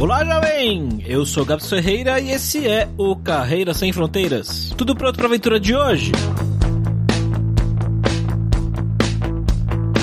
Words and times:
Olá, 0.00 0.24
jovem! 0.24 1.02
Eu 1.04 1.26
sou 1.26 1.44
Gabs 1.44 1.68
Ferreira 1.68 2.20
e 2.20 2.30
esse 2.30 2.68
é 2.68 2.88
o 2.96 3.16
Carreira 3.16 3.74
Sem 3.74 3.92
Fronteiras. 3.92 4.72
Tudo 4.78 4.94
pronto 4.94 5.16
para 5.16 5.24
a 5.24 5.26
aventura 5.26 5.58
de 5.58 5.74
hoje? 5.74 6.12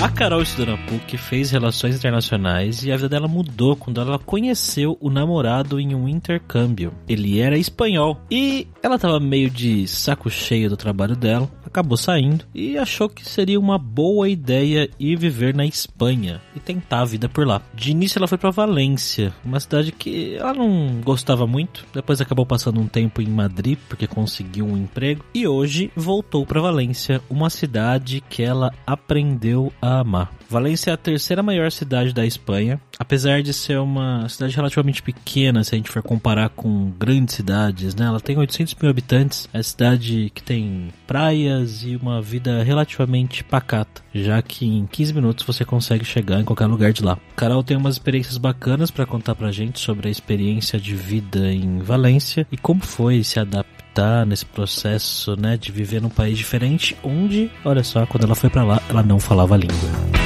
A 0.02 0.10
Carol 0.10 0.42
estudou 0.42 0.76
na 0.76 0.86
PUC, 0.86 1.16
fez 1.16 1.50
relações 1.50 1.96
internacionais 1.96 2.84
e 2.84 2.92
a 2.92 2.96
vida 2.96 3.08
dela 3.08 3.26
mudou 3.26 3.74
quando 3.74 3.98
ela 3.98 4.18
conheceu 4.18 4.98
o 5.00 5.08
namorado 5.08 5.80
em 5.80 5.94
um 5.94 6.06
intercâmbio. 6.06 6.92
Ele 7.08 7.40
era 7.40 7.56
espanhol 7.56 8.20
e 8.30 8.68
ela 8.82 8.98
tava 8.98 9.18
meio 9.18 9.48
de 9.48 9.88
saco 9.88 10.28
cheio 10.28 10.68
do 10.68 10.76
trabalho 10.76 11.16
dela, 11.16 11.50
acabou 11.76 11.96
saindo 11.98 12.46
e 12.54 12.78
achou 12.78 13.06
que 13.06 13.28
seria 13.28 13.60
uma 13.60 13.76
boa 13.76 14.28
ideia 14.28 14.88
ir 14.98 15.18
viver 15.18 15.54
na 15.54 15.66
Espanha 15.66 16.40
e 16.54 16.60
tentar 16.60 17.00
a 17.00 17.04
vida 17.04 17.28
por 17.28 17.46
lá. 17.46 17.60
De 17.74 17.90
início 17.90 18.18
ela 18.18 18.26
foi 18.26 18.38
para 18.38 18.50
Valência, 18.50 19.34
uma 19.44 19.60
cidade 19.60 19.92
que 19.92 20.36
ela 20.36 20.54
não 20.54 21.02
gostava 21.04 21.46
muito, 21.46 21.84
depois 21.92 22.20
acabou 22.20 22.46
passando 22.46 22.80
um 22.80 22.88
tempo 22.88 23.20
em 23.20 23.26
Madrid 23.26 23.78
porque 23.88 24.06
conseguiu 24.06 24.66
um 24.66 24.76
emprego 24.76 25.22
e 25.34 25.46
hoje 25.46 25.90
voltou 25.94 26.46
para 26.46 26.62
Valência, 26.62 27.20
uma 27.28 27.50
cidade 27.50 28.22
que 28.28 28.42
ela 28.42 28.72
aprendeu 28.86 29.70
a 29.82 30.00
amar. 30.00 30.32
Valência 30.48 30.90
é 30.90 30.94
a 30.94 30.96
terceira 30.96 31.42
maior 31.42 31.70
cidade 31.72 32.14
da 32.14 32.24
Espanha, 32.24 32.80
apesar 32.98 33.42
de 33.42 33.52
ser 33.52 33.78
uma 33.78 34.28
cidade 34.28 34.54
relativamente 34.54 35.02
pequena 35.02 35.64
se 35.64 35.74
a 35.74 35.78
gente 35.78 35.90
for 35.90 36.02
comparar 36.02 36.50
com 36.50 36.92
grandes 36.98 37.34
cidades, 37.34 37.94
né? 37.94 38.06
Ela 38.06 38.20
tem 38.20 38.38
800 38.38 38.74
mil 38.80 38.90
habitantes, 38.90 39.48
é 39.52 39.58
a 39.58 39.62
cidade 39.62 40.30
que 40.32 40.42
tem 40.42 40.88
praias 41.06 41.65
e 41.82 41.96
uma 41.96 42.20
vida 42.20 42.62
relativamente 42.62 43.44
pacata, 43.44 44.02
já 44.14 44.40
que 44.42 44.66
em 44.66 44.86
15 44.86 45.14
minutos 45.14 45.46
você 45.46 45.64
consegue 45.64 46.04
chegar 46.04 46.40
em 46.40 46.44
qualquer 46.44 46.66
lugar 46.66 46.92
de 46.92 47.02
lá. 47.02 47.18
Carol 47.34 47.62
tem 47.62 47.76
umas 47.76 47.94
experiências 47.94 48.38
bacanas 48.38 48.90
para 48.90 49.06
contar 49.06 49.34
pra 49.34 49.52
gente 49.52 49.78
sobre 49.78 50.08
a 50.08 50.10
experiência 50.10 50.78
de 50.78 50.94
vida 50.94 51.52
em 51.52 51.78
Valência 51.78 52.46
e 52.50 52.56
como 52.56 52.80
foi 52.80 53.22
se 53.22 53.38
adaptar 53.38 54.26
nesse 54.26 54.44
processo, 54.44 55.34
né, 55.36 55.56
de 55.56 55.72
viver 55.72 56.02
num 56.02 56.10
país 56.10 56.36
diferente, 56.36 56.96
onde, 57.02 57.50
olha 57.64 57.82
só, 57.82 58.04
quando 58.06 58.24
ela 58.24 58.34
foi 58.34 58.50
para 58.50 58.64
lá, 58.64 58.82
ela 58.88 59.02
não 59.02 59.18
falava 59.18 59.54
a 59.54 59.58
língua. 59.58 60.25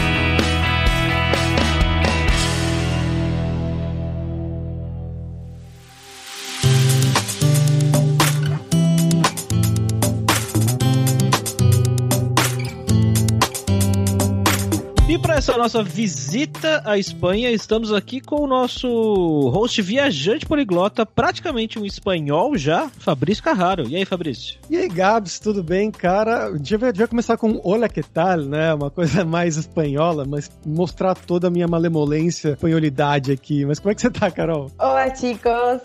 Essa 15.40 15.56
nossa 15.56 15.82
visita 15.82 16.82
à 16.84 16.98
Espanha, 16.98 17.50
estamos 17.50 17.92
aqui 17.92 18.20
com 18.20 18.42
o 18.42 18.46
nosso 18.46 19.48
host 19.48 19.80
viajante 19.80 20.44
poliglota, 20.44 21.06
praticamente 21.06 21.78
um 21.78 21.86
espanhol 21.86 22.58
já, 22.58 22.88
Fabrício 22.88 23.42
Carraro. 23.42 23.88
E 23.88 23.96
aí, 23.96 24.04
Fabrício? 24.04 24.58
E 24.68 24.76
aí, 24.76 24.88
Gabs, 24.88 25.38
tudo 25.38 25.62
bem, 25.62 25.90
cara? 25.90 26.48
A 26.48 26.56
gente 26.56 26.76
vai, 26.76 26.92
começar 27.08 27.36
com 27.36 27.60
Olha 27.64 27.88
que 27.88 28.02
tal, 28.02 28.38
né? 28.42 28.74
Uma 28.74 28.90
coisa 28.90 29.24
mais 29.26 29.56
espanhola, 29.56 30.24
mas 30.24 30.50
mostrar 30.64 31.14
toda 31.14 31.48
a 31.48 31.50
minha 31.50 31.66
malemolência, 31.66 32.50
espanholidade 32.50 33.32
aqui. 33.32 33.64
Mas 33.64 33.78
como 33.78 33.92
é 33.92 33.94
que 33.94 34.02
você 34.02 34.10
tá, 34.10 34.30
Carol? 34.30 34.70
Olá, 34.78 35.14
chicos! 35.14 35.80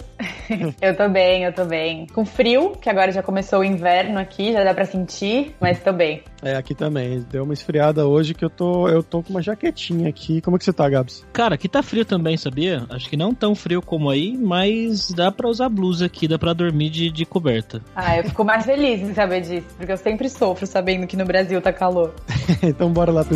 eu 0.82 0.96
tô 0.96 1.10
bem, 1.10 1.44
eu 1.44 1.54
tô 1.54 1.66
bem. 1.66 2.08
Com 2.08 2.26
frio, 2.26 2.72
que 2.82 2.90
agora 2.90 3.12
já 3.12 3.24
começou 3.24 3.60
o 3.60 3.64
inverno 3.64 4.20
aqui, 4.20 4.54
já 4.54 4.64
dá 4.64 4.74
pra 4.74 4.86
sentir, 4.86 5.56
mas 5.60 5.80
tô 5.82 5.92
bem. 5.92 6.24
É, 6.42 6.56
aqui 6.56 6.76
também. 6.76 7.26
Deu 7.32 7.44
uma 7.44 7.54
esfriada 7.54 8.06
hoje 8.06 8.34
que 8.34 8.46
eu 8.46 8.50
tô, 8.50 8.88
eu 8.88 9.02
tô 9.02 9.24
com 9.26 9.32
uma 9.32 9.42
jaquetinha 9.42 10.10
aqui. 10.10 10.42
Como 10.42 10.56
é 10.56 10.60
que 10.60 10.66
você 10.66 10.74
tá, 10.74 10.88
Gabs? 10.90 11.26
Cara, 11.34 11.56
aqui 11.56 11.68
tá 11.68 11.84
frio 11.84 12.06
também, 12.06 12.38
sabia? 12.38 12.86
Acho 12.90 13.10
que 13.10 13.18
não 13.18 13.34
tão 13.34 13.56
frio 13.56 13.82
como 13.82 14.10
aí, 14.10 14.38
mas 14.38 15.12
dá 15.12 15.32
pra 15.32 15.50
usar 15.50 15.70
blusa 15.70 16.06
aqui, 16.06 16.28
dá 16.28 16.40
pra 16.40 16.54
dormir 16.54 16.90
de, 16.90 17.10
de 17.10 17.26
coberta. 17.26 17.82
Ah, 17.96 18.18
eu 18.18 18.24
fico 18.24 18.44
mais 18.44 18.66
feliz 18.66 19.02
em 19.02 19.14
saber 19.14 19.42
disso, 19.42 19.68
porque 19.78 19.92
eu 19.92 19.98
sempre 19.98 20.30
sofro 20.30 20.66
sabendo 20.66 21.08
que 21.08 21.18
no 21.18 21.26
Brasil 21.26 21.62
tá 21.62 21.74
calor. 21.74 22.14
então 22.62 22.92
bora 22.92 23.12
lá 23.12 23.24
pra 23.24 23.36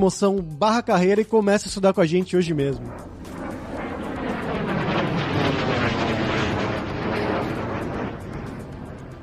promoção 0.01 0.37
barra 0.41 0.81
carreira 0.81 1.21
e 1.21 1.25
comece 1.25 1.67
a 1.67 1.69
estudar 1.69 1.93
com 1.93 2.01
a 2.01 2.07
gente 2.07 2.35
hoje 2.35 2.55
mesmo. 2.55 2.83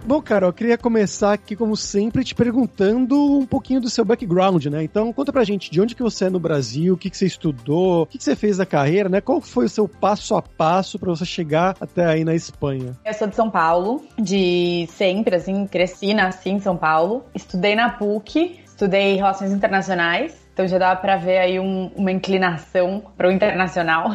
Bom, 0.05 0.23
cara, 0.23 0.47
eu 0.47 0.53
queria 0.53 0.79
começar 0.79 1.33
aqui, 1.33 1.57
como 1.57 1.77
sempre, 1.77 2.25
te 2.25 2.35
perguntando 2.35 3.39
um 3.39 3.45
pouquinho 3.45 3.81
do 3.81 3.91
seu 3.91 4.05
background, 4.05 4.65
né? 4.67 4.83
Então, 4.83 5.13
conta 5.13 5.33
pra 5.33 5.45
gente 5.45 5.71
de 5.71 5.81
onde 5.81 5.97
que 5.97 6.03
você 6.03 6.27
é 6.27 6.31
no 6.31 6.39
Brasil, 6.39 6.95
o 6.95 6.97
que, 6.97 7.11
que 7.11 7.17
você 7.17 7.27
estudou, 7.27 8.03
o 8.03 8.07
que, 8.07 8.17
que 8.17 8.25
você 8.25 8.37
fez 8.37 8.57
na 8.57 8.65
carreira, 8.65 9.09
né? 9.09 9.21
Qual 9.21 9.41
foi 9.41 9.67
o 9.67 9.69
seu 9.69 9.87
passo 9.89 10.37
a 10.37 10.41
passo 10.41 10.99
para 10.99 11.11
você 11.11 11.27
chegar 11.27 11.77
até 11.79 12.07
aí 12.07 12.25
na 12.25 12.35
Espanha? 12.35 12.97
Eu 13.05 13.15
sou 13.15 13.27
de 13.27 13.35
São 13.35 13.51
Paulo, 13.51 14.03
de 14.17 14.89
sempre, 14.93 15.37
assim, 15.37 15.67
cresci, 15.67 16.15
nasci 16.15 16.51
em 16.51 16.61
São 16.61 16.77
Paulo. 16.77 17.25
Estudei 17.35 17.75
na 17.75 17.91
PUC, 17.91 18.61
estudei 18.65 19.17
Relações 19.17 19.53
Internacionais, 19.53 20.48
então 20.59 20.67
já 20.67 20.77
dá 20.77 20.97
para 20.97 21.15
ver 21.15 21.39
aí 21.39 21.61
um, 21.61 21.87
uma 21.95 22.11
inclinação 22.11 23.01
para 23.17 23.29
o 23.29 23.31
internacional. 23.31 24.11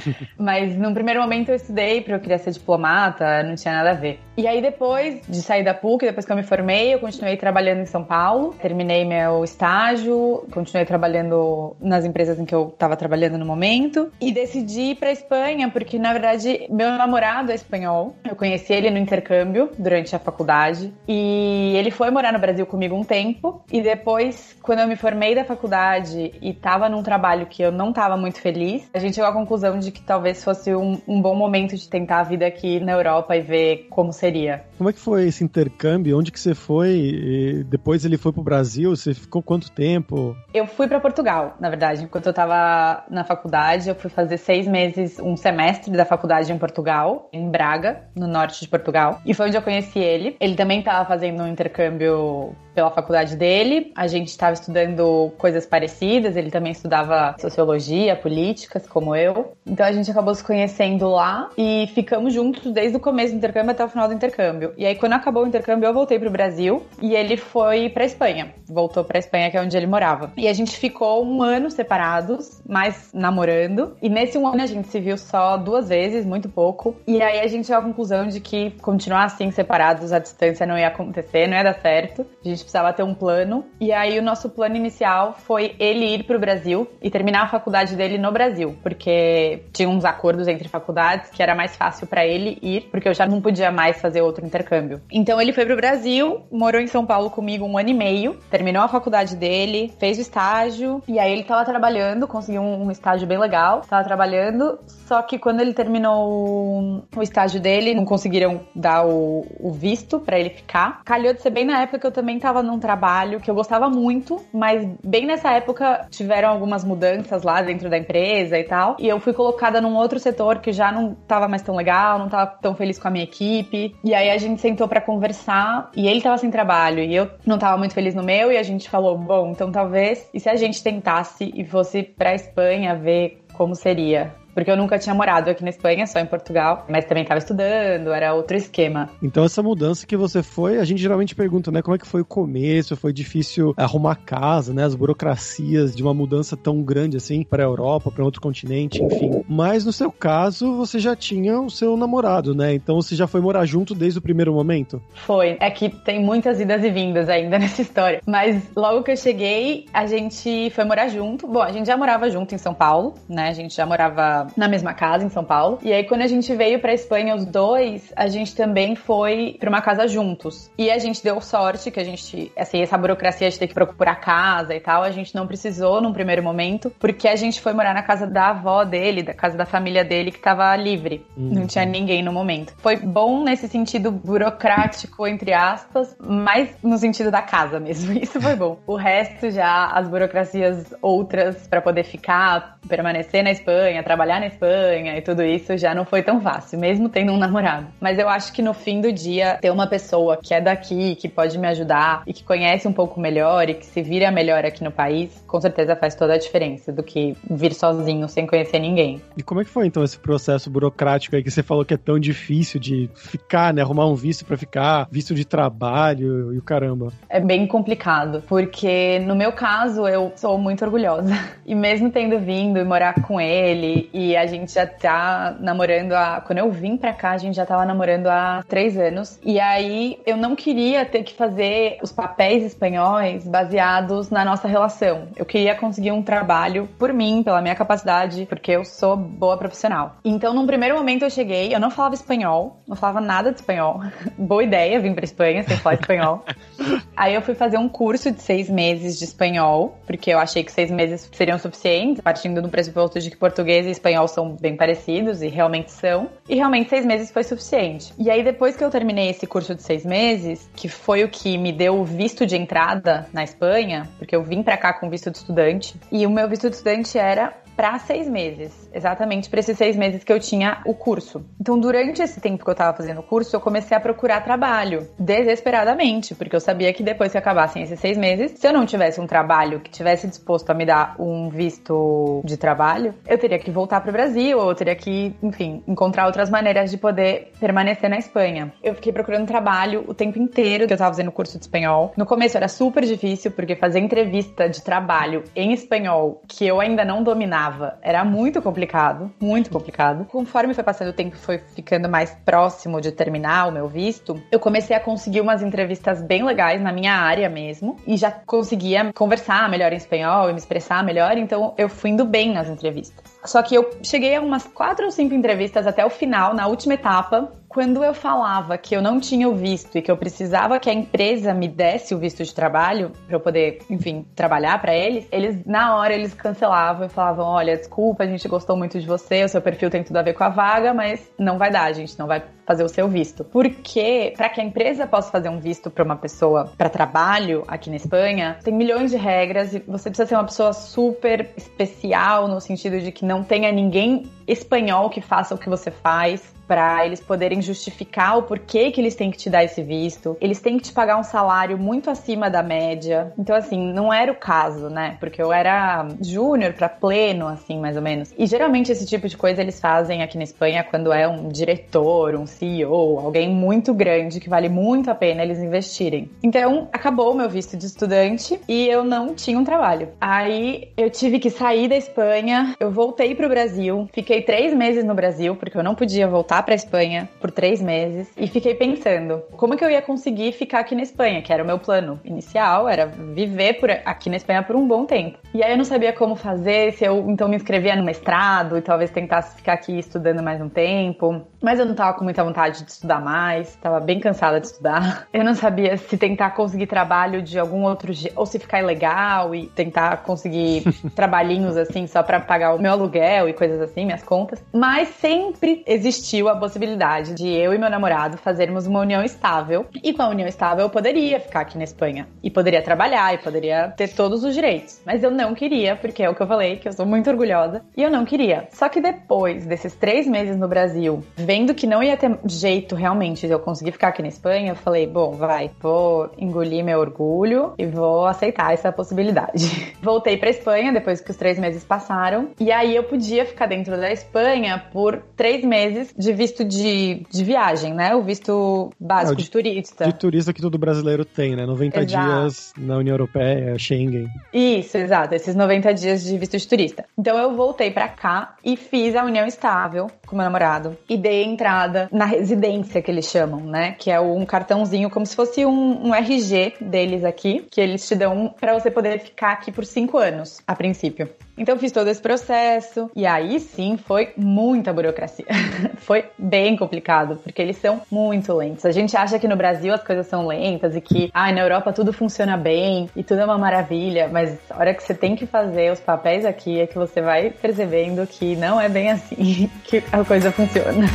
Mas 0.38 0.76
num 0.76 0.94
primeiro 0.94 1.20
momento 1.20 1.50
eu 1.50 1.56
estudei 1.56 2.00
porque 2.00 2.14
eu 2.14 2.20
queria 2.20 2.38
ser 2.38 2.50
diplomata, 2.50 3.42
não 3.42 3.54
tinha 3.54 3.74
nada 3.74 3.90
a 3.90 3.94
ver. 3.94 4.20
E 4.36 4.46
aí 4.46 4.62
depois 4.62 5.20
de 5.28 5.42
sair 5.42 5.64
da 5.64 5.74
PUC, 5.74 6.06
depois 6.06 6.24
que 6.24 6.32
eu 6.32 6.36
me 6.36 6.42
formei, 6.42 6.94
eu 6.94 6.98
continuei 6.98 7.36
trabalhando 7.36 7.80
em 7.80 7.86
São 7.86 8.02
Paulo, 8.02 8.54
terminei 8.60 9.04
meu 9.04 9.44
estágio, 9.44 10.46
continuei 10.50 10.86
trabalhando 10.86 11.76
nas 11.80 12.04
empresas 12.04 12.38
em 12.38 12.44
que 12.44 12.54
eu 12.54 12.68
estava 12.68 12.96
trabalhando 12.96 13.36
no 13.38 13.44
momento 13.44 14.10
e 14.20 14.32
decidi 14.32 14.92
ir 14.92 14.94
para 14.96 15.12
Espanha 15.12 15.70
porque 15.70 15.98
na 15.98 16.12
verdade 16.12 16.66
meu 16.70 16.90
namorado 16.90 17.52
é 17.52 17.54
espanhol. 17.54 18.16
Eu 18.24 18.36
conheci 18.36 18.72
ele 18.72 18.90
no 18.90 18.98
intercâmbio 18.98 19.70
durante 19.78 20.14
a 20.16 20.18
faculdade 20.18 20.92
e 21.06 21.74
ele 21.76 21.90
foi 21.90 22.10
morar 22.10 22.32
no 22.32 22.38
Brasil 22.38 22.66
comigo 22.66 22.96
um 22.96 23.04
tempo 23.04 23.62
e 23.70 23.80
depois 23.82 24.56
quando 24.62 24.80
eu 24.80 24.88
me 24.88 24.96
formei 24.96 25.34
da 25.34 25.44
faculdade 25.44 26.32
e 26.40 26.54
tava 26.54 26.88
num 26.88 27.02
trabalho 27.02 27.46
que 27.46 27.62
eu 27.62 27.70
não 27.70 27.92
tava 27.92 28.16
muito 28.16 28.40
feliz, 28.40 28.88
a 28.94 28.98
gente 28.98 29.14
chegou 29.14 29.28
à 29.28 29.32
conclusão 29.32 29.78
de 29.84 29.90
que 29.90 30.02
talvez 30.02 30.42
fosse 30.42 30.74
um, 30.74 31.00
um 31.06 31.20
bom 31.20 31.34
momento 31.34 31.76
de 31.76 31.88
tentar 31.88 32.20
a 32.20 32.22
vida 32.22 32.46
aqui 32.46 32.80
na 32.80 32.92
Europa 32.92 33.36
e 33.36 33.40
ver 33.40 33.86
como 33.90 34.12
seria. 34.12 34.64
Como 34.78 34.90
é 34.90 34.92
que 34.92 34.98
foi 34.98 35.28
esse 35.28 35.44
intercâmbio? 35.44 36.18
Onde 36.18 36.32
que 36.32 36.40
você 36.40 36.54
foi? 36.54 36.90
E 36.90 37.64
depois 37.64 38.04
ele 38.04 38.16
foi 38.16 38.32
pro 38.32 38.42
Brasil? 38.42 38.94
Você 38.94 39.14
ficou 39.14 39.42
quanto 39.42 39.70
tempo? 39.70 40.36
Eu 40.52 40.66
fui 40.66 40.88
para 40.88 41.00
Portugal, 41.00 41.56
na 41.60 41.68
verdade. 41.68 42.04
Enquanto 42.04 42.26
eu 42.26 42.32
tava 42.32 43.04
na 43.10 43.24
faculdade, 43.24 43.88
eu 43.88 43.94
fui 43.94 44.10
fazer 44.10 44.36
seis 44.36 44.66
meses, 44.66 45.18
um 45.18 45.36
semestre 45.36 45.92
da 45.92 46.04
faculdade 46.04 46.52
em 46.52 46.58
Portugal, 46.58 47.28
em 47.32 47.50
Braga, 47.50 48.08
no 48.14 48.26
norte 48.26 48.60
de 48.60 48.68
Portugal. 48.68 49.20
E 49.24 49.34
foi 49.34 49.46
onde 49.46 49.56
eu 49.56 49.62
conheci 49.62 49.98
ele. 49.98 50.36
Ele 50.40 50.54
também 50.54 50.82
tava 50.82 51.08
fazendo 51.08 51.42
um 51.42 51.48
intercâmbio 51.48 52.54
pela 52.74 52.90
faculdade 52.90 53.36
dele. 53.36 53.92
A 53.94 54.06
gente 54.06 54.28
estava 54.28 54.52
estudando 54.52 55.32
coisas 55.38 55.66
parecidas, 55.66 56.36
ele 56.36 56.50
também 56.50 56.72
estudava 56.72 57.36
sociologia, 57.38 58.16
políticas, 58.16 58.86
como 58.86 59.14
eu. 59.14 59.56
Então 59.66 59.86
a 59.86 59.92
gente 59.92 60.10
acabou 60.10 60.34
se 60.34 60.42
conhecendo 60.42 61.08
lá 61.08 61.50
e 61.56 61.88
ficamos 61.94 62.34
juntos 62.34 62.72
desde 62.72 62.96
o 62.96 63.00
começo 63.00 63.32
do 63.32 63.38
intercâmbio 63.38 63.70
até 63.70 63.84
o 63.84 63.88
final 63.88 64.08
do 64.08 64.14
intercâmbio. 64.14 64.72
E 64.76 64.84
aí 64.84 64.94
quando 64.94 65.12
acabou 65.12 65.44
o 65.44 65.46
intercâmbio, 65.46 65.86
eu 65.86 65.94
voltei 65.94 66.18
pro 66.18 66.30
Brasil 66.30 66.84
e 67.00 67.14
ele 67.14 67.36
foi 67.36 67.88
para 67.88 68.04
Espanha. 68.04 68.54
Voltou 68.68 69.04
para 69.04 69.18
Espanha, 69.18 69.50
que 69.50 69.56
é 69.56 69.60
onde 69.60 69.76
ele 69.76 69.86
morava. 69.86 70.32
E 70.36 70.48
a 70.48 70.52
gente 70.52 70.76
ficou 70.76 71.24
um 71.24 71.42
ano 71.42 71.70
separados, 71.70 72.60
mas 72.68 73.10
namorando. 73.12 73.96
E 74.02 74.08
nesse 74.08 74.36
um 74.36 74.46
ano 74.46 74.62
a 74.62 74.66
gente 74.66 74.88
se 74.88 75.00
viu 75.00 75.16
só 75.16 75.56
duas 75.56 75.88
vezes, 75.88 76.24
muito 76.26 76.48
pouco. 76.48 76.96
E 77.06 77.22
aí 77.22 77.40
a 77.40 77.46
gente 77.46 77.66
chegou 77.66 77.82
à 77.82 77.84
conclusão 77.84 78.26
de 78.26 78.40
que 78.40 78.70
continuar 78.82 79.24
assim 79.24 79.50
separados 79.50 80.12
à 80.12 80.18
distância 80.18 80.66
não 80.66 80.76
ia 80.76 80.88
acontecer, 80.88 81.46
não 81.46 81.56
ia 81.56 81.64
dar 81.64 81.80
certo. 81.80 82.26
A 82.44 82.48
gente 82.48 82.58
precisava 82.58 82.92
ter 82.92 83.02
um 83.02 83.14
plano. 83.14 83.64
E 83.80 83.92
aí 83.92 84.18
o 84.18 84.22
nosso 84.22 84.48
plano 84.48 84.76
inicial 84.76 85.34
foi 85.34 85.74
ele 85.78 86.14
ir 86.14 86.24
pro 86.24 86.38
Brasil 86.38 86.88
e 87.00 87.10
terminar 87.10 87.42
a 87.42 87.48
faculdade 87.48 87.94
dele 87.96 88.18
no 88.18 88.32
Brasil, 88.32 88.76
porque 88.82 89.51
tinha 89.72 89.88
uns 89.88 90.04
acordos 90.04 90.48
entre 90.48 90.68
faculdades 90.68 91.30
que 91.30 91.42
era 91.42 91.54
mais 91.54 91.76
fácil 91.76 92.06
para 92.06 92.26
ele 92.26 92.58
ir, 92.62 92.88
porque 92.90 93.08
eu 93.08 93.14
já 93.14 93.26
não 93.26 93.40
podia 93.40 93.70
mais 93.70 94.00
fazer 94.00 94.20
outro 94.22 94.44
intercâmbio. 94.44 95.00
Então 95.10 95.40
ele 95.40 95.52
foi 95.52 95.64
pro 95.66 95.76
Brasil, 95.76 96.42
morou 96.50 96.80
em 96.80 96.86
São 96.86 97.04
Paulo 97.06 97.30
comigo 97.30 97.64
um 97.64 97.78
ano 97.78 97.90
e 97.90 97.94
meio, 97.94 98.38
terminou 98.50 98.82
a 98.82 98.88
faculdade 98.88 99.36
dele, 99.36 99.92
fez 99.98 100.18
o 100.18 100.20
estágio, 100.20 101.02
e 101.06 101.18
aí 101.18 101.32
ele 101.32 101.44
tava 101.44 101.64
trabalhando, 101.64 102.26
conseguiu 102.26 102.62
um 102.62 102.90
estágio 102.90 103.26
bem 103.26 103.38
legal, 103.38 103.82
tava 103.82 104.04
trabalhando, 104.04 104.78
só 104.86 105.22
que 105.22 105.38
quando 105.38 105.60
ele 105.60 105.74
terminou 105.74 107.04
o 107.14 107.22
estágio 107.22 107.60
dele, 107.60 107.94
não 107.94 108.04
conseguiram 108.04 108.60
dar 108.74 109.06
o, 109.06 109.46
o 109.60 109.72
visto 109.72 110.20
para 110.20 110.38
ele 110.38 110.50
ficar. 110.50 111.02
Calhou 111.04 111.32
de 111.32 111.42
ser 111.42 111.50
bem 111.50 111.64
na 111.64 111.82
época 111.82 111.98
que 111.98 112.06
eu 112.06 112.12
também 112.12 112.38
tava 112.38 112.62
num 112.62 112.78
trabalho 112.78 113.40
que 113.40 113.50
eu 113.50 113.54
gostava 113.54 113.88
muito, 113.88 114.40
mas 114.52 114.86
bem 115.04 115.26
nessa 115.26 115.50
época 115.52 116.06
tiveram 116.10 116.48
algumas 116.48 116.84
mudanças 116.84 117.42
lá 117.42 117.62
dentro 117.62 117.88
da 117.88 117.98
empresa 117.98 118.58
e 118.58 118.64
tal, 118.64 118.96
e 118.98 119.08
eu 119.08 119.20
fui 119.20 119.32
colocada 119.42 119.80
num 119.80 119.96
outro 119.96 120.20
setor 120.20 120.60
que 120.60 120.72
já 120.72 120.92
não 120.92 121.14
tava 121.14 121.48
mais 121.48 121.62
tão 121.62 121.74
legal, 121.74 122.16
não 122.16 122.28
tava 122.28 122.46
tão 122.62 122.76
feliz 122.76 122.96
com 122.96 123.08
a 123.08 123.10
minha 123.10 123.24
equipe. 123.24 123.94
E 124.04 124.14
aí 124.14 124.30
a 124.30 124.38
gente 124.38 124.60
sentou 124.60 124.86
para 124.86 125.00
conversar 125.00 125.90
e 125.96 126.06
ele 126.06 126.22
tava 126.22 126.38
sem 126.38 126.50
trabalho 126.50 127.00
e 127.00 127.14
eu 127.14 127.28
não 127.44 127.58
tava 127.58 127.76
muito 127.76 127.92
feliz 127.92 128.14
no 128.14 128.22
meu 128.22 128.52
e 128.52 128.56
a 128.56 128.62
gente 128.62 128.88
falou, 128.88 129.18
bom, 129.18 129.50
então 129.50 129.72
talvez 129.72 130.28
e 130.32 130.38
se 130.38 130.48
a 130.48 130.54
gente 130.54 130.82
tentasse 130.82 131.50
e 131.54 131.64
fosse 131.64 132.04
para 132.04 132.34
Espanha 132.34 132.94
ver 132.94 133.42
como 133.52 133.74
seria? 133.74 134.32
Porque 134.54 134.70
eu 134.70 134.76
nunca 134.76 134.98
tinha 134.98 135.14
morado 135.14 135.50
aqui 135.50 135.62
na 135.62 135.70
Espanha, 135.70 136.06
só 136.06 136.18
em 136.18 136.26
Portugal, 136.26 136.86
mas 136.88 137.04
também 137.04 137.22
estava 137.22 137.38
estudando, 137.38 138.12
era 138.12 138.34
outro 138.34 138.56
esquema. 138.56 139.10
Então 139.22 139.44
essa 139.44 139.62
mudança 139.62 140.06
que 140.06 140.16
você 140.16 140.42
foi, 140.42 140.78
a 140.78 140.84
gente 140.84 141.00
geralmente 141.00 141.34
pergunta, 141.34 141.70
né, 141.70 141.82
como 141.82 141.94
é 141.94 141.98
que 141.98 142.06
foi 142.06 142.20
o 142.20 142.24
começo? 142.24 142.96
Foi 142.96 143.12
difícil 143.12 143.74
arrumar 143.76 144.16
casa, 144.16 144.72
né, 144.72 144.84
as 144.84 144.94
burocracias 144.94 145.94
de 145.94 146.02
uma 146.02 146.14
mudança 146.14 146.56
tão 146.56 146.82
grande 146.82 147.16
assim 147.16 147.42
para 147.42 147.62
a 147.62 147.66
Europa, 147.66 148.10
para 148.10 148.24
outro 148.24 148.40
continente, 148.40 149.02
enfim. 149.02 149.42
Mas 149.48 149.84
no 149.84 149.92
seu 149.92 150.10
caso, 150.10 150.76
você 150.76 150.98
já 150.98 151.14
tinha 151.16 151.60
o 151.60 151.70
seu 151.70 151.96
namorado, 151.96 152.54
né? 152.54 152.74
Então 152.74 152.96
você 152.96 153.14
já 153.14 153.26
foi 153.26 153.40
morar 153.40 153.64
junto 153.64 153.94
desde 153.94 154.18
o 154.18 154.22
primeiro 154.22 154.52
momento? 154.52 155.02
Foi. 155.14 155.56
É 155.60 155.70
que 155.70 155.88
tem 155.88 156.22
muitas 156.22 156.60
idas 156.60 156.84
e 156.84 156.90
vindas 156.90 157.28
ainda 157.28 157.58
nessa 157.60 157.82
história. 157.82 158.20
Mas 158.26 158.70
logo 158.76 159.02
que 159.02 159.12
eu 159.12 159.16
cheguei, 159.16 159.86
a 159.92 160.06
gente 160.06 160.70
foi 160.70 160.84
morar 160.84 161.08
junto. 161.08 161.46
Bom, 161.46 161.62
a 161.62 161.72
gente 161.72 161.86
já 161.86 161.96
morava 161.96 162.30
junto 162.30 162.54
em 162.54 162.58
São 162.58 162.74
Paulo, 162.74 163.14
né? 163.28 163.48
A 163.48 163.52
gente 163.52 163.74
já 163.74 163.86
morava 163.86 164.41
na 164.56 164.68
mesma 164.68 164.94
casa 164.94 165.24
em 165.24 165.28
São 165.28 165.44
Paulo. 165.44 165.78
E 165.82 165.92
aí 165.92 166.04
quando 166.04 166.22
a 166.22 166.26
gente 166.26 166.54
veio 166.54 166.80
para 166.80 166.92
Espanha 166.92 167.34
os 167.34 167.44
dois, 167.44 168.12
a 168.16 168.26
gente 168.28 168.54
também 168.54 168.94
foi 168.94 169.56
para 169.58 169.68
uma 169.68 169.80
casa 169.80 170.06
juntos. 170.06 170.70
E 170.76 170.90
a 170.90 170.98
gente 170.98 171.22
deu 171.22 171.40
sorte 171.40 171.90
que 171.90 172.00
a 172.00 172.04
gente, 172.04 172.52
assim, 172.56 172.82
essa 172.82 172.96
burocracia 172.96 173.50
de 173.50 173.58
ter 173.58 173.66
que 173.66 173.74
procurar 173.74 174.16
casa 174.16 174.74
e 174.74 174.80
tal, 174.80 175.02
a 175.02 175.10
gente 175.10 175.34
não 175.34 175.46
precisou 175.46 176.00
num 176.00 176.12
primeiro 176.12 176.42
momento, 176.42 176.90
porque 176.98 177.28
a 177.28 177.36
gente 177.36 177.60
foi 177.60 177.72
morar 177.72 177.94
na 177.94 178.02
casa 178.02 178.26
da 178.26 178.50
avó 178.50 178.84
dele, 178.84 179.22
da 179.22 179.34
casa 179.34 179.56
da 179.56 179.64
família 179.64 180.04
dele 180.04 180.30
que 180.30 180.38
tava 180.38 180.74
livre. 180.76 181.24
Uhum. 181.36 181.50
Não 181.54 181.66
tinha 181.66 181.84
ninguém 181.84 182.22
no 182.22 182.32
momento. 182.32 182.74
Foi 182.78 182.96
bom 182.96 183.42
nesse 183.44 183.68
sentido 183.68 184.10
burocrático 184.10 185.26
entre 185.26 185.52
aspas, 185.52 186.16
mas 186.20 186.70
no 186.82 186.96
sentido 186.98 187.30
da 187.30 187.42
casa 187.42 187.78
mesmo. 187.78 188.12
Isso 188.18 188.40
foi 188.40 188.56
bom. 188.56 188.78
O 188.86 188.96
resto 188.96 189.50
já 189.50 189.86
as 189.86 190.08
burocracias 190.08 190.94
outras 191.00 191.66
para 191.66 191.80
poder 191.80 192.04
ficar, 192.04 192.78
permanecer 192.88 193.42
na 193.42 193.50
Espanha, 193.50 194.02
trabalhar 194.02 194.31
trabalhar 194.32 194.40
na 194.40 194.46
Espanha 194.46 195.18
e 195.18 195.22
tudo 195.22 195.42
isso 195.42 195.76
já 195.76 195.94
não 195.94 196.04
foi 196.04 196.22
tão 196.22 196.40
fácil, 196.40 196.78
mesmo 196.78 197.08
tendo 197.08 197.32
um 197.32 197.36
namorado. 197.36 197.86
Mas 198.00 198.18
eu 198.18 198.28
acho 198.28 198.52
que 198.52 198.62
no 198.62 198.72
fim 198.72 199.00
do 199.00 199.12
dia, 199.12 199.58
ter 199.60 199.70
uma 199.70 199.86
pessoa 199.86 200.38
que 200.42 200.54
é 200.54 200.60
daqui, 200.60 201.14
que 201.16 201.28
pode 201.28 201.58
me 201.58 201.66
ajudar 201.68 202.22
e 202.26 202.32
que 202.32 202.44
conhece 202.44 202.88
um 202.88 202.92
pouco 202.92 203.20
melhor 203.20 203.68
e 203.68 203.74
que 203.74 203.84
se 203.84 204.02
vira 204.02 204.30
melhor 204.30 204.64
aqui 204.64 204.82
no 204.82 204.90
país, 204.90 205.42
com 205.46 205.60
certeza 205.60 205.96
faz 205.96 206.14
toda 206.14 206.34
a 206.34 206.38
diferença 206.38 206.92
do 206.92 207.02
que 207.02 207.36
vir 207.50 207.74
sozinho 207.74 208.28
sem 208.28 208.46
conhecer 208.46 208.78
ninguém. 208.78 209.20
E 209.36 209.42
como 209.42 209.60
é 209.60 209.64
que 209.64 209.70
foi 209.70 209.86
então 209.86 210.02
esse 210.02 210.18
processo 210.18 210.70
burocrático 210.70 211.36
aí 211.36 211.42
que 211.42 211.50
você 211.50 211.62
falou 211.62 211.84
que 211.84 211.94
é 211.94 211.98
tão 211.98 212.18
difícil 212.18 212.80
de 212.80 213.10
ficar, 213.14 213.74
né? 213.74 213.82
Arrumar 213.82 214.06
um 214.06 214.14
visto 214.14 214.44
para 214.44 214.56
ficar, 214.56 215.08
visto 215.10 215.34
de 215.34 215.44
trabalho 215.44 216.52
e 216.54 216.58
o 216.58 216.62
caramba? 216.62 217.12
É 217.28 217.40
bem 217.40 217.66
complicado, 217.66 218.42
porque 218.48 219.18
no 219.20 219.34
meu 219.34 219.52
caso 219.52 220.06
eu 220.06 220.32
sou 220.36 220.56
muito 220.58 220.84
orgulhosa. 220.84 221.32
E 221.64 221.74
mesmo 221.74 222.10
tendo 222.10 222.38
vindo 222.40 222.78
e 222.78 222.84
morar 222.84 223.14
com 223.22 223.40
ele 223.40 224.10
e 224.12 224.21
e 224.22 224.36
a 224.36 224.46
gente 224.46 224.72
já 224.72 224.86
tá 224.86 225.56
namorando 225.58 226.12
há. 226.12 226.40
Quando 226.40 226.58
eu 226.58 226.70
vim 226.70 226.96
pra 226.96 227.12
cá, 227.12 227.32
a 227.32 227.38
gente 227.38 227.56
já 227.56 227.66
tava 227.66 227.84
namorando 227.84 228.28
há 228.28 228.64
três 228.68 228.96
anos. 228.96 229.38
E 229.42 229.58
aí 229.58 230.18
eu 230.24 230.36
não 230.36 230.54
queria 230.54 231.04
ter 231.04 231.24
que 231.24 231.34
fazer 231.34 231.98
os 232.02 232.12
papéis 232.12 232.62
espanhóis 232.62 233.46
baseados 233.46 234.30
na 234.30 234.44
nossa 234.44 234.68
relação. 234.68 235.28
Eu 235.36 235.44
queria 235.44 235.74
conseguir 235.74 236.12
um 236.12 236.22
trabalho 236.22 236.88
por 236.98 237.12
mim, 237.12 237.42
pela 237.42 237.60
minha 237.60 237.74
capacidade, 237.74 238.46
porque 238.46 238.70
eu 238.70 238.84
sou 238.84 239.16
boa 239.16 239.56
profissional. 239.56 240.16
Então, 240.24 240.54
num 240.54 240.66
primeiro 240.66 240.96
momento 240.96 241.24
eu 241.24 241.30
cheguei, 241.30 241.74
eu 241.74 241.80
não 241.80 241.90
falava 241.90 242.14
espanhol, 242.14 242.80
não 242.86 242.94
falava 242.94 243.20
nada 243.20 243.50
de 243.50 243.56
espanhol. 243.58 244.02
boa 244.38 244.62
ideia 244.62 245.00
vir 245.00 245.14
pra 245.14 245.24
Espanha 245.24 245.64
sem 245.64 245.76
falar 245.76 245.96
espanhol. 245.96 246.44
aí 247.16 247.34
eu 247.34 247.42
fui 247.42 247.54
fazer 247.54 247.78
um 247.78 247.88
curso 247.88 248.30
de 248.30 248.40
seis 248.40 248.70
meses 248.70 249.18
de 249.18 249.24
espanhol, 249.24 249.98
porque 250.06 250.30
eu 250.30 250.38
achei 250.38 250.62
que 250.62 250.70
seis 250.70 250.90
meses 250.90 251.28
seriam 251.32 251.58
suficientes, 251.58 252.22
partindo 252.22 252.62
do 252.62 252.68
pressuposto 252.68 253.18
de 253.18 253.30
que 253.30 253.36
português 253.36 253.86
e 253.86 253.90
espanhol 253.90 254.11
espanhol 254.12 254.28
são 254.28 254.56
bem 254.60 254.76
parecidos 254.76 255.42
e 255.42 255.48
realmente 255.48 255.90
são. 255.90 256.28
E 256.48 256.54
realmente 256.54 256.90
seis 256.90 257.04
meses 257.04 257.30
foi 257.30 257.42
suficiente. 257.42 258.12
E 258.18 258.30
aí, 258.30 258.42
depois 258.42 258.76
que 258.76 258.84
eu 258.84 258.90
terminei 258.90 259.30
esse 259.30 259.46
curso 259.46 259.74
de 259.74 259.82
seis 259.82 260.04
meses, 260.04 260.68
que 260.76 260.88
foi 260.88 261.24
o 261.24 261.28
que 261.28 261.56
me 261.56 261.72
deu 261.72 261.98
o 261.98 262.04
visto 262.04 262.46
de 262.46 262.56
entrada 262.56 263.26
na 263.32 263.42
Espanha, 263.42 264.08
porque 264.18 264.36
eu 264.36 264.42
vim 264.42 264.62
para 264.62 264.76
cá 264.76 264.92
com 264.92 265.08
visto 265.08 265.30
de 265.30 265.38
estudante, 265.38 265.94
e 266.10 266.26
o 266.26 266.30
meu 266.30 266.48
visto 266.48 266.68
de 266.68 266.76
estudante 266.76 267.18
era 267.18 267.61
para 267.82 267.98
seis 267.98 268.28
meses, 268.28 268.88
exatamente 268.94 269.50
para 269.50 269.58
esses 269.58 269.76
seis 269.76 269.96
meses 269.96 270.22
que 270.22 270.32
eu 270.32 270.38
tinha 270.38 270.80
o 270.86 270.94
curso. 270.94 271.44
Então, 271.60 271.76
durante 271.76 272.22
esse 272.22 272.40
tempo 272.40 272.62
que 272.62 272.70
eu 272.70 272.74
estava 272.74 272.96
fazendo 272.96 273.18
o 273.18 273.22
curso, 273.24 273.56
eu 273.56 273.60
comecei 273.60 273.96
a 273.96 273.98
procurar 273.98 274.44
trabalho 274.44 275.08
desesperadamente, 275.18 276.32
porque 276.32 276.54
eu 276.54 276.60
sabia 276.60 276.92
que 276.92 277.02
depois 277.02 277.32
que 277.32 277.38
acabassem 277.38 277.82
esses 277.82 277.98
seis 277.98 278.16
meses, 278.16 278.52
se 278.52 278.68
eu 278.68 278.72
não 278.72 278.86
tivesse 278.86 279.20
um 279.20 279.26
trabalho 279.26 279.80
que 279.80 279.90
tivesse 279.90 280.28
disposto 280.28 280.70
a 280.70 280.74
me 280.74 280.86
dar 280.86 281.16
um 281.18 281.48
visto 281.48 282.40
de 282.44 282.56
trabalho, 282.56 283.16
eu 283.26 283.36
teria 283.36 283.58
que 283.58 283.72
voltar 283.72 284.00
para 284.00 284.10
o 284.10 284.12
Brasil, 284.12 284.60
ou 284.60 284.68
eu 284.68 284.74
teria 284.76 284.94
que, 284.94 285.34
enfim, 285.42 285.82
encontrar 285.88 286.26
outras 286.26 286.48
maneiras 286.48 286.88
de 286.88 286.96
poder 286.96 287.50
permanecer 287.58 288.08
na 288.08 288.16
Espanha. 288.16 288.72
Eu 288.80 288.94
fiquei 288.94 289.12
procurando 289.12 289.44
trabalho 289.44 290.04
o 290.06 290.14
tempo 290.14 290.38
inteiro 290.38 290.86
que 290.86 290.92
eu 290.92 290.94
estava 290.94 291.10
fazendo 291.10 291.30
o 291.30 291.32
curso 291.32 291.58
de 291.58 291.64
espanhol. 291.64 292.12
No 292.16 292.26
começo 292.26 292.56
era 292.56 292.68
super 292.68 293.04
difícil, 293.04 293.50
porque 293.50 293.74
fazer 293.74 293.98
entrevista 293.98 294.68
de 294.68 294.80
trabalho 294.80 295.42
em 295.56 295.72
espanhol 295.72 296.40
que 296.46 296.64
eu 296.64 296.80
ainda 296.80 297.04
não 297.04 297.24
dominava 297.24 297.71
era 298.02 298.24
muito 298.24 298.60
complicado, 298.60 299.30
muito 299.40 299.70
complicado. 299.70 300.24
Conforme 300.26 300.74
foi 300.74 300.84
passando 300.84 301.08
o 301.08 301.12
tempo, 301.12 301.36
foi 301.36 301.58
ficando 301.58 302.08
mais 302.08 302.34
próximo 302.44 303.00
de 303.00 303.12
terminar 303.12 303.68
o 303.68 303.72
meu 303.72 303.88
visto, 303.88 304.40
eu 304.50 304.60
comecei 304.60 304.94
a 304.94 305.00
conseguir 305.00 305.40
umas 305.40 305.62
entrevistas 305.62 306.22
bem 306.22 306.44
legais 306.44 306.80
na 306.80 306.92
minha 306.92 307.14
área 307.14 307.48
mesmo 307.48 307.96
e 308.06 308.16
já 308.16 308.30
conseguia 308.30 309.12
conversar 309.12 309.68
melhor 309.68 309.92
em 309.92 309.96
espanhol 309.96 310.48
e 310.48 310.52
me 310.52 310.58
expressar 310.58 311.04
melhor, 311.04 311.36
então 311.36 311.74
eu 311.76 311.88
fui 311.88 312.10
indo 312.10 312.24
bem 312.24 312.52
nas 312.52 312.68
entrevistas. 312.68 313.31
Só 313.44 313.62
que 313.62 313.74
eu 313.74 313.90
cheguei 314.02 314.36
a 314.36 314.40
umas 314.40 314.64
quatro 314.64 315.04
ou 315.04 315.10
cinco 315.10 315.34
entrevistas 315.34 315.86
até 315.86 316.04
o 316.04 316.10
final, 316.10 316.54
na 316.54 316.66
última 316.66 316.94
etapa, 316.94 317.52
quando 317.72 318.04
eu 318.04 318.12
falava 318.12 318.76
que 318.76 318.94
eu 318.94 319.00
não 319.00 319.18
tinha 319.18 319.48
o 319.48 319.54
visto 319.54 319.96
e 319.96 320.02
que 320.02 320.10
eu 320.10 320.16
precisava 320.16 320.78
que 320.78 320.90
a 320.90 320.92
empresa 320.92 321.54
me 321.54 321.66
desse 321.66 322.14
o 322.14 322.18
visto 322.18 322.44
de 322.44 322.54
trabalho 322.54 323.12
para 323.26 323.34
eu 323.34 323.40
poder, 323.40 323.78
enfim, 323.88 324.26
trabalhar 324.36 324.78
para 324.80 324.94
eles, 324.94 325.26
eles 325.32 325.64
na 325.64 325.96
hora 325.96 326.12
eles 326.12 326.34
cancelavam 326.34 327.06
e 327.06 327.08
falavam: 327.08 327.46
"Olha, 327.46 327.76
desculpa, 327.76 328.24
a 328.24 328.26
gente 328.26 328.46
gostou 328.46 328.76
muito 328.76 329.00
de 329.00 329.06
você, 329.06 329.42
o 329.42 329.48
seu 329.48 329.62
perfil 329.62 329.88
tem 329.88 330.04
tudo 330.04 330.18
a 330.18 330.22
ver 330.22 330.34
com 330.34 330.44
a 330.44 330.50
vaga, 330.50 330.92
mas 330.92 331.30
não 331.38 331.56
vai 331.56 331.70
dar, 331.70 331.84
a 331.84 331.92
gente 331.92 332.18
não 332.18 332.26
vai 332.26 332.42
fazer 332.72 332.84
o 332.84 332.88
seu 332.88 333.08
visto". 333.08 333.44
Porque 333.44 334.32
para 334.36 334.48
que 334.48 334.60
a 334.60 334.64
empresa 334.64 335.06
possa 335.06 335.30
fazer 335.30 335.48
um 335.48 335.60
visto 335.60 335.90
para 335.90 336.02
uma 336.02 336.16
pessoa 336.16 336.72
para 336.76 336.88
trabalho 336.88 337.64
aqui 337.68 337.90
na 337.90 337.96
Espanha, 337.96 338.58
tem 338.64 338.74
milhões 338.74 339.10
de 339.10 339.16
regras 339.16 339.74
e 339.74 339.78
você 339.80 340.10
precisa 340.10 340.26
ser 340.26 340.34
uma 340.34 340.44
pessoa 340.44 340.72
super 340.72 341.50
especial 341.56 342.48
no 342.48 342.60
sentido 342.60 343.00
de 343.00 343.12
que 343.12 343.24
não 343.24 343.44
tenha 343.44 343.70
ninguém 343.70 344.30
espanhol 344.46 345.10
que 345.10 345.20
faça 345.20 345.54
o 345.54 345.58
que 345.58 345.68
você 345.68 345.90
faz 345.90 346.52
para 346.72 347.04
eles 347.04 347.20
poderem 347.20 347.60
justificar 347.60 348.38
o 348.38 348.44
porquê 348.44 348.90
que 348.90 348.98
eles 348.98 349.14
têm 349.14 349.30
que 349.30 349.36
te 349.36 349.50
dar 349.50 349.62
esse 349.62 349.82
visto. 349.82 350.38
Eles 350.40 350.58
têm 350.58 350.78
que 350.78 350.84
te 350.84 350.92
pagar 350.94 351.18
um 351.18 351.22
salário 351.22 351.76
muito 351.76 352.08
acima 352.08 352.48
da 352.48 352.62
média. 352.62 353.30
Então, 353.38 353.54
assim, 353.54 353.92
não 353.92 354.10
era 354.10 354.32
o 354.32 354.34
caso, 354.34 354.88
né? 354.88 355.18
Porque 355.20 355.42
eu 355.42 355.52
era 355.52 356.08
júnior 356.18 356.72
para 356.72 356.88
pleno, 356.88 357.46
assim, 357.46 357.78
mais 357.78 357.94
ou 357.94 358.00
menos. 358.02 358.32
E 358.38 358.46
geralmente 358.46 358.90
esse 358.90 359.04
tipo 359.04 359.28
de 359.28 359.36
coisa 359.36 359.60
eles 359.60 359.78
fazem 359.78 360.22
aqui 360.22 360.38
na 360.38 360.44
Espanha 360.44 360.82
quando 360.82 361.12
é 361.12 361.28
um 361.28 361.50
diretor, 361.50 362.34
um 362.36 362.46
CEO, 362.46 363.20
alguém 363.20 363.50
muito 363.50 363.92
grande 363.92 364.40
que 364.40 364.48
vale 364.48 364.70
muito 364.70 365.10
a 365.10 365.14
pena 365.14 365.42
eles 365.42 365.58
investirem. 365.58 366.30
Então, 366.42 366.88
acabou 366.90 367.32
o 367.32 367.36
meu 367.36 367.50
visto 367.50 367.76
de 367.76 367.84
estudante 367.84 368.58
e 368.66 368.88
eu 368.88 369.04
não 369.04 369.34
tinha 369.34 369.58
um 369.58 369.64
trabalho. 369.64 370.08
Aí 370.18 370.90
eu 370.96 371.10
tive 371.10 371.38
que 371.38 371.50
sair 371.50 371.86
da 371.86 371.96
Espanha, 371.96 372.74
eu 372.80 372.90
voltei 372.90 373.34
pro 373.34 373.46
Brasil, 373.46 374.08
fiquei 374.14 374.40
três 374.40 374.72
meses 374.72 375.04
no 375.04 375.14
Brasil, 375.14 375.54
porque 375.54 375.76
eu 375.76 375.82
não 375.82 375.94
podia 375.94 376.26
voltar 376.26 376.61
pra 376.62 376.74
Espanha 376.74 377.28
por 377.40 377.50
três 377.50 377.80
meses 377.80 378.30
e 378.36 378.46
fiquei 378.46 378.74
pensando 378.74 379.42
como 379.56 379.76
que 379.76 379.84
eu 379.84 379.90
ia 379.90 380.02
conseguir 380.02 380.52
ficar 380.52 380.80
aqui 380.80 380.94
na 380.94 381.02
Espanha, 381.02 381.42
que 381.42 381.52
era 381.52 381.62
o 381.62 381.66
meu 381.66 381.78
plano 381.78 382.20
inicial, 382.24 382.88
era 382.88 383.06
viver 383.06 383.74
por 383.74 383.90
aqui 383.90 384.30
na 384.30 384.36
Espanha 384.36 384.62
por 384.62 384.76
um 384.76 384.86
bom 384.86 385.04
tempo. 385.04 385.38
E 385.54 385.62
aí 385.62 385.72
eu 385.72 385.76
não 385.76 385.84
sabia 385.84 386.12
como 386.12 386.36
fazer, 386.36 386.92
se 386.92 387.04
eu 387.04 387.28
então 387.30 387.48
me 387.48 387.56
inscrevia 387.56 387.96
no 387.96 388.04
mestrado 388.04 388.76
e 388.76 388.82
talvez 388.82 389.10
tentasse 389.10 389.56
ficar 389.56 389.74
aqui 389.74 389.98
estudando 389.98 390.42
mais 390.42 390.60
um 390.60 390.68
tempo. 390.68 391.46
Mas 391.62 391.78
eu 391.78 391.86
não 391.86 391.94
tava 391.94 392.18
com 392.18 392.24
muita 392.24 392.42
vontade 392.42 392.82
de 392.82 392.90
estudar 392.90 393.20
mais, 393.20 393.76
tava 393.76 394.00
bem 394.00 394.18
cansada 394.18 394.60
de 394.60 394.66
estudar. 394.66 395.26
Eu 395.32 395.44
não 395.44 395.54
sabia 395.54 395.96
se 395.96 396.18
tentar 396.18 396.50
conseguir 396.50 396.86
trabalho 396.86 397.40
de 397.40 397.58
algum 397.58 397.84
outro 397.84 398.12
jeito, 398.12 398.38
ou 398.38 398.44
se 398.44 398.58
ficar 398.58 398.80
ilegal 398.80 399.54
e 399.54 399.66
tentar 399.68 400.18
conseguir 400.18 400.82
trabalhinhos 401.14 401.76
assim 401.76 402.06
só 402.06 402.22
para 402.22 402.40
pagar 402.40 402.74
o 402.74 402.78
meu 402.80 402.92
aluguel 402.92 403.48
e 403.48 403.52
coisas 403.52 403.80
assim, 403.80 404.04
minhas 404.04 404.22
contas. 404.22 404.62
Mas 404.72 405.08
sempre 405.08 405.82
existiu 405.86 406.48
a 406.48 406.56
possibilidade 406.56 407.34
de 407.34 407.48
eu 407.48 407.72
e 407.72 407.78
meu 407.78 407.88
namorado 407.88 408.36
fazermos 408.36 408.86
uma 408.86 409.00
união 409.00 409.22
estável. 409.22 409.86
E 410.02 410.12
com 410.12 410.22
a 410.22 410.28
união 410.28 410.48
estável 410.48 410.84
eu 410.84 410.90
poderia 410.90 411.38
ficar 411.38 411.60
aqui 411.60 411.78
na 411.78 411.84
Espanha 411.84 412.26
e 412.42 412.50
poderia 412.50 412.82
trabalhar 412.82 413.32
e 413.34 413.38
poderia 413.38 413.88
ter 413.96 414.08
todos 414.08 414.42
os 414.42 414.54
direitos. 414.54 415.00
Mas 415.06 415.22
eu 415.22 415.30
não 415.30 415.54
queria, 415.54 415.94
porque 415.96 416.22
é 416.22 416.28
o 416.28 416.34
que 416.34 416.42
eu 416.42 416.46
falei, 416.46 416.76
que 416.76 416.88
eu 416.88 416.92
sou 416.92 417.06
muito 417.06 417.30
orgulhosa, 417.30 417.82
e 417.96 418.02
eu 418.02 418.10
não 418.10 418.24
queria. 418.24 418.66
Só 418.72 418.88
que 418.88 419.00
depois 419.00 419.66
desses 419.66 419.94
três 419.94 420.26
meses 420.26 420.56
no 420.56 420.66
Brasil, 420.66 421.22
vendo 421.52 421.74
que 421.74 421.86
não 421.86 422.02
ia 422.02 422.16
ter 422.16 422.38
jeito 422.46 422.94
realmente 422.94 423.46
de 423.46 423.52
eu 423.52 423.60
conseguir 423.60 423.92
ficar 423.92 424.08
aqui 424.08 424.22
na 424.22 424.28
Espanha, 424.28 424.72
eu 424.72 424.74
falei, 424.74 425.06
bom, 425.06 425.32
vai, 425.32 425.70
vou 425.82 426.30
engolir 426.38 426.82
meu 426.82 426.98
orgulho 426.98 427.74
e 427.76 427.84
vou 427.84 428.24
aceitar 428.24 428.72
essa 428.72 428.90
possibilidade. 428.90 429.92
Voltei 430.00 430.38
pra 430.38 430.48
Espanha 430.48 430.90
depois 430.94 431.20
que 431.20 431.30
os 431.30 431.36
três 431.36 431.58
meses 431.58 431.84
passaram, 431.84 432.48
e 432.58 432.72
aí 432.72 432.96
eu 432.96 433.04
podia 433.04 433.44
ficar 433.44 433.66
dentro 433.66 433.98
da 433.98 434.10
Espanha 434.10 434.82
por 434.90 435.22
três 435.36 435.62
meses 435.62 436.14
de 436.16 436.32
visto 436.32 436.64
de, 436.64 437.22
de 437.30 437.44
viagem, 437.44 437.92
né? 437.92 438.14
O 438.14 438.22
visto 438.22 438.90
básico 438.98 439.36
de, 439.36 439.44
de, 439.44 439.50
turista. 439.50 440.06
De 440.06 440.14
turista 440.14 440.54
que 440.54 440.62
todo 440.62 440.78
brasileiro 440.78 441.22
tem, 441.22 441.54
né? 441.54 441.66
90 441.66 442.00
exato. 442.00 442.26
dias 442.26 442.72
na 442.78 442.96
União 442.96 443.12
Europeia, 443.12 443.78
Schengen. 443.78 444.26
Isso, 444.54 444.96
exato. 444.96 445.34
Esses 445.34 445.54
90 445.54 445.92
dias 445.92 446.24
de 446.24 446.38
visto 446.38 446.56
de 446.56 446.66
turista. 446.66 447.04
Então 447.18 447.36
eu 447.36 447.54
voltei 447.54 447.90
para 447.90 448.08
cá 448.08 448.56
e 448.64 448.74
fiz 448.74 449.14
a 449.14 449.22
união 449.22 449.46
estável 449.46 450.06
com 450.26 450.34
meu 450.34 450.44
namorado 450.44 450.96
e 451.06 451.18
dei 451.18 451.41
entrada 451.42 452.08
na 452.12 452.24
residência 452.24 453.02
que 453.02 453.10
eles 453.10 453.26
chamam, 453.26 453.60
né? 453.60 453.92
Que 453.98 454.10
é 454.10 454.20
um 454.20 454.44
cartãozinho 454.44 455.10
como 455.10 455.26
se 455.26 455.36
fosse 455.36 455.64
um, 455.64 456.08
um 456.08 456.14
RG 456.14 456.74
deles 456.80 457.24
aqui, 457.24 457.66
que 457.70 457.80
eles 457.80 458.06
te 458.06 458.14
dão 458.14 458.54
para 458.60 458.78
você 458.78 458.90
poder 458.90 459.20
ficar 459.20 459.52
aqui 459.52 459.70
por 459.70 459.84
cinco 459.84 460.18
anos, 460.18 460.60
a 460.66 460.74
princípio. 460.74 461.28
Então 461.56 461.78
fiz 461.78 461.92
todo 461.92 462.08
esse 462.08 462.20
processo 462.20 463.10
e 463.14 463.26
aí 463.26 463.60
sim 463.60 463.96
foi 463.96 464.32
muita 464.36 464.92
burocracia. 464.92 465.46
foi 465.98 466.24
bem 466.38 466.76
complicado, 466.76 467.38
porque 467.42 467.60
eles 467.60 467.76
são 467.76 468.02
muito 468.10 468.52
lentos. 468.54 468.84
A 468.84 468.90
gente 468.90 469.16
acha 469.16 469.38
que 469.38 469.46
no 469.46 469.56
Brasil 469.56 469.92
as 469.92 470.02
coisas 470.02 470.26
são 470.26 470.46
lentas 470.46 470.96
e 470.96 471.00
que 471.00 471.30
ah, 471.32 471.52
na 471.52 471.60
Europa 471.60 471.92
tudo 471.92 472.12
funciona 472.12 472.56
bem 472.56 473.08
e 473.14 473.22
tudo 473.22 473.40
é 473.40 473.44
uma 473.44 473.58
maravilha, 473.58 474.28
mas 474.28 474.58
a 474.70 474.78
hora 474.78 474.94
que 474.94 475.02
você 475.02 475.14
tem 475.14 475.36
que 475.36 475.46
fazer 475.46 475.92
os 475.92 476.00
papéis 476.00 476.44
aqui 476.44 476.80
é 476.80 476.86
que 476.86 476.96
você 476.96 477.20
vai 477.20 477.50
percebendo 477.50 478.26
que 478.26 478.56
não 478.56 478.80
é 478.80 478.88
bem 478.88 479.10
assim 479.10 479.70
que 479.84 480.02
a 480.10 480.24
coisa 480.24 480.50
funciona. 480.50 481.06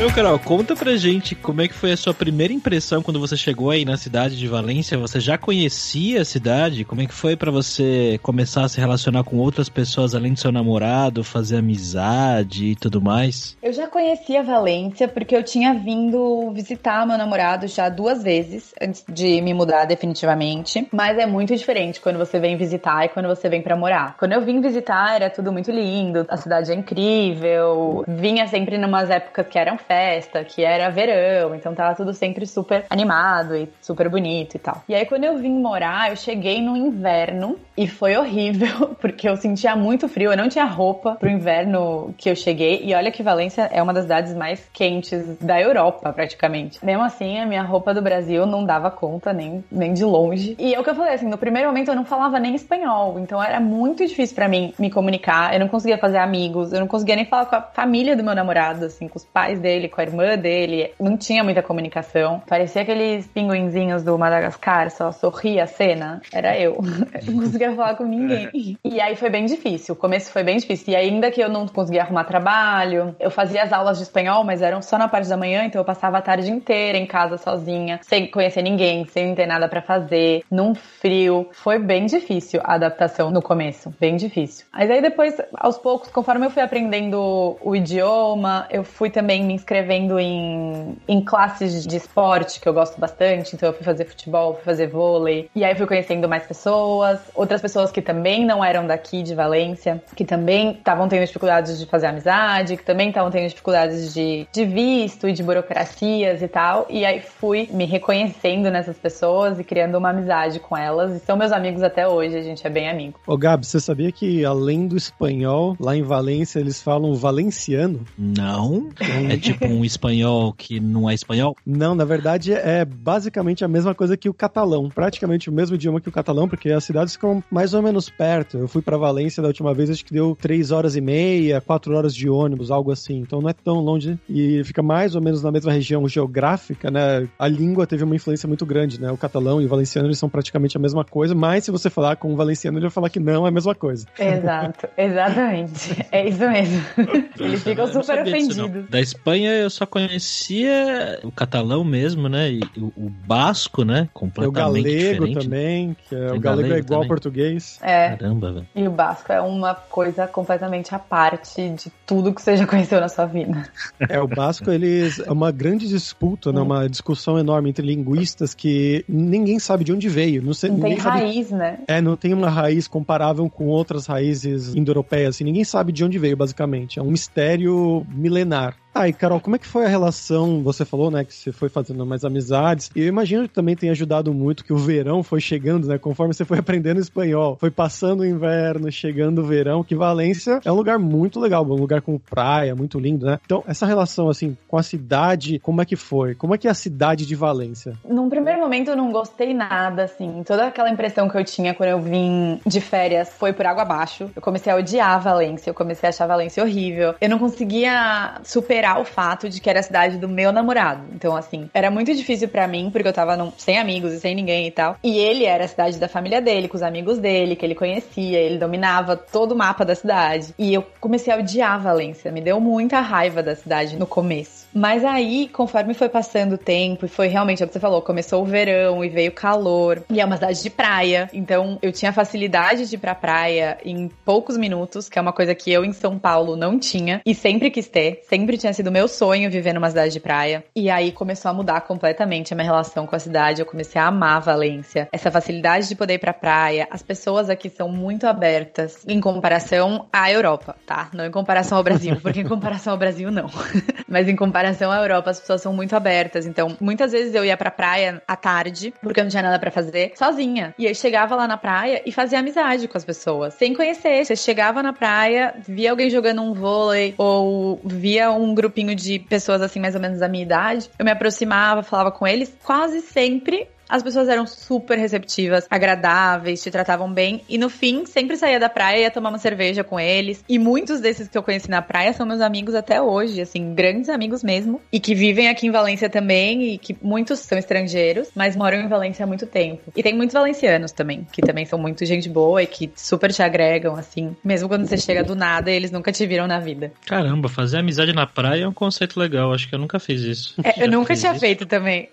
Meu 0.00 0.10
Carol, 0.10 0.38
conta 0.38 0.74
pra 0.74 0.96
gente 0.96 1.34
como 1.34 1.60
é 1.60 1.68
que 1.68 1.74
foi 1.74 1.92
a 1.92 1.96
sua 1.96 2.14
primeira 2.14 2.54
impressão 2.54 3.02
quando 3.02 3.20
você 3.20 3.36
chegou 3.36 3.68
aí 3.68 3.84
na 3.84 3.98
cidade 3.98 4.34
de 4.34 4.48
Valência. 4.48 4.96
Você 4.96 5.20
já 5.20 5.36
conhecia 5.36 6.22
a 6.22 6.24
cidade? 6.24 6.86
Como 6.86 7.02
é 7.02 7.06
que 7.06 7.12
foi 7.12 7.36
para 7.36 7.50
você 7.50 8.18
começar 8.22 8.64
a 8.64 8.68
se 8.70 8.80
relacionar 8.80 9.24
com 9.24 9.36
outras 9.36 9.68
pessoas 9.68 10.14
além 10.14 10.32
do 10.32 10.40
seu 10.40 10.50
namorado, 10.50 11.22
fazer 11.22 11.58
amizade 11.58 12.68
e 12.68 12.76
tudo 12.76 12.98
mais? 13.02 13.58
Eu 13.62 13.74
já 13.74 13.86
conhecia 13.88 14.42
Valência 14.42 15.06
porque 15.06 15.36
eu 15.36 15.42
tinha 15.42 15.74
vindo 15.74 16.50
visitar 16.54 17.06
meu 17.06 17.18
namorado 17.18 17.66
já 17.66 17.90
duas 17.90 18.22
vezes 18.22 18.72
antes 18.80 19.04
de 19.06 19.42
me 19.42 19.52
mudar 19.52 19.84
definitivamente. 19.84 20.88
Mas 20.90 21.18
é 21.18 21.26
muito 21.26 21.54
diferente 21.54 22.00
quando 22.00 22.16
você 22.16 22.40
vem 22.40 22.56
visitar 22.56 23.04
e 23.04 23.10
quando 23.10 23.28
você 23.28 23.50
vem 23.50 23.60
para 23.60 23.76
morar. 23.76 24.16
Quando 24.16 24.32
eu 24.32 24.40
vim 24.40 24.62
visitar 24.62 25.14
era 25.14 25.28
tudo 25.28 25.52
muito 25.52 25.70
lindo, 25.70 26.24
a 26.26 26.38
cidade 26.38 26.72
é 26.72 26.74
incrível. 26.74 28.02
Vinha 28.08 28.46
sempre 28.46 28.78
numas 28.78 29.10
épocas 29.10 29.46
que 29.46 29.58
eram 29.58 29.76
festa, 29.90 30.44
que 30.44 30.62
era 30.62 30.88
verão, 30.88 31.52
então 31.52 31.74
tava 31.74 31.96
tudo 31.96 32.14
sempre 32.14 32.46
super 32.46 32.84
animado 32.88 33.56
e 33.56 33.68
super 33.82 34.08
bonito 34.08 34.54
e 34.54 34.58
tal. 34.60 34.84
E 34.88 34.94
aí 34.94 35.04
quando 35.04 35.24
eu 35.24 35.36
vim 35.36 35.50
morar, 35.50 36.10
eu 36.10 36.16
cheguei 36.16 36.62
no 36.62 36.76
inverno 36.76 37.58
e 37.76 37.88
foi 37.88 38.16
horrível, 38.16 38.94
porque 39.00 39.28
eu 39.28 39.36
sentia 39.36 39.74
muito 39.74 40.08
frio, 40.08 40.30
eu 40.30 40.36
não 40.36 40.48
tinha 40.48 40.64
roupa 40.64 41.16
pro 41.16 41.28
inverno 41.28 42.14
que 42.16 42.30
eu 42.30 42.36
cheguei. 42.36 42.82
E 42.84 42.94
olha 42.94 43.10
que 43.10 43.20
Valência 43.20 43.68
é 43.72 43.82
uma 43.82 43.92
das 43.92 44.04
cidades 44.04 44.32
mais 44.32 44.64
quentes 44.72 45.36
da 45.40 45.60
Europa, 45.60 46.12
praticamente. 46.12 46.84
Mesmo 46.84 47.02
assim, 47.02 47.40
a 47.40 47.46
minha 47.46 47.62
roupa 47.62 47.92
do 47.92 48.00
Brasil 48.00 48.46
não 48.46 48.64
dava 48.64 48.92
conta 48.92 49.32
nem, 49.32 49.64
nem 49.72 49.92
de 49.92 50.04
longe. 50.04 50.54
E 50.56 50.72
é 50.72 50.78
o 50.78 50.84
que 50.84 50.90
eu 50.90 50.94
falei, 50.94 51.14
assim, 51.14 51.26
no 51.26 51.38
primeiro 51.38 51.66
momento 51.66 51.88
eu 51.88 51.96
não 51.96 52.04
falava 52.04 52.38
nem 52.38 52.54
espanhol, 52.54 53.18
então 53.18 53.42
era 53.42 53.58
muito 53.58 54.06
difícil 54.06 54.36
para 54.36 54.46
mim 54.46 54.72
me 54.78 54.88
comunicar, 54.88 55.52
eu 55.52 55.58
não 55.58 55.68
conseguia 55.68 55.98
fazer 55.98 56.18
amigos, 56.18 56.72
eu 56.72 56.78
não 56.78 56.86
conseguia 56.86 57.16
nem 57.16 57.24
falar 57.24 57.46
com 57.46 57.56
a 57.56 57.62
família 57.62 58.16
do 58.16 58.22
meu 58.22 58.36
namorado, 58.36 58.84
assim, 58.84 59.08
com 59.08 59.16
os 59.16 59.24
pais 59.24 59.58
dele 59.58 59.79
dele, 59.80 59.88
com 59.88 60.00
a 60.00 60.04
irmã 60.04 60.36
dele, 60.36 60.92
não 61.00 61.16
tinha 61.16 61.42
muita 61.42 61.62
comunicação. 61.62 62.42
Parecia 62.46 62.82
aqueles 62.82 63.26
pinguinzinhos 63.26 64.02
do 64.02 64.18
Madagascar, 64.18 64.90
só 64.90 65.10
sorria 65.10 65.64
a 65.64 65.66
cena. 65.66 66.20
Era 66.32 66.58
eu. 66.58 66.78
não 67.26 67.40
conseguia 67.40 67.74
falar 67.74 67.96
com 67.96 68.04
ninguém. 68.04 68.78
E 68.84 69.00
aí 69.00 69.16
foi 69.16 69.30
bem 69.30 69.46
difícil. 69.46 69.94
O 69.94 69.98
começo 69.98 70.30
foi 70.30 70.42
bem 70.42 70.58
difícil. 70.58 70.92
E 70.92 70.96
ainda 70.96 71.30
que 71.30 71.40
eu 71.40 71.48
não 71.48 71.66
conseguia 71.66 72.02
arrumar 72.02 72.24
trabalho, 72.24 73.14
eu 73.18 73.30
fazia 73.30 73.62
as 73.62 73.72
aulas 73.72 73.96
de 73.96 74.02
espanhol, 74.04 74.44
mas 74.44 74.60
eram 74.60 74.82
só 74.82 74.98
na 74.98 75.08
parte 75.08 75.28
da 75.28 75.36
manhã, 75.36 75.64
então 75.64 75.80
eu 75.80 75.84
passava 75.84 76.18
a 76.18 76.22
tarde 76.22 76.50
inteira 76.50 76.98
em 76.98 77.06
casa 77.06 77.38
sozinha, 77.38 78.00
sem 78.02 78.30
conhecer 78.30 78.62
ninguém, 78.62 79.06
sem 79.06 79.34
ter 79.34 79.46
nada 79.46 79.68
para 79.68 79.80
fazer, 79.80 80.42
num 80.50 80.74
frio. 80.74 81.48
Foi 81.52 81.78
bem 81.78 82.06
difícil 82.06 82.60
a 82.64 82.74
adaptação 82.74 83.30
no 83.30 83.40
começo, 83.40 83.92
bem 83.98 84.16
difícil. 84.16 84.66
Mas 84.72 84.90
aí 84.90 85.00
depois, 85.00 85.40
aos 85.54 85.78
poucos, 85.78 86.10
conforme 86.10 86.46
eu 86.46 86.50
fui 86.50 86.62
aprendendo 86.62 87.56
o 87.60 87.74
idioma, 87.74 88.66
eu 88.70 88.84
fui 88.84 89.10
também 89.10 89.44
me 89.44 89.54
inscrevendo 89.54 89.69
em, 89.74 90.96
em 91.06 91.20
classes 91.20 91.86
de 91.86 91.96
esporte, 91.96 92.60
que 92.60 92.68
eu 92.68 92.72
gosto 92.72 93.00
bastante. 93.00 93.54
Então 93.54 93.68
eu 93.68 93.74
fui 93.74 93.84
fazer 93.84 94.04
futebol, 94.04 94.54
fui 94.54 94.64
fazer 94.64 94.86
vôlei. 94.86 95.50
E 95.54 95.64
aí 95.64 95.74
fui 95.74 95.86
conhecendo 95.86 96.28
mais 96.28 96.44
pessoas, 96.44 97.20
outras 97.34 97.60
pessoas 97.60 97.90
que 97.90 98.02
também 98.02 98.44
não 98.44 98.64
eram 98.64 98.86
daqui 98.86 99.22
de 99.22 99.34
Valência, 99.34 100.02
que 100.14 100.24
também 100.24 100.72
estavam 100.72 101.08
tendo 101.08 101.24
dificuldades 101.24 101.78
de 101.78 101.86
fazer 101.86 102.06
amizade, 102.06 102.76
que 102.76 102.84
também 102.84 103.08
estavam 103.08 103.30
tendo 103.30 103.48
dificuldades 103.48 104.12
de, 104.14 104.46
de 104.52 104.64
visto 104.64 105.28
e 105.28 105.32
de 105.32 105.42
burocracias 105.42 106.42
e 106.42 106.48
tal. 106.48 106.86
E 106.88 107.04
aí 107.04 107.20
fui 107.20 107.68
me 107.72 107.84
reconhecendo 107.84 108.70
nessas 108.70 108.96
pessoas 108.96 109.58
e 109.58 109.64
criando 109.64 109.96
uma 109.96 110.10
amizade 110.10 110.60
com 110.60 110.76
elas. 110.76 111.16
E 111.16 111.20
são 111.20 111.36
meus 111.36 111.52
amigos 111.52 111.82
até 111.82 112.06
hoje, 112.06 112.36
a 112.36 112.42
gente 112.42 112.66
é 112.66 112.70
bem 112.70 112.88
amigo. 112.88 113.18
Ô 113.26 113.36
Gabi, 113.36 113.66
você 113.66 113.80
sabia 113.80 114.10
que 114.12 114.44
além 114.44 114.86
do 114.86 114.96
espanhol, 114.96 115.76
lá 115.78 115.96
em 115.96 116.02
Valência 116.02 116.58
eles 116.58 116.82
falam 116.82 117.14
valenciano? 117.14 118.04
Não. 118.18 118.88
É 119.30 119.36
tipo 119.36 119.49
tipo 119.52 119.66
um 119.66 119.84
espanhol 119.84 120.52
que 120.52 120.80
não 120.80 121.08
é 121.08 121.14
espanhol? 121.14 121.56
Não, 121.66 121.94
na 121.94 122.04
verdade 122.04 122.52
é 122.52 122.84
basicamente 122.84 123.64
a 123.64 123.68
mesma 123.68 123.94
coisa 123.94 124.16
que 124.16 124.28
o 124.28 124.34
catalão. 124.34 124.88
Praticamente 124.88 125.48
o 125.48 125.52
mesmo 125.52 125.76
idioma 125.76 126.00
que 126.00 126.08
o 126.08 126.12
catalão, 126.12 126.48
porque 126.48 126.70
as 126.70 126.84
cidades 126.84 127.14
ficam 127.14 127.42
mais 127.50 127.74
ou 127.74 127.82
menos 127.82 128.08
perto. 128.08 128.58
Eu 128.58 128.68
fui 128.68 128.82
para 128.82 128.96
Valência 128.96 129.42
da 129.42 129.48
última 129.48 129.72
vez, 129.74 129.90
acho 129.90 130.04
que 130.04 130.12
deu 130.12 130.36
três 130.40 130.70
horas 130.70 130.96
e 130.96 131.00
meia, 131.00 131.60
quatro 131.60 131.96
horas 131.96 132.14
de 132.14 132.28
ônibus, 132.28 132.70
algo 132.70 132.92
assim. 132.92 133.18
Então 133.18 133.40
não 133.40 133.48
é 133.48 133.52
tão 133.52 133.80
longe 133.80 134.18
e 134.28 134.62
fica 134.64 134.82
mais 134.82 135.14
ou 135.14 135.22
menos 135.22 135.42
na 135.42 135.50
mesma 135.50 135.72
região 135.72 136.06
geográfica, 136.08 136.90
né? 136.90 137.28
A 137.38 137.48
língua 137.48 137.86
teve 137.86 138.04
uma 138.04 138.14
influência 138.14 138.46
muito 138.46 138.66
grande, 138.66 139.00
né? 139.00 139.10
O 139.10 139.16
catalão 139.16 139.60
e 139.60 139.66
o 139.66 139.68
valenciano 139.68 140.08
eles 140.08 140.18
são 140.18 140.28
praticamente 140.28 140.76
a 140.76 140.80
mesma 140.80 141.04
coisa, 141.04 141.34
mas 141.34 141.64
se 141.64 141.70
você 141.70 141.88
falar 141.88 142.16
com 142.16 142.32
um 142.32 142.36
valenciano, 142.36 142.78
ele 142.78 142.86
vai 142.86 142.90
falar 142.90 143.10
que 143.10 143.20
não 143.20 143.46
é 143.46 143.48
a 143.48 143.52
mesma 143.52 143.74
coisa. 143.74 144.06
Exato, 144.18 144.88
exatamente. 144.96 146.06
É 146.10 146.28
isso 146.28 146.48
mesmo. 146.48 146.82
Eles 147.40 147.62
ficam 147.62 147.86
super 147.86 148.22
ofendidos. 148.22 148.88
Da 148.88 149.00
Espanha 149.00 149.39
eu 149.46 149.70
só 149.70 149.86
conhecia 149.86 151.20
o 151.22 151.30
catalão 151.30 151.84
mesmo, 151.84 152.28
né? 152.28 152.50
E 152.50 152.60
o, 152.76 152.92
o 152.96 153.10
basco, 153.10 153.84
né? 153.84 154.08
Completamente 154.12 154.84
diferente. 154.84 155.16
o 155.16 155.20
galego 155.20 155.40
também, 155.40 155.96
que 156.08 156.14
é, 156.14 156.32
o 156.32 156.40
galego, 156.40 156.72
é 156.74 156.78
igual 156.78 156.82
também. 156.82 157.02
ao 157.02 157.06
português. 157.06 157.78
É. 157.82 158.10
Caramba, 158.10 158.52
velho. 158.52 158.66
E 158.74 158.86
o 158.86 158.90
basco 158.90 159.32
é 159.32 159.40
uma 159.40 159.74
coisa 159.74 160.26
completamente 160.26 160.94
à 160.94 160.98
parte 160.98 161.68
de 161.70 161.90
tudo 162.06 162.34
que 162.34 162.42
você 162.42 162.56
já 162.56 162.66
conheceu 162.66 163.00
na 163.00 163.08
sua 163.08 163.26
vida. 163.26 163.64
É, 164.08 164.20
o 164.20 164.26
basco, 164.26 164.70
eles 164.70 165.18
é 165.18 165.30
uma 165.30 165.50
grande 165.50 165.88
disputa, 165.88 166.52
né? 166.52 166.60
Uma 166.60 166.88
discussão 166.88 167.38
enorme 167.38 167.70
entre 167.70 167.86
linguistas 167.86 168.54
que 168.54 169.04
ninguém 169.08 169.58
sabe 169.58 169.84
de 169.84 169.92
onde 169.92 170.08
veio. 170.08 170.42
Não, 170.42 170.54
sei, 170.54 170.70
não 170.70 170.80
tem 170.80 170.98
sabe... 170.98 171.20
raiz, 171.20 171.50
né? 171.50 171.78
É, 171.86 172.00
não 172.00 172.16
tem 172.16 172.32
uma 172.34 172.48
raiz 172.48 172.88
comparável 172.88 173.48
com 173.48 173.66
outras 173.66 174.06
raízes 174.06 174.74
indo-europeias. 174.74 175.36
Assim, 175.36 175.44
ninguém 175.44 175.64
sabe 175.64 175.92
de 175.92 176.04
onde 176.04 176.18
veio, 176.18 176.36
basicamente. 176.36 176.98
É 176.98 177.02
um 177.02 177.10
mistério 177.10 178.06
milenar. 178.08 178.76
Ah, 178.92 179.08
e 179.08 179.12
Carol, 179.12 179.40
como 179.40 179.54
é 179.54 179.58
que 179.58 179.66
foi 179.66 179.84
a 179.84 179.88
relação? 179.88 180.62
Você 180.64 180.84
falou, 180.84 181.10
né, 181.10 181.24
que 181.24 181.32
você 181.32 181.52
foi 181.52 181.68
fazendo 181.68 182.04
mais 182.04 182.24
amizades. 182.24 182.90
E 182.94 183.00
eu 183.00 183.06
imagino 183.06 183.48
que 183.48 183.54
também 183.54 183.76
tem 183.76 183.88
ajudado 183.90 184.34
muito 184.34 184.64
que 184.64 184.72
o 184.72 184.76
verão 184.76 185.22
foi 185.22 185.40
chegando, 185.40 185.86
né? 185.86 185.96
Conforme 185.96 186.34
você 186.34 186.44
foi 186.44 186.58
aprendendo 186.60 187.00
espanhol. 187.00 187.56
Foi 187.60 187.70
passando 187.70 188.20
o 188.20 188.26
inverno, 188.26 188.90
chegando 188.90 189.42
o 189.42 189.44
verão, 189.44 189.84
que 189.84 189.94
Valência 189.94 190.60
é 190.64 190.72
um 190.72 190.74
lugar 190.74 190.98
muito 190.98 191.38
legal, 191.38 191.64
um 191.64 191.74
lugar 191.74 192.02
com 192.02 192.18
praia, 192.18 192.74
muito 192.74 192.98
lindo, 192.98 193.26
né? 193.26 193.38
Então, 193.44 193.62
essa 193.66 193.86
relação, 193.86 194.28
assim, 194.28 194.56
com 194.66 194.76
a 194.76 194.82
cidade, 194.82 195.60
como 195.60 195.80
é 195.80 195.84
que 195.84 195.96
foi? 195.96 196.34
Como 196.34 196.54
é 196.54 196.58
que 196.58 196.66
é 196.66 196.70
a 196.70 196.74
cidade 196.74 197.24
de 197.24 197.36
Valência? 197.36 197.94
Num 198.04 198.28
primeiro 198.28 198.60
momento 198.60 198.90
eu 198.90 198.96
não 198.96 199.12
gostei 199.12 199.54
nada, 199.54 200.04
assim. 200.04 200.42
Toda 200.44 200.66
aquela 200.66 200.90
impressão 200.90 201.28
que 201.28 201.38
eu 201.38 201.44
tinha 201.44 201.74
quando 201.74 201.90
eu 201.90 202.00
vim 202.00 202.60
de 202.66 202.80
férias 202.80 203.30
foi 203.32 203.52
por 203.52 203.66
água 203.66 203.82
abaixo. 203.82 204.28
Eu 204.34 204.42
comecei 204.42 204.72
a 204.72 204.76
odiar 204.76 205.20
Valência, 205.20 205.70
eu 205.70 205.74
comecei 205.74 206.08
a 206.08 206.10
achar 206.10 206.26
Valência 206.26 206.62
horrível. 206.62 207.14
Eu 207.20 207.28
não 207.28 207.38
conseguia 207.38 208.40
superar 208.42 208.79
o 208.98 209.04
fato 209.04 209.48
de 209.48 209.60
que 209.60 209.68
era 209.68 209.80
a 209.80 209.82
cidade 209.82 210.18
do 210.18 210.28
meu 210.28 210.52
namorado. 210.52 211.04
Então, 211.14 211.36
assim, 211.36 211.68
era 211.74 211.90
muito 211.90 212.14
difícil 212.14 212.48
para 212.48 212.66
mim, 212.66 212.90
porque 212.90 213.08
eu 213.08 213.12
tava 213.12 213.36
num, 213.36 213.52
sem 213.56 213.78
amigos 213.78 214.12
e 214.12 214.20
sem 214.20 214.34
ninguém 214.34 214.66
e 214.66 214.70
tal. 214.70 214.96
E 215.02 215.18
ele 215.18 215.44
era 215.44 215.64
a 215.64 215.68
cidade 215.68 215.98
da 215.98 216.08
família 216.08 216.40
dele, 216.40 216.68
com 216.68 216.76
os 216.76 216.82
amigos 216.82 217.18
dele, 217.18 217.56
que 217.56 217.64
ele 217.64 217.74
conhecia, 217.74 218.38
ele 218.38 218.58
dominava 218.58 219.16
todo 219.16 219.52
o 219.52 219.56
mapa 219.56 219.84
da 219.84 219.94
cidade. 219.94 220.54
E 220.58 220.72
eu 220.72 220.84
comecei 221.00 221.32
a 221.32 221.36
odiar 221.36 221.80
Valência. 221.80 222.32
Me 222.32 222.40
deu 222.40 222.60
muita 222.60 223.00
raiva 223.00 223.42
da 223.42 223.54
cidade 223.54 223.96
no 223.96 224.06
começo. 224.06 224.68
Mas 224.72 225.04
aí, 225.04 225.48
conforme 225.48 225.94
foi 225.94 226.08
passando 226.08 226.52
o 226.52 226.58
tempo, 226.58 227.04
e 227.04 227.08
foi 227.08 227.26
realmente 227.26 227.62
é 227.62 227.64
o 227.64 227.68
que 227.68 227.72
você 227.72 227.80
falou, 227.80 228.00
começou 228.02 228.42
o 228.42 228.46
verão 228.46 229.04
e 229.04 229.08
veio 229.08 229.32
calor, 229.32 230.04
e 230.08 230.20
é 230.20 230.24
uma 230.24 230.36
cidade 230.36 230.62
de 230.62 230.70
praia, 230.70 231.28
então 231.32 231.78
eu 231.82 231.92
tinha 231.92 232.12
facilidade 232.12 232.88
de 232.88 232.94
ir 232.94 232.98
pra 232.98 233.14
praia 233.14 233.78
em 233.84 234.08
poucos 234.24 234.56
minutos, 234.56 235.08
que 235.08 235.18
é 235.18 235.22
uma 235.22 235.32
coisa 235.32 235.54
que 235.54 235.72
eu 235.72 235.84
em 235.84 235.92
São 235.92 236.18
Paulo 236.18 236.56
não 236.56 236.78
tinha, 236.78 237.20
e 237.26 237.34
sempre 237.34 237.70
quis 237.70 237.88
ter, 237.88 238.22
sempre 238.28 238.56
tinha 238.56 238.69
sido 238.72 238.90
meu 238.90 239.08
sonho 239.08 239.50
viver 239.50 239.72
numa 239.72 239.88
cidade 239.88 240.12
de 240.12 240.20
praia. 240.20 240.64
E 240.74 240.90
aí 240.90 241.12
começou 241.12 241.50
a 241.50 241.54
mudar 241.54 241.80
completamente 241.82 242.52
a 242.52 242.56
minha 242.56 242.66
relação 242.66 243.06
com 243.06 243.16
a 243.16 243.18
cidade, 243.18 243.60
eu 243.60 243.66
comecei 243.66 244.00
a 244.00 244.06
amar 244.06 244.40
Valência, 244.40 245.08
essa 245.12 245.30
facilidade 245.30 245.88
de 245.88 245.94
poder 245.94 246.14
ir 246.14 246.18
pra 246.18 246.32
praia, 246.32 246.88
as 246.90 247.02
pessoas 247.02 247.50
aqui 247.50 247.68
são 247.68 247.88
muito 247.88 248.26
abertas 248.26 249.04
em 249.06 249.20
comparação 249.20 250.06
à 250.12 250.30
Europa, 250.30 250.76
tá? 250.86 251.10
Não 251.12 251.24
em 251.26 251.30
comparação 251.30 251.78
ao 251.78 251.84
Brasil, 251.84 252.16
porque 252.22 252.40
em 252.40 252.48
comparação 252.48 252.92
ao 252.92 252.98
Brasil 252.98 253.30
não. 253.30 253.46
Mas 254.08 254.28
em 254.28 254.36
comparação 254.36 254.60
comparação 254.60 254.90
à 254.90 254.98
Europa, 254.98 255.30
as 255.30 255.40
pessoas 255.40 255.62
são 255.62 255.72
muito 255.72 255.94
abertas. 255.94 256.46
Então, 256.46 256.76
muitas 256.80 257.12
vezes 257.12 257.34
eu 257.34 257.44
ia 257.44 257.56
pra 257.56 257.70
praia 257.70 258.22
à 258.26 258.36
tarde, 258.36 258.92
porque 259.02 259.20
eu 259.20 259.24
não 259.24 259.30
tinha 259.30 259.42
nada 259.42 259.58
para 259.58 259.70
fazer, 259.70 260.12
sozinha. 260.16 260.74
E 260.78 260.86
aí 260.86 260.94
chegava 260.94 261.34
lá 261.34 261.46
na 261.46 261.56
praia 261.56 262.02
e 262.04 262.12
fazia 262.12 262.38
amizade 262.38 262.86
com 262.88 262.96
as 262.96 263.04
pessoas, 263.04 263.54
sem 263.54 263.74
conhecer. 263.74 264.24
Você 264.24 264.36
chegava 264.36 264.82
na 264.82 264.92
praia, 264.92 265.54
via 265.66 265.90
alguém 265.90 266.10
jogando 266.10 266.42
um 266.42 266.52
vôlei, 266.52 267.14
ou 267.16 267.80
via 267.84 268.30
um 268.30 268.54
grupinho 268.60 268.94
de 268.94 269.18
pessoas 269.18 269.62
assim, 269.62 269.80
mais 269.80 269.94
ou 269.94 270.00
menos 270.00 270.18
da 270.18 270.28
minha 270.28 270.44
idade. 270.44 270.90
Eu 270.98 271.04
me 271.04 271.10
aproximava, 271.10 271.82
falava 271.82 272.12
com 272.12 272.26
eles, 272.26 272.54
quase 272.62 273.00
sempre 273.00 273.66
as 273.90 274.02
pessoas 274.02 274.28
eram 274.28 274.46
super 274.46 274.96
receptivas, 274.96 275.66
agradáveis, 275.68 276.62
te 276.62 276.70
tratavam 276.70 277.12
bem. 277.12 277.42
E 277.48 277.58
no 277.58 277.68
fim, 277.68 278.06
sempre 278.06 278.36
saía 278.36 278.60
da 278.60 278.68
praia 278.68 278.98
e 278.98 279.02
ia 279.02 279.10
tomar 279.10 279.30
uma 279.30 279.38
cerveja 279.38 279.82
com 279.82 279.98
eles. 279.98 280.44
E 280.48 280.58
muitos 280.58 281.00
desses 281.00 281.26
que 281.26 281.36
eu 281.36 281.42
conheci 281.42 281.68
na 281.68 281.82
praia 281.82 282.12
são 282.12 282.24
meus 282.24 282.40
amigos 282.40 282.74
até 282.74 283.02
hoje, 283.02 283.40
assim, 283.40 283.74
grandes 283.74 284.08
amigos 284.08 284.44
mesmo. 284.44 284.80
E 284.92 285.00
que 285.00 285.14
vivem 285.14 285.48
aqui 285.48 285.66
em 285.66 285.70
Valência 285.70 286.08
também. 286.08 286.74
E 286.74 286.78
que 286.78 286.96
muitos 287.02 287.40
são 287.40 287.58
estrangeiros, 287.58 288.30
mas 288.34 288.54
moram 288.54 288.78
em 288.78 288.86
Valência 288.86 289.24
há 289.24 289.26
muito 289.26 289.46
tempo. 289.46 289.92
E 289.96 290.02
tem 290.02 290.14
muitos 290.14 290.34
valencianos 290.34 290.92
também, 290.92 291.26
que 291.32 291.42
também 291.42 291.64
são 291.66 291.78
muito 291.78 292.04
gente 292.06 292.28
boa 292.28 292.62
e 292.62 292.66
que 292.66 292.90
super 292.94 293.32
te 293.32 293.42
agregam, 293.42 293.96
assim. 293.96 294.36
Mesmo 294.44 294.68
quando 294.68 294.86
você 294.86 294.96
chega 294.96 295.24
do 295.24 295.34
nada, 295.34 295.70
eles 295.70 295.90
nunca 295.90 296.12
te 296.12 296.24
viram 296.26 296.46
na 296.46 296.60
vida. 296.60 296.92
Caramba, 297.06 297.48
fazer 297.48 297.78
amizade 297.78 298.12
na 298.12 298.26
praia 298.26 298.64
é 298.64 298.68
um 298.68 298.72
conceito 298.72 299.18
legal. 299.18 299.52
Acho 299.52 299.68
que 299.68 299.74
eu 299.74 299.78
nunca 299.78 299.98
fiz 299.98 300.20
isso. 300.20 300.54
É, 300.62 300.84
eu 300.84 300.88
nunca 300.88 301.16
tinha 301.16 301.32
isso. 301.32 301.40
feito 301.40 301.66
também. 301.66 302.08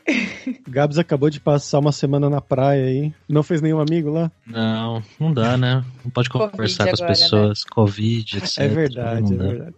Gabs 0.67 0.98
acabou 0.98 1.29
de 1.29 1.39
passar 1.39 1.66
passar 1.66 1.78
uma 1.78 1.92
semana 1.92 2.28
na 2.30 2.40
praia 2.40 2.85
aí. 2.85 3.12
Não 3.28 3.42
fez 3.42 3.61
nenhum 3.61 3.80
amigo 3.80 4.11
lá? 4.11 4.30
Não, 4.47 5.02
não 5.18 5.32
dá, 5.32 5.56
né? 5.56 5.85
Não 6.04 6.11
pode 6.11 6.28
conversar 6.28 6.85
com 6.85 6.90
as 6.90 7.00
agora, 7.00 7.12
né? 7.12 7.23
pessoas. 7.23 7.59
Né? 7.61 7.71
Covid, 7.71 8.38
etc. 8.38 8.59
É 8.59 8.68
verdade, 8.68 9.35
é 9.35 9.37
verdade. 9.37 9.75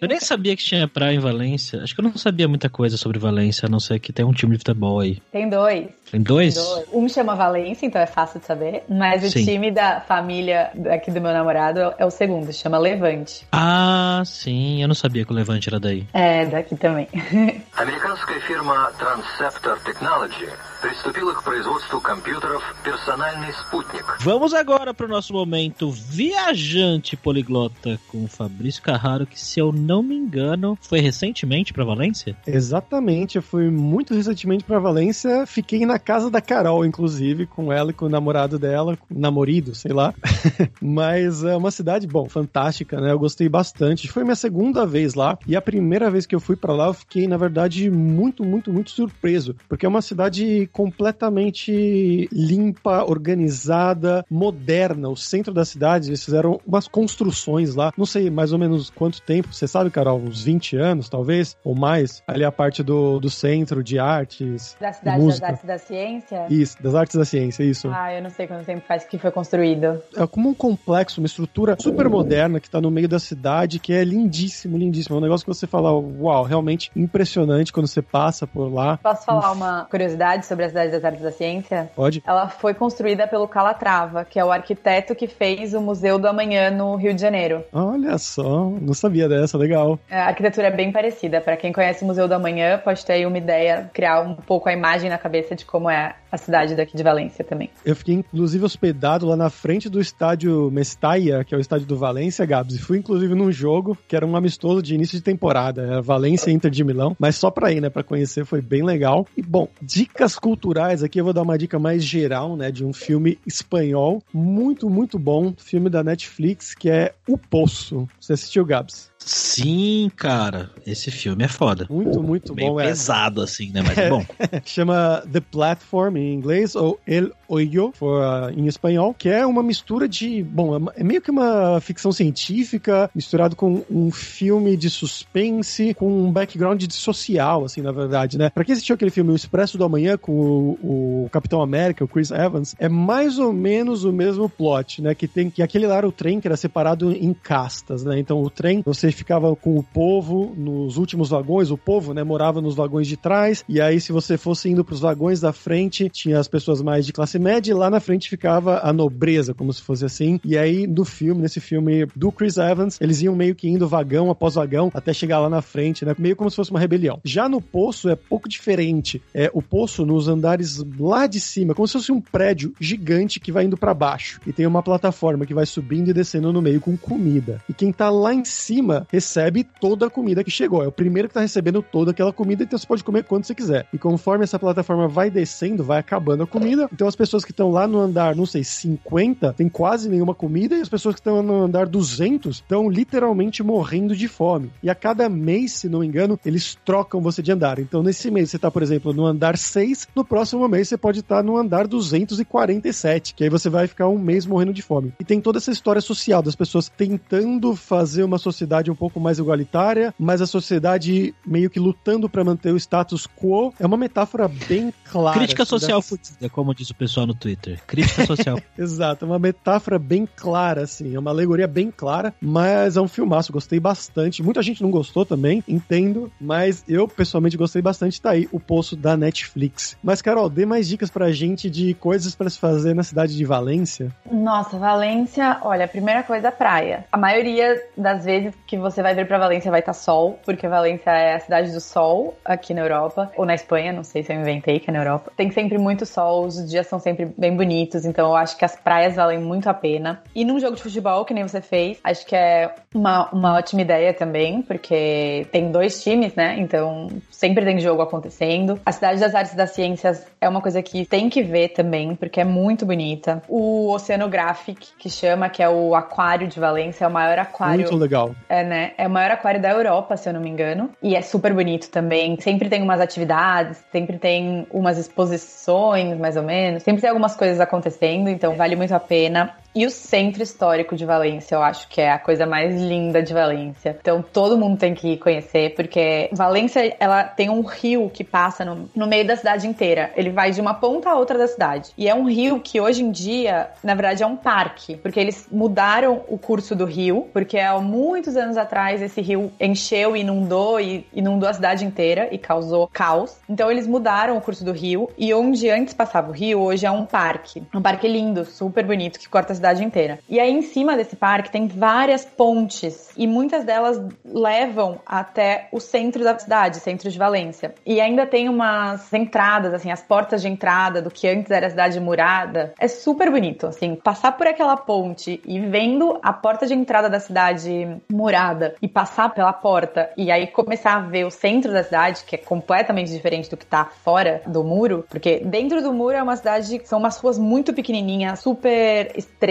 eu 0.00 0.08
nem 0.08 0.20
sabia 0.20 0.56
que 0.56 0.62
tinha 0.62 0.88
praia 0.88 1.14
em 1.14 1.18
Valência. 1.18 1.82
Acho 1.82 1.94
que 1.94 2.00
eu 2.00 2.04
não 2.04 2.16
sabia 2.16 2.48
muita 2.48 2.68
coisa 2.68 2.96
sobre 2.96 3.18
Valência, 3.18 3.66
a 3.66 3.68
não 3.68 3.80
ser 3.80 3.98
que 3.98 4.12
tem 4.12 4.24
um 4.24 4.32
time 4.32 4.52
de 4.52 4.58
futebol 4.58 5.00
aí. 5.00 5.20
Tem 5.30 5.48
dois. 5.48 5.86
Tem 6.10 6.22
dois? 6.22 6.54
Tem 6.54 6.64
dois. 6.64 6.86
Um 6.92 7.08
chama 7.08 7.34
Valência, 7.34 7.86
então 7.86 8.00
é 8.00 8.06
fácil 8.06 8.40
de 8.40 8.46
saber. 8.46 8.84
Mas 8.88 9.24
o 9.24 9.30
sim. 9.30 9.44
time 9.44 9.70
da 9.70 10.00
família 10.00 10.70
aqui 10.90 11.10
do 11.10 11.20
meu 11.20 11.32
namorado 11.32 11.80
é 11.98 12.04
o 12.04 12.10
segundo, 12.10 12.52
chama 12.52 12.78
Levante. 12.78 13.46
Ah, 13.52 14.22
sim. 14.24 14.82
Eu 14.82 14.88
não 14.88 14.94
sabia 14.94 15.24
que 15.24 15.32
o 15.32 15.34
Levante 15.34 15.68
era 15.68 15.80
daí. 15.80 16.06
É, 16.12 16.46
daqui 16.46 16.76
também. 16.76 17.08
Американская 17.76 18.40
фирма 18.40 18.92
Transceptor 18.98 19.78
Technology 19.80 20.48
приступила 20.80 21.34
к 21.34 21.42
производству 21.42 22.00
компьютеров 22.00 22.62
«Персональный 22.84 23.52
спутник». 23.52 24.04
Vamos 24.20 24.54
agora 24.54 24.92
para 24.92 25.06
o 25.06 25.08
nosso 25.08 25.32
momento 25.32 25.90
viajante 25.90 27.16
poliglota 27.16 27.98
com 28.08 28.24
o 28.24 28.28
Fabrício 28.28 28.82
Carraro, 28.82 29.26
que 29.26 29.40
se 29.40 29.58
eu 29.58 29.72
não 29.72 30.02
me 30.02 30.14
engano, 30.14 30.78
foi 30.80 31.00
recentemente 31.00 31.72
para 31.72 31.84
Valência? 31.84 32.36
Exatamente, 32.46 33.36
eu 33.36 33.42
fui 33.42 33.70
muito 33.70 34.14
recentemente 34.14 34.64
para 34.64 34.78
Valência, 34.78 35.46
fiquei 35.46 35.84
na 35.86 35.98
casa 35.98 36.30
da 36.30 36.40
Carol, 36.40 36.84
inclusive, 36.84 37.46
com 37.46 37.72
ela 37.72 37.90
e 37.90 37.94
com 37.94 38.06
o 38.06 38.10
namorado 38.10 38.58
dela, 38.58 38.96
com 38.96 39.14
o 39.14 39.18
namorido, 39.18 39.74
sei 39.74 39.92
lá. 39.92 40.14
Mas 40.80 41.42
é 41.42 41.56
uma 41.56 41.70
cidade, 41.70 42.06
bom, 42.06 42.28
fantástica, 42.28 43.00
né? 43.00 43.12
Eu 43.12 43.18
gostei 43.18 43.48
bastante. 43.48 44.08
Foi 44.08 44.24
minha 44.24 44.36
segunda 44.36 44.86
vez 44.86 45.14
lá 45.14 45.38
e 45.46 45.56
a 45.56 45.62
primeira 45.62 46.10
vez 46.10 46.26
que 46.26 46.34
eu 46.34 46.40
fui 46.40 46.56
para 46.56 46.72
lá, 46.72 46.86
eu 46.88 46.94
fiquei, 46.94 47.26
na 47.26 47.36
verdade, 47.36 47.90
muito, 47.90 48.44
muito, 48.44 48.72
muito 48.72 48.90
surpreso, 48.90 49.56
porque 49.68 49.86
é 49.86 49.88
uma 49.88 50.02
cidade 50.02 50.68
completamente 50.71 52.27
limpa, 52.31 53.03
organizada, 53.03 54.25
moderna. 54.29 55.09
O 55.09 55.15
centro 55.15 55.53
da 55.53 55.65
cidade, 55.65 56.09
eles 56.09 56.23
fizeram 56.23 56.59
umas 56.65 56.87
construções 56.87 57.75
lá, 57.75 57.91
não 57.97 58.05
sei 58.05 58.29
mais 58.29 58.53
ou 58.53 58.59
menos 58.59 58.89
quanto 58.89 59.21
tempo, 59.21 59.53
você 59.53 59.67
sabe, 59.67 59.89
Carol, 59.89 60.19
uns 60.19 60.43
20 60.43 60.77
anos, 60.77 61.09
talvez, 61.09 61.55
ou 61.63 61.75
mais, 61.75 62.23
ali 62.27 62.43
a 62.43 62.51
parte 62.51 62.83
do, 62.83 63.19
do 63.19 63.29
centro 63.29 63.83
de 63.83 63.99
artes. 63.99 64.75
Da 64.79 64.91
cidade 64.91 65.25
das 65.25 65.41
artes 65.41 65.65
da 65.65 65.77
ciência? 65.77 66.45
Isso, 66.49 66.81
das 66.81 66.95
artes 66.95 67.15
da 67.15 67.25
ciência, 67.25 67.63
isso. 67.63 67.89
Ah, 67.91 68.13
eu 68.13 68.21
não 68.21 68.29
sei 68.29 68.47
quanto 68.47 68.65
tempo 68.65 68.83
faz 68.87 69.03
que 69.05 69.17
foi 69.17 69.31
construído. 69.31 70.01
É 70.15 70.25
como 70.27 70.49
um 70.49 70.53
complexo, 70.53 71.21
uma 71.21 71.27
estrutura 71.27 71.75
super 71.79 72.09
moderna 72.09 72.59
que 72.59 72.69
tá 72.69 72.79
no 72.81 72.91
meio 72.91 73.07
da 73.07 73.19
cidade, 73.19 73.79
que 73.79 73.93
é 73.93 74.03
lindíssimo, 74.03 74.77
lindíssimo. 74.77 75.15
É 75.15 75.19
um 75.19 75.21
negócio 75.21 75.45
que 75.45 75.53
você 75.53 75.67
fala, 75.67 75.91
uau, 75.91 76.43
realmente 76.43 76.91
impressionante 76.95 77.71
quando 77.71 77.87
você 77.87 78.01
passa 78.01 78.47
por 78.47 78.71
lá. 78.71 78.97
Posso 78.97 79.25
falar 79.25 79.51
uma 79.51 79.85
curiosidade 79.85 80.45
sobre 80.45 80.60
sobre 80.61 80.65
a 80.65 80.69
Cidade 80.69 80.91
das 80.91 81.03
Artes 81.03 81.21
da 81.21 81.31
Ciência? 81.31 81.91
Pode. 81.95 82.21
Ela 82.25 82.47
foi 82.47 82.73
construída 82.73 83.27
pelo 83.27 83.47
Calatrava, 83.47 84.25
que 84.25 84.39
é 84.39 84.45
o 84.45 84.51
arquiteto 84.51 85.15
que 85.15 85.27
fez 85.27 85.73
o 85.73 85.81
Museu 85.81 86.19
do 86.19 86.27
Amanhã 86.27 86.69
no 86.69 86.95
Rio 86.95 87.13
de 87.13 87.21
Janeiro. 87.21 87.63
Olha 87.73 88.17
só, 88.17 88.69
não 88.69 88.93
sabia 88.93 89.27
dessa, 89.27 89.57
legal. 89.57 89.99
A 90.09 90.27
arquitetura 90.27 90.67
é 90.67 90.71
bem 90.71 90.91
parecida. 90.91 91.41
Para 91.41 91.57
quem 91.57 91.73
conhece 91.73 92.03
o 92.03 92.07
Museu 92.07 92.27
do 92.27 92.33
Amanhã, 92.33 92.77
pode 92.77 93.05
ter 93.05 93.13
aí 93.13 93.25
uma 93.25 93.37
ideia, 93.37 93.89
criar 93.93 94.21
um 94.21 94.35
pouco 94.35 94.69
a 94.69 94.73
imagem 94.73 95.09
na 95.09 95.17
cabeça 95.17 95.55
de 95.55 95.65
como 95.65 95.89
é 95.89 96.15
a 96.31 96.37
cidade 96.37 96.75
daqui 96.75 96.95
de 96.95 97.03
Valência 97.03 97.43
também. 97.43 97.69
Eu 97.85 97.95
fiquei, 97.95 98.15
inclusive, 98.15 98.63
hospedado 98.63 99.25
lá 99.25 99.35
na 99.35 99.49
frente 99.49 99.89
do 99.89 99.99
estádio 99.99 100.69
Mestalla, 100.71 101.43
que 101.43 101.53
é 101.53 101.57
o 101.57 101.59
estádio 101.59 101.85
do 101.85 101.97
Valência, 101.97 102.45
Gabs, 102.45 102.75
e 102.75 102.79
fui, 102.79 102.97
inclusive, 102.97 103.35
num 103.35 103.51
jogo 103.51 103.97
que 104.07 104.15
era 104.15 104.25
um 104.25 104.35
amistoso 104.35 104.81
de 104.81 104.95
início 104.95 105.17
de 105.17 105.23
temporada. 105.23 105.81
Era 105.81 106.01
Valência 106.01 106.49
Inter 106.51 106.71
de 106.71 106.83
Milão, 106.83 107.15
mas 107.19 107.35
só 107.35 107.51
pra 107.51 107.71
ir, 107.71 107.81
né, 107.81 107.89
pra 107.89 108.03
conhecer, 108.03 108.45
foi 108.45 108.61
bem 108.61 108.83
legal. 108.83 109.27
E, 109.35 109.41
bom, 109.41 109.67
dicas 109.81 110.39
culturais 110.51 111.01
aqui, 111.01 111.17
eu 111.17 111.23
vou 111.23 111.31
dar 111.31 111.43
uma 111.43 111.57
dica 111.57 111.79
mais 111.79 112.03
geral, 112.03 112.57
né, 112.57 112.69
de 112.69 112.83
um 112.83 112.91
filme 112.91 113.39
espanhol, 113.47 114.21
muito, 114.33 114.89
muito 114.89 115.17
bom, 115.17 115.53
filme 115.57 115.89
da 115.89 116.03
Netflix, 116.03 116.75
que 116.75 116.89
é 116.89 117.13
O 117.25 117.37
Poço. 117.37 118.05
Você 118.19 118.33
assistiu, 118.33 118.65
Gabs? 118.65 119.10
Sim, 119.25 120.11
cara, 120.15 120.69
esse 120.85 121.11
filme 121.11 121.43
é 121.43 121.47
foda. 121.47 121.85
Muito, 121.89 122.21
muito 122.23 122.55
Meio 122.55 122.71
bom. 122.71 122.77
pesado, 122.77 123.41
é. 123.41 123.43
assim, 123.43 123.71
né? 123.71 123.81
Mas 123.85 123.97
é 123.97 124.09
bom. 124.09 124.25
Chama 124.65 125.23
The 125.31 125.39
Platform 125.39 126.17
em 126.17 126.33
inglês, 126.33 126.75
ou 126.75 126.99
El 127.05 127.31
Hoyo 127.47 127.91
for, 127.93 128.21
uh, 128.21 128.49
em 128.49 128.65
espanhol, 128.67 129.13
que 129.13 129.29
é 129.29 129.45
uma 129.45 129.61
mistura 129.61 130.07
de. 130.07 130.41
Bom, 130.43 130.75
é, 130.75 131.01
é 131.01 131.03
meio 131.03 131.21
que 131.21 131.29
uma 131.29 131.79
ficção 131.81 132.11
científica 132.11 133.09
misturado 133.13 133.55
com 133.55 133.83
um 133.89 134.09
filme 134.09 134.75
de 134.75 134.89
suspense, 134.89 135.93
com 135.93 136.07
um 136.07 136.31
background 136.31 136.81
de 136.81 136.93
social, 136.93 137.65
assim, 137.65 137.81
na 137.81 137.91
verdade, 137.91 138.37
né? 138.37 138.49
Pra 138.49 138.63
quem 138.63 138.73
assistiu 138.73 138.95
aquele 138.95 139.11
filme 139.11 139.31
O 139.31 139.35
Expresso 139.35 139.77
do 139.77 139.83
Amanhã 139.83 140.17
com 140.17 140.31
o, 140.31 141.25
o 141.25 141.29
Capitão 141.29 141.61
América, 141.61 142.03
o 142.03 142.07
Chris 142.07 142.31
Evans, 142.31 142.75
é 142.79 142.89
mais 142.89 143.37
ou 143.37 143.53
menos 143.53 144.03
o 144.03 144.11
mesmo 144.11 144.49
plot, 144.49 145.01
né? 145.01 145.13
Que 145.13 145.27
tem 145.27 145.49
que 145.49 145.61
aquele 145.61 145.85
lá 145.85 145.97
era 145.97 146.07
o 146.07 146.11
trem 146.11 146.39
que 146.39 146.47
era 146.47 146.57
separado 146.57 147.11
em 147.11 147.33
castas, 147.33 148.03
né? 148.03 148.17
Então 148.17 148.41
o 148.41 148.49
trem, 148.49 148.81
você 148.85 149.10
ficava 149.11 149.55
com 149.55 149.75
o 149.75 149.83
povo 149.83 150.53
nos 150.57 150.97
últimos 150.97 151.29
vagões, 151.29 151.71
o 151.71 151.77
povo, 151.77 152.13
né, 152.13 152.23
morava 152.23 152.61
nos 152.61 152.75
vagões 152.75 153.07
de 153.07 153.17
trás, 153.17 153.63
e 153.67 153.79
aí 153.81 153.99
se 153.99 154.11
você 154.11 154.37
fosse 154.37 154.69
indo 154.69 154.83
para 154.83 154.93
os 154.93 154.99
vagões 154.99 155.39
da 155.39 155.53
frente, 155.53 156.09
tinha 156.09 156.39
as 156.39 156.47
pessoas 156.47 156.81
mais 156.81 157.05
de 157.05 157.13
classe 157.13 157.37
média, 157.39 157.71
e 157.71 157.73
lá 157.73 157.89
na 157.89 157.99
frente 157.99 158.29
ficava 158.29 158.81
a 158.83 158.93
nobreza, 158.93 159.53
como 159.53 159.71
se 159.71 159.81
fosse 159.81 160.05
assim. 160.05 160.39
E 160.43 160.57
aí 160.57 160.87
no 160.87 161.05
filme, 161.05 161.41
nesse 161.41 161.59
filme 161.59 162.05
do 162.15 162.31
Chris 162.31 162.57
Evans, 162.57 162.97
eles 162.99 163.21
iam 163.21 163.35
meio 163.35 163.55
que 163.55 163.67
indo 163.67 163.87
vagão 163.87 164.29
após 164.29 164.55
vagão 164.55 164.91
até 164.93 165.13
chegar 165.13 165.39
lá 165.39 165.49
na 165.49 165.61
frente, 165.61 166.05
né? 166.05 166.15
Meio 166.17 166.35
como 166.35 166.49
se 166.49 166.55
fosse 166.55 166.71
uma 166.71 166.79
rebelião. 166.79 167.19
Já 167.23 167.47
no 167.47 167.61
poço 167.61 168.09
é 168.09 168.15
pouco 168.15 168.47
diferente. 168.47 169.21
É 169.33 169.49
o 169.53 169.61
poço 169.61 170.05
nos 170.05 170.27
andares 170.27 170.83
lá 170.99 171.27
de 171.27 171.39
cima, 171.39 171.73
como 171.73 171.87
se 171.87 171.93
fosse 171.93 172.11
um 172.11 172.21
prédio 172.21 172.73
gigante 172.79 173.39
que 173.39 173.51
vai 173.51 173.65
indo 173.65 173.77
para 173.77 173.93
baixo 173.93 174.39
e 174.45 174.53
tem 174.53 174.65
uma 174.65 174.83
plataforma 174.83 175.45
que 175.45 175.53
vai 175.53 175.65
subindo 175.65 176.09
e 176.09 176.13
descendo 176.13 176.51
no 176.51 176.61
meio 176.61 176.81
com 176.81 176.97
comida. 176.97 177.61
E 177.69 177.73
quem 177.73 177.91
tá 177.91 178.09
lá 178.09 178.33
em 178.33 178.45
cima 178.45 179.00
recebe 179.09 179.63
toda 179.63 180.07
a 180.07 180.09
comida 180.09 180.43
que 180.43 180.51
chegou. 180.51 180.83
É 180.83 180.87
o 180.87 180.91
primeiro 180.91 181.27
que 181.27 181.33
tá 181.33 181.41
recebendo 181.41 181.81
toda 181.81 182.11
aquela 182.11 182.33
comida, 182.33 182.63
então 182.63 182.77
você 182.77 182.87
pode 182.87 183.03
comer 183.03 183.23
quando 183.23 183.45
você 183.45 183.55
quiser. 183.55 183.87
E 183.93 183.97
conforme 183.97 184.43
essa 184.43 184.59
plataforma 184.59 185.07
vai 185.07 185.29
descendo, 185.29 185.83
vai 185.83 185.99
acabando 185.99 186.43
a 186.43 186.47
comida. 186.47 186.89
Então 186.91 187.07
as 187.07 187.15
pessoas 187.15 187.43
que 187.43 187.51
estão 187.51 187.71
lá 187.71 187.87
no 187.87 187.99
andar, 187.99 188.35
não 188.35 188.45
sei, 188.45 188.63
50, 188.63 189.53
tem 189.53 189.69
quase 189.69 190.09
nenhuma 190.09 190.33
comida 190.33 190.75
e 190.75 190.81
as 190.81 190.89
pessoas 190.89 191.15
que 191.15 191.21
estão 191.21 191.41
no 191.41 191.63
andar 191.63 191.87
200 191.87 192.57
estão 192.57 192.89
literalmente 192.89 193.63
morrendo 193.63 194.15
de 194.15 194.27
fome. 194.27 194.71
E 194.83 194.89
a 194.89 194.95
cada 194.95 195.27
mês, 195.29 195.73
se 195.73 195.89
não 195.89 195.99
me 195.99 196.07
engano, 196.07 196.39
eles 196.45 196.77
trocam 196.85 197.21
você 197.21 197.41
de 197.41 197.51
andar. 197.51 197.79
Então 197.79 198.03
nesse 198.03 198.29
mês 198.29 198.51
você 198.51 198.59
tá, 198.59 198.69
por 198.69 198.83
exemplo, 198.83 199.13
no 199.13 199.25
andar 199.25 199.57
6, 199.57 200.09
no 200.15 200.23
próximo 200.23 200.67
mês 200.67 200.87
você 200.87 200.97
pode 200.97 201.19
estar 201.19 201.37
tá 201.37 201.43
no 201.43 201.57
andar 201.57 201.87
247, 201.87 203.33
que 203.33 203.43
aí 203.43 203.49
você 203.49 203.69
vai 203.69 203.87
ficar 203.87 204.07
um 204.07 204.19
mês 204.19 204.45
morrendo 204.45 204.73
de 204.73 204.81
fome. 204.81 205.13
E 205.19 205.25
tem 205.25 205.41
toda 205.41 205.57
essa 205.57 205.71
história 205.71 206.01
social 206.01 206.41
das 206.41 206.55
pessoas 206.55 206.89
tentando 206.89 207.75
fazer 207.75 208.23
uma 208.23 208.37
sociedade 208.37 208.90
um 208.91 208.95
pouco 208.95 209.19
mais 209.19 209.39
igualitária, 209.39 210.13
mas 210.17 210.41
a 210.41 210.47
sociedade 210.47 211.33
meio 211.45 211.69
que 211.69 211.79
lutando 211.79 212.29
para 212.29 212.43
manter 212.43 212.73
o 212.73 212.77
status 212.77 213.27
quo. 213.27 213.73
É 213.79 213.85
uma 213.85 213.97
metáfora 213.97 214.47
bem 214.47 214.93
clara. 215.05 215.37
Crítica 215.37 215.63
assim, 215.63 215.69
social 215.69 216.01
fudida, 216.01 216.49
como 216.49 216.73
diz 216.73 216.89
o 216.89 216.95
pessoal 216.95 217.25
no 217.25 217.33
Twitter. 217.33 217.81
Crítica 217.85 218.25
social. 218.25 218.59
Exato, 218.77 219.25
é 219.25 219.27
uma 219.27 219.39
metáfora 219.39 219.97
bem 219.97 220.27
clara, 220.35 220.83
assim, 220.83 221.15
é 221.15 221.19
uma 221.19 221.31
alegoria 221.31 221.67
bem 221.67 221.91
clara, 221.91 222.33
mas 222.41 222.97
é 222.97 223.01
um 223.01 223.07
filmaço, 223.07 223.53
gostei 223.53 223.79
bastante. 223.79 224.43
Muita 224.43 224.61
gente 224.61 224.81
não 224.81 224.91
gostou 224.91 225.25
também, 225.25 225.63
entendo, 225.67 226.31
mas 226.39 226.83
eu 226.87 227.07
pessoalmente 227.07 227.57
gostei 227.57 227.81
bastante. 227.81 228.21
Tá 228.21 228.31
aí 228.31 228.47
o 228.51 228.59
poço 228.59 228.95
da 228.95 229.15
Netflix. 229.15 229.97
Mas, 230.03 230.21
Carol, 230.21 230.49
dê 230.49 230.65
mais 230.65 230.87
dicas 230.87 231.09
pra 231.09 231.31
gente 231.31 231.69
de 231.69 231.93
coisas 231.95 232.35
pra 232.35 232.49
se 232.49 232.59
fazer 232.59 232.93
na 232.93 233.03
cidade 233.03 233.35
de 233.35 233.45
Valência. 233.45 234.13
Nossa, 234.31 234.77
Valência, 234.77 235.59
olha, 235.61 235.85
a 235.85 235.87
primeira 235.87 236.23
coisa 236.23 236.49
é 236.49 236.51
praia. 236.51 237.05
A 237.11 237.17
maioria 237.17 237.81
das 237.97 238.25
vezes 238.25 238.53
que 238.65 238.77
você 238.81 239.01
vai 239.01 239.13
vir 239.13 239.27
pra 239.27 239.37
Valência 239.37 239.71
vai 239.71 239.79
estar 239.79 239.93
sol, 239.93 240.39
porque 240.45 240.67
Valência 240.67 241.11
é 241.11 241.35
a 241.35 241.39
cidade 241.39 241.71
do 241.71 241.79
sol 241.79 242.35
aqui 242.43 242.73
na 242.73 242.81
Europa, 242.81 243.31
ou 243.37 243.45
na 243.45 243.53
Espanha, 243.53 243.93
não 243.93 244.03
sei 244.03 244.23
se 244.23 244.33
eu 244.33 244.39
inventei 244.39 244.79
que 244.79 244.89
é 244.89 244.93
na 244.93 244.99
Europa. 244.99 245.31
Tem 245.37 245.51
sempre 245.51 245.77
muito 245.77 246.05
sol, 246.05 246.45
os 246.45 246.69
dias 246.69 246.87
são 246.87 246.99
sempre 246.99 247.25
bem 247.37 247.55
bonitos, 247.55 248.05
então 248.05 248.29
eu 248.29 248.35
acho 248.35 248.57
que 248.57 248.65
as 248.65 248.75
praias 248.75 249.15
valem 249.15 249.39
muito 249.39 249.69
a 249.69 249.73
pena. 249.73 250.21
E 250.35 250.43
num 250.43 250.59
jogo 250.59 250.75
de 250.75 250.83
futebol, 250.83 251.23
que 251.25 251.33
nem 251.33 251.47
você 251.47 251.61
fez, 251.61 251.99
acho 252.03 252.25
que 252.25 252.35
é 252.35 252.73
uma, 252.93 253.29
uma 253.31 253.55
ótima 253.55 253.81
ideia 253.81 254.13
também, 254.13 254.61
porque 254.61 255.47
tem 255.51 255.71
dois 255.71 256.03
times, 256.03 256.35
né? 256.35 256.55
Então 256.57 257.07
sempre 257.29 257.63
tem 257.65 257.79
jogo 257.79 258.01
acontecendo. 258.01 258.79
A 258.85 258.91
Cidade 258.91 259.19
das 259.19 259.35
Artes 259.35 259.53
e 259.53 259.57
das 259.57 259.71
Ciências 259.71 260.25
é 260.39 260.47
uma 260.47 260.61
coisa 260.61 260.81
que 260.81 261.05
tem 261.05 261.29
que 261.29 261.41
ver 261.41 261.69
também, 261.69 262.15
porque 262.15 262.41
é 262.41 262.43
muito 262.43 262.85
bonita. 262.85 263.41
O 263.47 263.91
Oceanographic, 263.91 264.89
que 264.97 265.09
chama, 265.09 265.49
que 265.49 265.61
é 265.61 265.69
o 265.69 265.95
aquário 265.95 266.47
de 266.47 266.59
Valência, 266.59 267.05
é 267.05 267.07
o 267.07 267.11
maior 267.11 267.37
aquário. 267.39 267.81
Muito 267.81 267.95
legal. 267.95 268.35
É, 268.49 268.63
né? 268.71 268.93
É 268.97 269.05
o 269.05 269.09
maior 269.09 269.31
aquário 269.31 269.61
da 269.61 269.69
Europa, 269.69 270.15
se 270.15 270.29
eu 270.29 270.33
não 270.33 270.39
me 270.39 270.49
engano. 270.49 270.89
E 271.03 271.13
é 271.13 271.21
super 271.21 271.53
bonito 271.53 271.89
também. 271.91 272.39
Sempre 272.39 272.69
tem 272.69 272.81
umas 272.81 273.01
atividades, 273.01 273.83
sempre 273.91 274.17
tem 274.17 274.65
umas 274.71 274.97
exposições, 274.97 276.17
mais 276.17 276.37
ou 276.37 276.43
menos. 276.43 276.81
Sempre 276.81 277.01
tem 277.01 277.09
algumas 277.09 277.35
coisas 277.35 277.59
acontecendo, 277.59 278.29
então 278.29 278.55
vale 278.55 278.77
muito 278.77 278.95
a 278.95 278.99
pena. 278.99 279.53
E 279.73 279.85
o 279.85 279.89
centro 279.89 280.43
histórico 280.43 280.97
de 280.97 281.05
Valência, 281.05 281.55
eu 281.55 281.63
acho 281.63 281.87
que 281.87 282.01
é 282.01 282.11
a 282.11 282.19
coisa 282.19 282.45
mais 282.45 282.75
linda 282.75 283.23
de 283.23 283.33
Valência. 283.33 283.97
Então 284.01 284.21
todo 284.21 284.57
mundo 284.57 284.77
tem 284.77 284.93
que 284.93 285.15
conhecer, 285.15 285.73
porque 285.75 286.29
Valência, 286.33 286.93
ela 286.99 287.23
tem 287.23 287.49
um 287.49 287.61
rio 287.61 288.09
que 288.13 288.21
passa 288.21 288.65
no, 288.65 288.89
no 288.93 289.07
meio 289.07 289.25
da 289.25 289.35
cidade 289.37 289.67
inteira. 289.67 290.11
Ele 290.15 290.29
vai 290.29 290.51
de 290.51 290.59
uma 290.59 290.73
ponta 290.73 291.09
a 291.09 291.15
outra 291.15 291.37
da 291.37 291.47
cidade. 291.47 291.91
E 291.97 292.09
é 292.09 292.13
um 292.13 292.27
rio 292.27 292.59
que 292.59 292.81
hoje 292.81 293.01
em 293.01 293.11
dia, 293.11 293.69
na 293.81 293.93
verdade, 293.93 294.23
é 294.23 294.27
um 294.27 294.35
parque, 294.35 294.97
porque 294.97 295.19
eles 295.19 295.47
mudaram 295.49 296.21
o 296.27 296.37
curso 296.37 296.75
do 296.75 296.83
rio, 296.83 297.29
porque 297.31 297.57
há 297.57 297.79
muitos 297.79 298.35
anos 298.35 298.57
atrás 298.57 299.01
esse 299.01 299.21
rio 299.21 299.53
encheu, 299.57 300.17
inundou 300.17 300.81
e 300.81 301.07
inundou 301.13 301.47
a 301.47 301.53
cidade 301.53 301.85
inteira 301.85 302.27
e 302.29 302.37
causou 302.37 302.89
caos. 302.91 303.37
Então 303.47 303.71
eles 303.71 303.87
mudaram 303.87 304.35
o 304.35 304.41
curso 304.41 304.65
do 304.65 304.73
rio 304.73 305.09
e 305.17 305.33
onde 305.33 305.69
antes 305.69 305.93
passava 305.93 306.29
o 306.29 306.33
rio, 306.33 306.59
hoje 306.59 306.85
é 306.85 306.91
um 306.91 307.05
parque. 307.05 307.63
Um 307.73 307.81
parque 307.81 308.05
lindo, 308.05 308.43
super 308.43 308.85
bonito, 308.85 309.17
que 309.17 309.29
corta 309.29 309.53
a 309.53 309.60
cidade 309.61 309.83
inteira. 309.83 310.19
E 310.27 310.39
aí 310.39 310.51
em 310.51 310.61
cima 310.61 310.97
desse 310.97 311.15
parque 311.15 311.51
tem 311.51 311.67
várias 311.67 312.25
pontes 312.25 313.11
e 313.15 313.27
muitas 313.27 313.63
delas 313.63 314.01
levam 314.25 314.99
até 315.05 315.67
o 315.71 315.79
centro 315.79 316.23
da 316.23 316.37
cidade, 316.37 316.79
centro 316.79 317.09
de 317.09 317.17
Valência. 317.17 317.75
E 317.85 318.01
ainda 318.01 318.25
tem 318.25 318.49
umas 318.49 319.13
entradas, 319.13 319.73
assim, 319.73 319.91
as 319.91 320.01
portas 320.01 320.41
de 320.41 320.47
entrada 320.47 321.01
do 321.01 321.11
que 321.11 321.27
antes 321.27 321.51
era 321.51 321.67
a 321.67 321.69
cidade 321.69 321.99
murada. 321.99 322.73
É 322.79 322.87
super 322.87 323.29
bonito, 323.29 323.67
assim, 323.67 323.95
passar 323.95 324.31
por 324.33 324.47
aquela 324.47 324.75
ponte 324.75 325.39
e 325.45 325.59
vendo 325.59 326.19
a 326.23 326.33
porta 326.33 326.65
de 326.65 326.73
entrada 326.73 327.09
da 327.09 327.19
cidade 327.19 327.87
murada 328.11 328.75
e 328.81 328.87
passar 328.87 329.33
pela 329.33 329.53
porta 329.53 330.09
e 330.17 330.31
aí 330.31 330.47
começar 330.47 330.95
a 330.95 330.99
ver 330.99 331.25
o 331.25 331.31
centro 331.31 331.71
da 331.71 331.83
cidade, 331.83 332.23
que 332.25 332.35
é 332.35 332.37
completamente 332.37 333.11
diferente 333.11 333.49
do 333.49 333.57
que 333.57 333.65
tá 333.65 333.85
fora 333.85 334.41
do 334.47 334.63
muro, 334.63 335.05
porque 335.09 335.41
dentro 335.45 335.81
do 335.81 335.93
muro 335.93 336.15
é 336.15 336.23
uma 336.23 336.35
cidade 336.35 336.79
que 336.79 336.87
são 336.87 336.99
umas 336.99 337.17
ruas 337.17 337.37
muito 337.37 337.73
pequenininhas, 337.73 338.39
super 338.39 339.11
estreitas, 339.15 339.50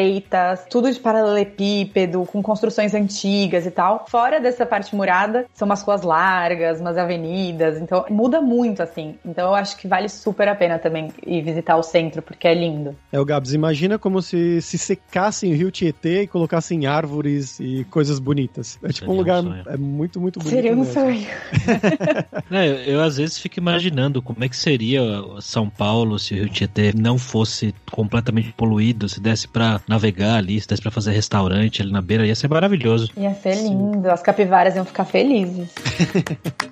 tudo 0.69 0.91
de 0.91 0.99
paralelepípedo, 0.99 2.25
com 2.27 2.43
construções 2.43 2.95
antigas 2.95 3.67
e 3.67 3.71
tal. 3.71 4.05
Fora 4.09 4.41
dessa 4.41 4.65
parte 4.67 4.95
murada, 4.95 5.47
são 5.55 5.67
umas 5.67 5.83
ruas 5.83 6.03
largas, 6.03 6.81
umas 6.81 6.97
avenidas, 6.97 7.81
então 7.81 8.05
muda 8.11 8.41
muito 8.41 8.83
assim. 8.83 9.17
Então 9.25 9.49
eu 9.49 9.55
acho 9.55 9.77
que 9.77 9.87
vale 9.89 10.09
super 10.09 10.49
a 10.49 10.55
pena 10.55 10.79
também 10.79 11.13
ir 11.27 11.43
visitar 11.43 11.77
o 11.77 11.83
centro, 11.83 12.23
porque 12.23 12.47
é 12.49 12.55
lindo. 12.55 12.97
É, 13.13 13.19
o 13.21 13.25
Gabs, 13.25 13.53
imagina 13.53 13.99
como 13.99 14.21
se 14.23 14.61
se 14.63 14.79
secassem 14.79 15.53
o 15.53 15.57
rio 15.57 15.71
Tietê 15.71 16.23
e 16.23 16.27
colocassem 16.27 16.87
árvores 16.87 17.59
e 17.61 17.85
coisas 17.91 18.19
bonitas. 18.19 18.79
É 18.83 18.89
tipo 18.89 18.99
Seria 18.99 19.11
um 19.11 19.15
um 19.15 19.17
lugar, 19.19 19.43
sonho. 19.43 19.63
é 19.67 19.77
muito, 19.77 20.21
muito 20.21 20.39
bonito 20.39 20.55
Seria 20.55 20.73
um 20.73 20.77
mesmo. 20.77 20.93
sonho. 20.93 21.27
É, 22.51 22.69
eu, 22.69 22.75
eu, 22.95 23.03
às 23.03 23.17
vezes 23.17 23.39
fico 23.39 23.59
imaginando 23.59 24.21
como 24.21 24.43
é 24.43 24.49
que 24.49 24.57
seria 24.57 25.01
São 25.41 25.69
Paulo 25.71 26.19
se 26.19 26.35
o 26.35 26.37
Rio 26.39 26.49
Tietê 26.49 26.93
não 26.97 27.17
fosse 27.19 27.75
completamente 27.91 28.53
poluído, 28.53 29.09
se 29.09 29.21
desse 29.21 29.47
pra 29.47 29.81
navegar 29.91 30.37
ali, 30.37 30.61
se 30.61 30.69
desse 30.69 30.81
pra 30.81 30.91
fazer 30.91 31.11
restaurante 31.11 31.83
ali 31.83 31.91
na 31.91 32.01
beira, 32.01 32.25
ia 32.25 32.35
ser 32.35 32.49
maravilhoso. 32.49 33.11
Ia 33.17 33.35
ser 33.35 33.57
lindo, 33.57 34.09
as 34.09 34.23
capivaras 34.23 34.77
iam 34.77 34.85
ficar 34.85 35.05
felizes. 35.05 35.69